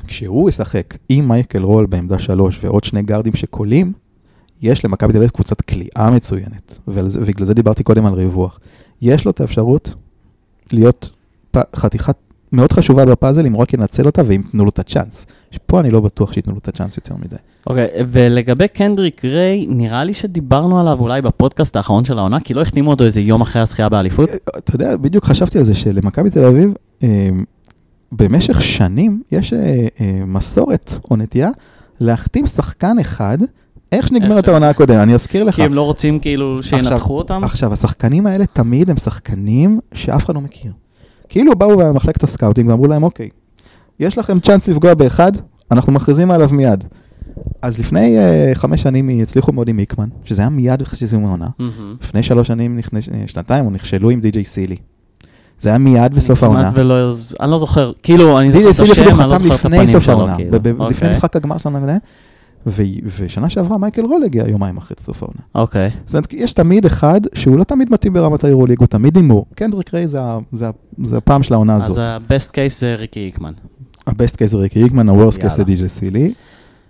כשהוא 0.07 0.49
ישחק 0.49 0.97
עם 1.09 1.27
מייקל 1.27 1.63
רול 1.63 1.85
בעמדה 1.85 2.19
שלוש 2.19 2.59
ועוד 2.63 2.83
שני 2.83 3.01
גארדים 3.01 3.33
שקולים, 3.33 3.93
יש 4.61 4.85
למכבי 4.85 5.13
תל 5.13 5.17
אביב 5.17 5.29
קבוצת 5.29 5.61
כליאה 5.61 6.11
מצוינת, 6.11 6.79
ובגלל 6.87 7.45
זה 7.45 7.53
דיברתי 7.53 7.83
קודם 7.83 8.05
על 8.05 8.13
ריווח. 8.13 8.59
יש 9.01 9.25
לו 9.25 9.31
את 9.31 9.41
האפשרות 9.41 9.95
להיות 10.71 11.11
פ- 11.51 11.75
חתיכה 11.75 12.11
מאוד 12.51 12.71
חשובה 12.71 13.05
בפאזל, 13.05 13.45
אם 13.45 13.53
הוא 13.53 13.61
רק 13.61 13.73
ינצל 13.73 14.05
אותה 14.05 14.21
ואם 14.25 14.41
יתנו 14.47 14.63
לו 14.63 14.69
את 14.69 14.79
הצ'אנס. 14.79 15.25
פה 15.65 15.79
אני 15.79 15.89
לא 15.89 15.99
בטוח 15.99 16.33
שייתנו 16.33 16.53
לו 16.53 16.59
את 16.59 16.67
הצ'אנס 16.67 16.97
יותר 16.97 17.15
מדי. 17.15 17.35
אוקיי, 17.67 17.87
ולגבי 18.11 18.67
קנדריק 18.67 19.25
ריי, 19.25 19.65
נראה 19.69 20.03
לי 20.03 20.13
שדיברנו 20.13 20.79
עליו 20.79 20.99
אולי 20.99 21.21
בפודקאסט 21.21 21.75
האחרון 21.75 22.05
של 22.05 22.17
העונה, 22.17 22.39
כי 22.39 22.53
לא 22.53 22.61
החתימו 22.61 22.89
אותו 22.89 23.03
איזה 23.03 23.21
יום 23.21 23.41
אחרי 23.41 23.61
הזכייה 23.61 23.89
באליפות. 23.89 24.29
אתה 24.57 24.75
יודע, 24.75 24.97
בדיוק 24.97 25.25
חשבתי 25.25 25.57
על 25.57 25.63
זה 25.63 25.75
שלמכבי 25.75 26.29
תל 26.29 26.43
אביב, 26.43 26.73
אה, 27.03 27.29
במשך 28.11 28.61
שנים 28.61 29.21
יש 29.31 29.53
אה, 29.53 29.87
אה, 30.01 30.21
מסורת 30.25 30.93
או 31.11 31.15
נטייה 31.15 31.49
להחתים 31.99 32.45
שחקן 32.47 32.99
אחד, 32.99 33.37
איך 33.91 34.07
שנגמרת 34.07 34.47
העונה 34.47 34.69
הקודמת, 34.69 34.97
אני 34.97 35.13
אזכיר 35.13 35.43
לך. 35.43 35.55
כי 35.55 35.63
הם 35.63 35.73
לא 35.73 35.81
רוצים 35.81 36.19
כאילו 36.19 36.63
שינתחו 36.63 36.93
עכשיו- 36.93 37.09
אותם? 37.09 37.43
עכשיו, 37.43 37.73
השחקנים 37.73 38.27
האלה 38.27 38.45
תמיד 38.45 38.89
הם 38.89 38.97
שחקנים 38.97 39.79
שאף 39.93 40.25
אחד 40.25 40.35
לא 40.35 40.41
מכיר. 40.41 40.71
כאילו 41.29 41.55
באו 41.55 41.77
במחלקת 41.77 42.23
ה 42.23 42.28
scouting 42.28 42.69
ואמרו 42.69 42.87
להם, 42.87 43.03
אוקיי, 43.03 43.29
יש 43.99 44.17
לכם 44.17 44.39
צ'אנס 44.39 44.67
לפגוע 44.67 44.93
באחד, 44.93 45.31
אנחנו 45.71 45.93
מכריזים 45.93 46.31
עליו 46.31 46.49
מיד. 46.51 46.83
אז 47.61 47.79
לפני 47.79 48.17
אה, 48.17 48.55
חמש 48.55 48.81
שנים 48.81 49.09
הצליחו 49.21 49.51
מאוד 49.51 49.69
עם 49.69 49.79
היקמן, 49.79 50.07
שזה 50.23 50.41
היה 50.41 50.49
מיד 50.49 50.81
בחצי 50.81 51.07
סיום 51.07 51.25
העונה. 51.25 51.47
מהמם. 51.59 51.95
לפני 52.03 52.23
שלוש 52.23 52.47
שנים, 52.47 52.79
ש- 52.99 53.09
שנתיים, 53.27 53.65
הוא 53.65 53.71
נכשלו 53.73 54.09
עם 54.09 54.21
די.ג'יי 54.21 54.45
סילי. 54.45 54.75
זה 55.59 55.69
היה 55.69 55.77
מיד 55.77 56.13
בסוף 56.15 56.43
העונה. 56.43 56.61
כמעט 56.63 56.73
ולא, 56.77 57.11
אני 57.39 57.51
לא 57.51 57.59
זוכר, 57.59 57.91
כאילו, 58.03 58.39
אני 58.39 58.51
זוכר 58.51 58.63
די.ג'יי 58.65 58.85
את 58.85 58.91
השם, 58.91 59.03
אני 59.21 59.29
לא 59.29 59.37
זוכר 59.37 59.55
את 59.55 59.59
לפני 59.59 59.77
הפנים 59.77 59.87
סוף 59.93 60.03
שלו, 60.03 60.13
העונה, 60.13 60.35
כאילו. 60.35 60.51
ב- 60.51 60.55
ב- 60.63 60.67
לפני 60.67 60.85
אוקיי. 60.85 61.09
משחק 61.09 61.35
הגמר 61.35 61.57
שלנו, 61.57 61.87
ו- 62.67 62.83
ושנה 63.19 63.49
שעברה 63.49 63.77
מייקל 63.77 64.01
רול 64.05 64.23
הגיע 64.23 64.43
יומיים 64.47 64.77
אחרי 64.77 64.97
סוף 64.99 65.23
העונה. 65.23 65.39
אוקיי. 65.55 65.89
זאת 66.05 66.15
אומרת, 66.15 66.33
יש 66.33 66.53
תמיד 66.53 66.85
אחד 66.85 67.21
שהוא 67.33 67.57
לא 67.57 67.63
תמיד 67.63 67.91
מתאים 67.91 68.13
ברמת 68.13 68.43
היורוליג, 68.43 68.79
הוא 68.79 68.87
תמיד 68.87 69.15
הימור. 69.15 69.45
קנדריק 69.55 69.93
ריי 69.93 70.07
זה, 70.07 70.19
זה, 70.51 70.69
זה 71.03 71.17
הפעם 71.17 71.43
של 71.43 71.53
העונה 71.53 71.75
אז 71.75 71.89
הזאת. 71.89 72.05
ה-best 72.05 72.49
case 72.49 72.79
זה 72.79 72.95
ריקי 72.95 73.19
היקמן. 73.19 73.53
ה 74.07 74.13
best 74.13 74.35
case 74.35 74.51
זה 74.51 74.57
ריקי 74.57 74.79
היקמן, 74.79 75.09
ה 75.09 75.14
worst 75.14 75.39
case 75.39 75.53
זה 75.55 75.61
יאללה. 75.61 75.73
די.ג'יי 75.75 75.89
סילי, 75.89 76.33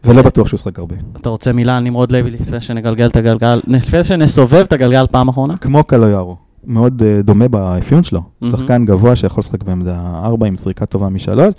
ולא 0.06 0.22
בטוח 0.22 0.48
שהוא 0.48 0.58
ישחק 0.58 0.80
הרבה. 0.80 0.96
אתה 1.22 1.30
רוצה 1.30 1.54
מילה 1.54 1.78
על 1.78 1.84
נמרוד 1.84 2.12
לוי 2.12 2.32
לפני 2.32 2.62
שנגלגל 2.62 3.08
את 3.08 3.16
הגלגל, 3.16 3.62
לפני 3.68 4.04
שנסובב 4.04 4.54
את 4.56 4.74
הגלגל 4.74 5.06
פעם 5.12 5.28
אחרונה? 5.28 5.58
כמו 5.58 5.84
קלויארו, 5.84 6.36
מאוד 6.68 7.04
אה, 7.04 7.22
דומה 7.22 7.48
באפיון 7.48 8.04
שלו. 8.04 8.22
מהמם. 8.42 8.58
שחקן 8.58 8.86
גבוה 8.86 9.16
שיכול 9.16 9.40
לשחק 9.40 9.64
בעמדה 9.64 10.22
4 10.24 10.48
עם 10.48 10.58
זריקה 10.58 10.86
טובה 10.86 11.10
משלוש, 11.10 11.54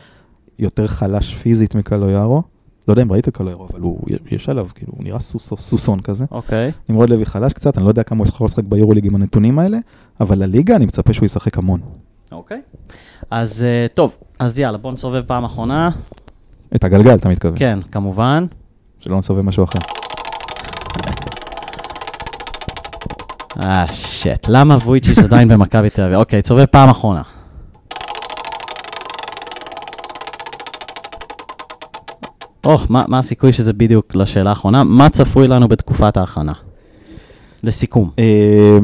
יותר 0.59 0.87
חלש 0.87 1.35
פיזית 1.35 1.75
מקלויארו. 1.75 2.43
לא 2.89 2.93
יודע 2.93 3.03
אם 3.03 3.13
ראית 3.13 3.29
את 3.29 3.37
קלויארו, 3.37 3.69
אבל 3.73 3.81
הוא, 3.81 4.01
יש 4.31 4.49
עליו, 4.49 4.67
כאילו, 4.75 4.93
הוא 4.97 5.05
נראה 5.05 5.19
סוס, 5.19 5.53
סוסון 5.57 6.01
כזה. 6.01 6.25
אוקיי. 6.31 6.73
נמרוד 6.89 7.11
לוי 7.11 7.27
חלש 7.27 7.53
קצת, 7.53 7.79
אני 7.79 7.85
לא 7.85 7.91
יודע 7.91 8.03
כמה 8.03 8.19
הוא 8.19 8.29
יכול 8.29 8.45
לשחק 8.45 8.65
ביורוליג 8.65 9.07
עם 9.07 9.15
הנתונים 9.15 9.59
האלה, 9.59 9.79
אבל 10.21 10.39
לליגה 10.39 10.77
אני 10.77 10.87
מצפה 10.87 11.13
שהוא 11.13 11.27
ישחק 11.27 11.59
המון. 11.59 11.81
אוקיי. 12.33 12.61
אז 13.31 13.63
אה, 13.63 13.87
טוב, 13.95 14.17
אז 14.39 14.59
יאללה, 14.59 14.79
בוא 14.79 14.93
נסובב 14.93 15.23
פעם 15.27 15.45
אחרונה. 15.45 15.91
את 16.75 16.85
הגלגל, 16.85 17.15
אתה 17.15 17.29
מתכוון. 17.29 17.59
כן, 17.59 17.79
כמובן. 17.93 18.47
שלא 19.01 19.19
נסובב 19.19 19.41
משהו 19.41 19.65
אחר. 19.65 19.98
אה, 23.65 23.87
שט, 23.93 24.47
למה 24.49 24.77
וויצ'יץ' 24.77 25.19
עדיין 25.19 25.49
במכבי 25.49 25.91
תל 25.91 26.03
אביב? 26.03 26.17
אוקיי, 26.17 26.43
צובב 26.43 26.65
פעם 26.65 26.89
אחרונה. 26.89 27.23
אוח, 32.67 32.87
מה, 32.91 33.05
מה 33.09 33.19
הסיכוי 33.19 33.53
שזה 33.53 33.73
בדיוק 33.73 34.15
לשאלה 34.15 34.51
האחרונה? 34.51 34.85
מה 34.85 35.09
צפוי 35.09 35.49
לנו 35.49 35.69
בתקופת 35.69 36.17
ההכנה? 36.17 36.53
לסיכום. 37.63 38.11
אה, 38.19 38.79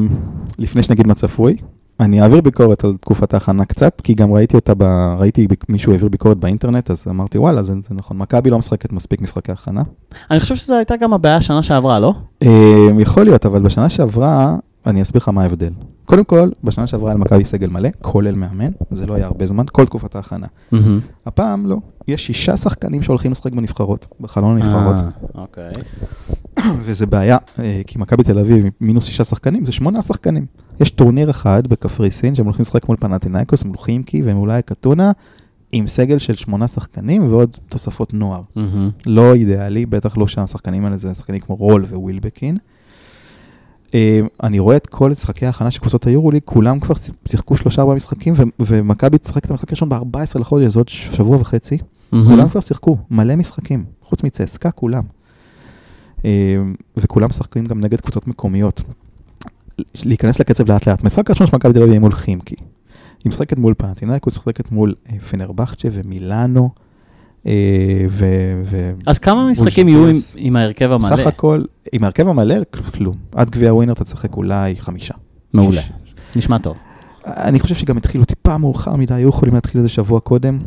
לפני 0.57 0.83
שנגיד 0.83 1.07
מה 1.07 1.13
צפוי, 1.13 1.57
אני 1.99 2.21
אעביר 2.21 2.41
ביקורת 2.41 2.83
על 2.83 2.97
תקופת 3.01 3.33
ההכנה 3.33 3.65
קצת, 3.65 4.01
כי 4.01 4.13
גם 4.13 4.33
ראיתי 4.33 4.55
אותה, 4.55 4.73
ב... 4.77 4.83
ראיתי 5.19 5.47
מישהו 5.69 5.91
העביר 5.91 6.09
ביקורת 6.09 6.37
באינטרנט, 6.37 6.91
אז 6.91 7.05
אמרתי, 7.09 7.37
וואלה, 7.37 7.63
זה, 7.63 7.73
זה 7.73 7.95
נכון, 7.95 8.17
מכבי 8.17 8.49
לא 8.49 8.57
משחקת 8.57 8.91
מספיק 8.93 9.21
משחקי 9.21 9.51
הכנה. 9.51 9.83
אני 10.31 10.39
חושב 10.39 10.55
שזו 10.55 10.75
הייתה 10.75 10.95
גם 10.97 11.13
הבעיה 11.13 11.41
שנה 11.41 11.63
שעברה, 11.63 11.99
לא? 11.99 12.13
אה, 12.43 12.87
יכול 12.99 13.23
להיות, 13.23 13.45
אבל 13.45 13.61
בשנה 13.61 13.89
שעברה, 13.89 14.55
אני 14.87 15.01
אסביר 15.01 15.21
לך 15.21 15.29
מה 15.29 15.41
ההבדל. 15.41 15.73
קודם 16.05 16.23
כל, 16.23 16.49
בשנה 16.63 16.87
שעברה 16.87 17.09
היה 17.09 17.17
למכבי 17.17 17.45
סגל 17.45 17.67
מלא, 17.67 17.89
כולל 18.01 18.35
מאמן, 18.35 18.71
זה 18.91 19.05
לא 19.05 19.13
היה 19.13 19.25
הרבה 19.25 19.45
זמן, 19.45 19.65
כל 19.71 19.85
תקופת 19.85 20.15
ההכנה. 20.15 20.47
הפעם 21.25 21.65
לא, 21.65 21.77
יש 22.07 22.25
שישה 22.25 22.57
שחקנים 22.57 23.01
שהולכים 23.01 23.31
לשחק 23.31 23.51
בנבחרות, 23.51 24.07
בחלון 24.19 24.57
הנבחרות, 24.57 24.95
אה, 24.95 25.41
אוקיי. 25.41 25.71
וזה 26.85 27.05
בעיה, 27.05 27.37
אה, 27.59 27.81
כי 27.87 27.99
מכבי 27.99 28.23
תל 28.23 28.39
אביב 28.39 28.65
מינוס 28.81 29.05
שישה 29.05 29.23
שחקנים, 29.23 29.65
זה 29.65 29.71
שמונה 29.71 30.01
שחקנים. 30.01 30.45
יש 30.79 30.91
טורניר 30.91 31.29
אחד 31.29 31.67
בקפריסין, 31.67 32.35
שהם 32.35 32.45
הולכים 32.45 32.61
לשחק 32.61 32.87
מול 32.87 32.97
פנאתינייקוס, 32.97 33.63
מול 33.63 33.77
חימקי 33.77 34.21
ומול 34.25 34.61
קטונה, 34.61 35.11
עם 35.71 35.87
סגל 35.87 36.17
של 36.17 36.35
שמונה 36.35 36.67
שחקנים 36.67 37.29
ועוד 37.29 37.57
תוספות 37.69 38.13
נוער. 38.13 38.41
לא 39.05 39.33
אידיאלי, 39.33 39.85
בטח 39.85 40.17
לא 40.17 40.27
שהשחקנים 40.27 40.85
האלה 40.85 40.97
זה 40.97 41.15
שחקנים 41.15 41.39
כמו 41.39 41.55
רול 41.55 41.85
ווילבקין. 41.91 42.57
אה, 43.95 44.19
אני 44.43 44.59
רואה 44.59 44.75
את 44.75 44.87
כל 44.87 45.09
משחקי 45.09 45.45
ההכנה 45.45 45.71
של 45.71 45.79
קבוצות 45.79 46.07
היורוליג, 46.07 46.41
כולם 46.45 46.79
כבר 46.79 46.95
שיחקו 47.27 47.57
שלושה 47.57 47.81
ארבעה 47.81 47.95
משחקים, 47.95 48.33
ומכבי 48.59 49.17
תשחק 49.17 49.45
את 49.45 49.51
המשחק 49.51 49.69
הראשון 49.69 49.89
ב-14 49.89 50.39
לחודש, 50.39 50.73
זה 50.73 50.79
עוד 50.79 50.89
שבוע 50.89 51.37
וחצי. 51.37 51.77
כולם 52.11 52.49
כבר 52.49 52.61
שיחקו, 52.61 52.97
מלא 53.11 53.35
משחקים, 53.35 53.83
חוץ 54.01 54.23
מצסקה, 54.23 54.71
כולם. 54.71 55.03
אה, 56.25 56.55
וכולם 56.97 57.29
משחקים 57.29 57.65
גם 57.65 57.79
נגד 57.79 58.01
קבוצות 58.01 58.27
מקומיות. 58.27 58.83
להיכנס 60.03 60.39
לקצב 60.39 60.71
לאט 60.71 60.87
לאט. 60.87 61.03
משחק 61.03 61.29
ראשון 61.29 61.47
של 61.47 61.55
מכבי 61.55 61.73
תל 61.73 61.79
אביב 61.79 61.89
יהיה 61.89 61.99
מול 61.99 62.11
חימקי. 62.11 62.55
היא 63.23 63.29
משחקת 63.29 63.57
מול 63.57 63.73
פנטינאיקוס, 63.77 64.37
משחקת 64.37 64.71
מול 64.71 64.93
אה, 65.11 65.19
פנרבכצ'ה 65.19 65.87
ומילאנו. 65.91 66.69
אה, 67.47 67.51
ו... 68.09 68.25
ו- 68.65 68.91
אז 69.05 69.19
כמה 69.19 69.47
משחקים 69.51 69.87
יהיו 69.87 70.07
עם. 70.07 70.15
עם 70.37 70.55
ההרכב 70.55 70.91
המלא? 70.91 71.17
סך 71.17 71.27
הכל, 71.27 71.63
עם 71.91 72.03
ההרכב 72.03 72.27
המלא, 72.27 72.55
כלום. 72.93 73.15
עד 73.35 73.49
גביע 73.49 73.73
ווינר 73.73 73.93
אתה 73.93 74.03
תשחק 74.03 74.35
אולי 74.37 74.75
חמישה. 74.75 75.13
מעולה. 75.53 75.81
שיש. 75.81 75.91
נשמע 76.35 76.57
טוב. 76.57 76.75
אני 77.25 77.59
חושב 77.59 77.75
שגם 77.75 77.97
התחילו 77.97 78.25
טיפה 78.25 78.57
מאוחר 78.57 78.95
מדי, 78.95 79.13
היו 79.13 79.29
יכולים 79.29 79.55
להתחיל 79.55 79.77
איזה 79.79 79.89
שבוע 79.89 80.19
קודם, 80.19 80.59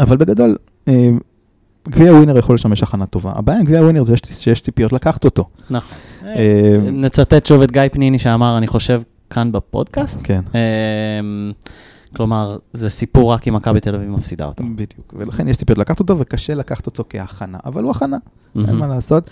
אבל 0.00 0.16
בגדול, 0.16 0.56
אה, 0.88 1.08
גביע 1.88 2.12
ווינר 2.14 2.38
יכול 2.38 2.54
לשמש 2.54 2.82
הכנה 2.82 3.06
טובה. 3.06 3.32
הבעיה 3.36 3.58
עם 3.58 3.64
גביע 3.64 3.82
ווינר 3.82 4.02
זה 4.02 4.14
שיש- 4.16 4.60
ציפיות 4.60 4.92
לקחת 4.92 5.24
אותו. 5.24 5.44
נכון. 5.70 5.98
אה, 6.26 6.74
נצטט 6.92 7.46
שוב 7.46 7.62
את 7.62 7.72
גיא 7.72 7.82
פניני 7.92 8.18
שאמר, 8.18 8.58
אני 8.58 8.66
חושב, 8.66 9.02
כאן 9.30 9.52
בפודקאסט. 9.52 10.20
כן, 10.22 10.40
כלומר, 12.16 12.58
זה 12.72 12.88
סיפור 12.88 13.32
רק 13.32 13.48
אם 13.48 13.54
מכבי 13.54 13.80
תל 13.80 13.94
אביב 13.94 14.10
מפסידה 14.10 14.44
אותו. 14.44 14.64
בדיוק. 14.74 15.14
ולכן 15.16 15.48
יש 15.48 15.56
ציפיות 15.56 15.78
לקחת 15.78 16.00
אותו, 16.00 16.18
וקשה 16.18 16.54
לקחת 16.54 16.86
אותו 16.86 17.04
כהכנה, 17.08 17.58
אבל 17.64 17.82
הוא 17.82 17.90
הכנה, 17.90 18.16
אין 18.56 18.64
מהמם. 18.66 18.78
מה 18.78 18.86
לעשות. 18.86 19.30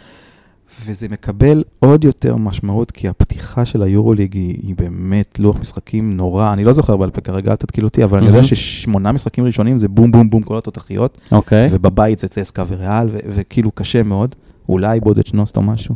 וזה 0.86 1.08
מקבל 1.08 1.64
עוד 1.78 2.04
יותר 2.04 2.36
משמעות, 2.36 2.90
כי 2.90 3.08
הפתיחה 3.08 3.64
של 3.64 3.82
היורוליג 3.82 4.34
היא, 4.34 4.58
היא 4.62 4.74
באמת 4.78 5.38
לוח 5.38 5.60
משחקים 5.60 6.16
נורא, 6.16 6.52
אני 6.52 6.64
לא 6.64 6.72
זוכר 6.72 6.96
בעל 6.96 7.10
פה 7.10 7.20
כרגע, 7.20 7.50
אל 7.50 7.56
תתקיל 7.56 7.84
אותי, 7.84 8.04
אבל 8.04 8.18
אני 8.18 8.26
יודע. 8.26 8.44
ששמונה 8.44 9.12
משחקים 9.12 9.44
ראשונים 9.44 9.78
זה 9.78 9.88
בום 9.88 10.12
בום 10.12 10.30
בום 10.30 10.42
כל 10.42 10.58
התותחיות, 10.58 11.18
אוקיי. 11.32 11.68
ובבית 11.70 12.18
זה 12.18 12.28
צסקה 12.28 12.64
וריאל, 12.68 13.08
ו- 13.12 13.18
וכאילו 13.28 13.70
קשה 13.70 14.02
מאוד, 14.02 14.34
אולי 14.68 15.00
בודוצ'נוסט 15.00 15.56
או 15.56 15.62
משהו. 15.62 15.94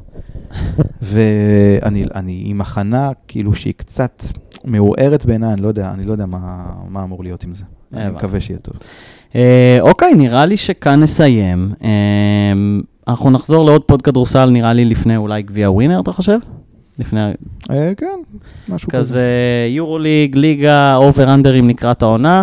ואני 1.02 2.04
אני 2.14 2.42
עם 2.46 2.60
הכנה 2.60 3.10
כאילו 3.28 3.54
שהיא 3.54 3.74
קצת 3.76 4.22
מעורערת 4.64 5.26
בעיניי, 5.26 5.52
אני 5.52 5.62
לא 5.62 5.68
יודע, 5.68 5.90
אני 5.94 6.04
לא 6.04 6.12
יודע 6.12 6.26
מה, 6.26 6.72
מה 6.88 7.02
אמור 7.02 7.22
להיות 7.22 7.44
עם 7.44 7.54
זה. 7.54 7.64
אני. 7.94 8.10
מקווה 8.10 8.40
שיהיה 8.40 8.58
טוב. 8.58 8.74
אה, 9.36 9.78
אוקיי, 9.80 10.14
נראה 10.14 10.46
לי 10.46 10.56
שכאן 10.56 11.00
נסיים. 11.00 11.72
אמ, 11.82 12.80
אנחנו 13.08 13.30
נחזור 13.30 13.64
לעוד 13.64 13.82
פוד 13.82 14.02
כדורסל, 14.02 14.50
נראה 14.50 14.72
לי 14.72 14.84
לפני 14.84 15.16
אולי 15.16 15.42
גביע 15.42 15.70
ווינר, 15.70 16.00
אתה 16.00 16.12
חושב? 16.12 16.38
לפני 16.98 17.20
אה, 17.70 17.92
כן, 17.96 18.06
משהו 18.68 18.88
כזה. 18.88 18.98
כזה 18.98 19.22
יורוליג, 19.68 20.36
ליגה, 20.36 20.96
over 20.96 21.34
under 21.34 21.59
ים 21.59 21.68
לקראת 21.68 22.02
העונה. 22.02 22.42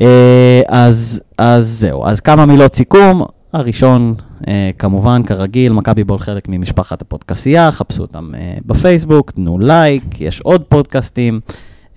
אה, 0.00 0.62
אז, 0.68 1.22
אז 1.38 1.66
זהו, 1.66 2.06
אז 2.06 2.20
כמה 2.20 2.46
מילות 2.46 2.74
סיכום. 2.74 3.22
הראשון, 3.52 4.14
אה, 4.48 4.70
כמובן, 4.78 5.22
כרגיל, 5.26 5.72
מכבי 5.72 6.04
בול 6.04 6.18
חלק 6.18 6.48
ממשפחת 6.48 7.02
הפודקסייה, 7.02 7.72
חפשו 7.72 8.02
אותם 8.02 8.30
אה, 8.34 8.56
בפייסבוק, 8.66 9.30
תנו 9.30 9.58
לייק, 9.58 10.20
יש 10.20 10.40
עוד 10.40 10.62
פודקאסטים. 10.62 11.40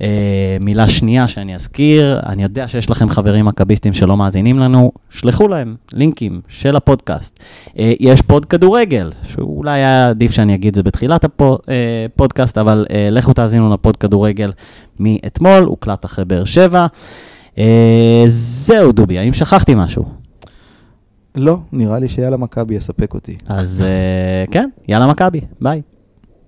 אה, 0.02 0.58
מילה 0.60 0.90
שנייה 0.90 1.28
שאני 1.28 1.56
אזכיר, 1.56 2.20
אני 2.26 2.44
יודע 2.44 2.68
שיש 2.68 2.90
לכם 2.90 3.10
חברים 3.10 3.46
מכביסטים 3.46 3.94
שלא 3.94 4.18
מאזינים 4.18 4.60
לנו, 4.60 4.92
שלחו 5.10 5.48
להם 5.48 5.76
לינקים 5.94 6.42
של 6.48 6.76
הפודקאסט. 6.76 7.40
יש 7.76 8.22
פוד 8.22 8.46
כדורגל, 8.46 9.12
שאולי 9.28 9.72
היה 9.72 10.10
עדיף 10.10 10.32
שאני 10.32 10.56
אגיד 10.56 10.68
את 10.68 10.76
זה 10.76 10.84
בתחילת 10.84 11.26
הפודקאסט, 11.26 12.58
אבל 12.58 12.86
לכו 13.12 13.34
תאזינו 13.34 13.74
לפוד 13.74 13.98
כדורגל 13.98 14.52
מאתמול, 15.00 15.64
הוקלט 15.64 16.06
אחרי 16.06 16.26
באר 16.26 16.44
שבע. 16.46 16.88
זהו, 18.28 18.92
דובי, 18.92 19.20
האם 19.20 19.34
שכחתי 19.34 19.76
משהו? 19.76 20.21
לא, 21.36 21.58
נראה 21.72 22.00
לי 22.00 22.10
שיאללה 22.10 22.38
מכבי 22.38 22.76
יספק 22.76 23.14
אותי. 23.14 23.38
אז 23.48 23.82
אה, 23.82 24.46
כן, 24.52 24.70
יאללה 24.88 25.08
מכבי, 25.08 25.42
ביי. 25.62 25.82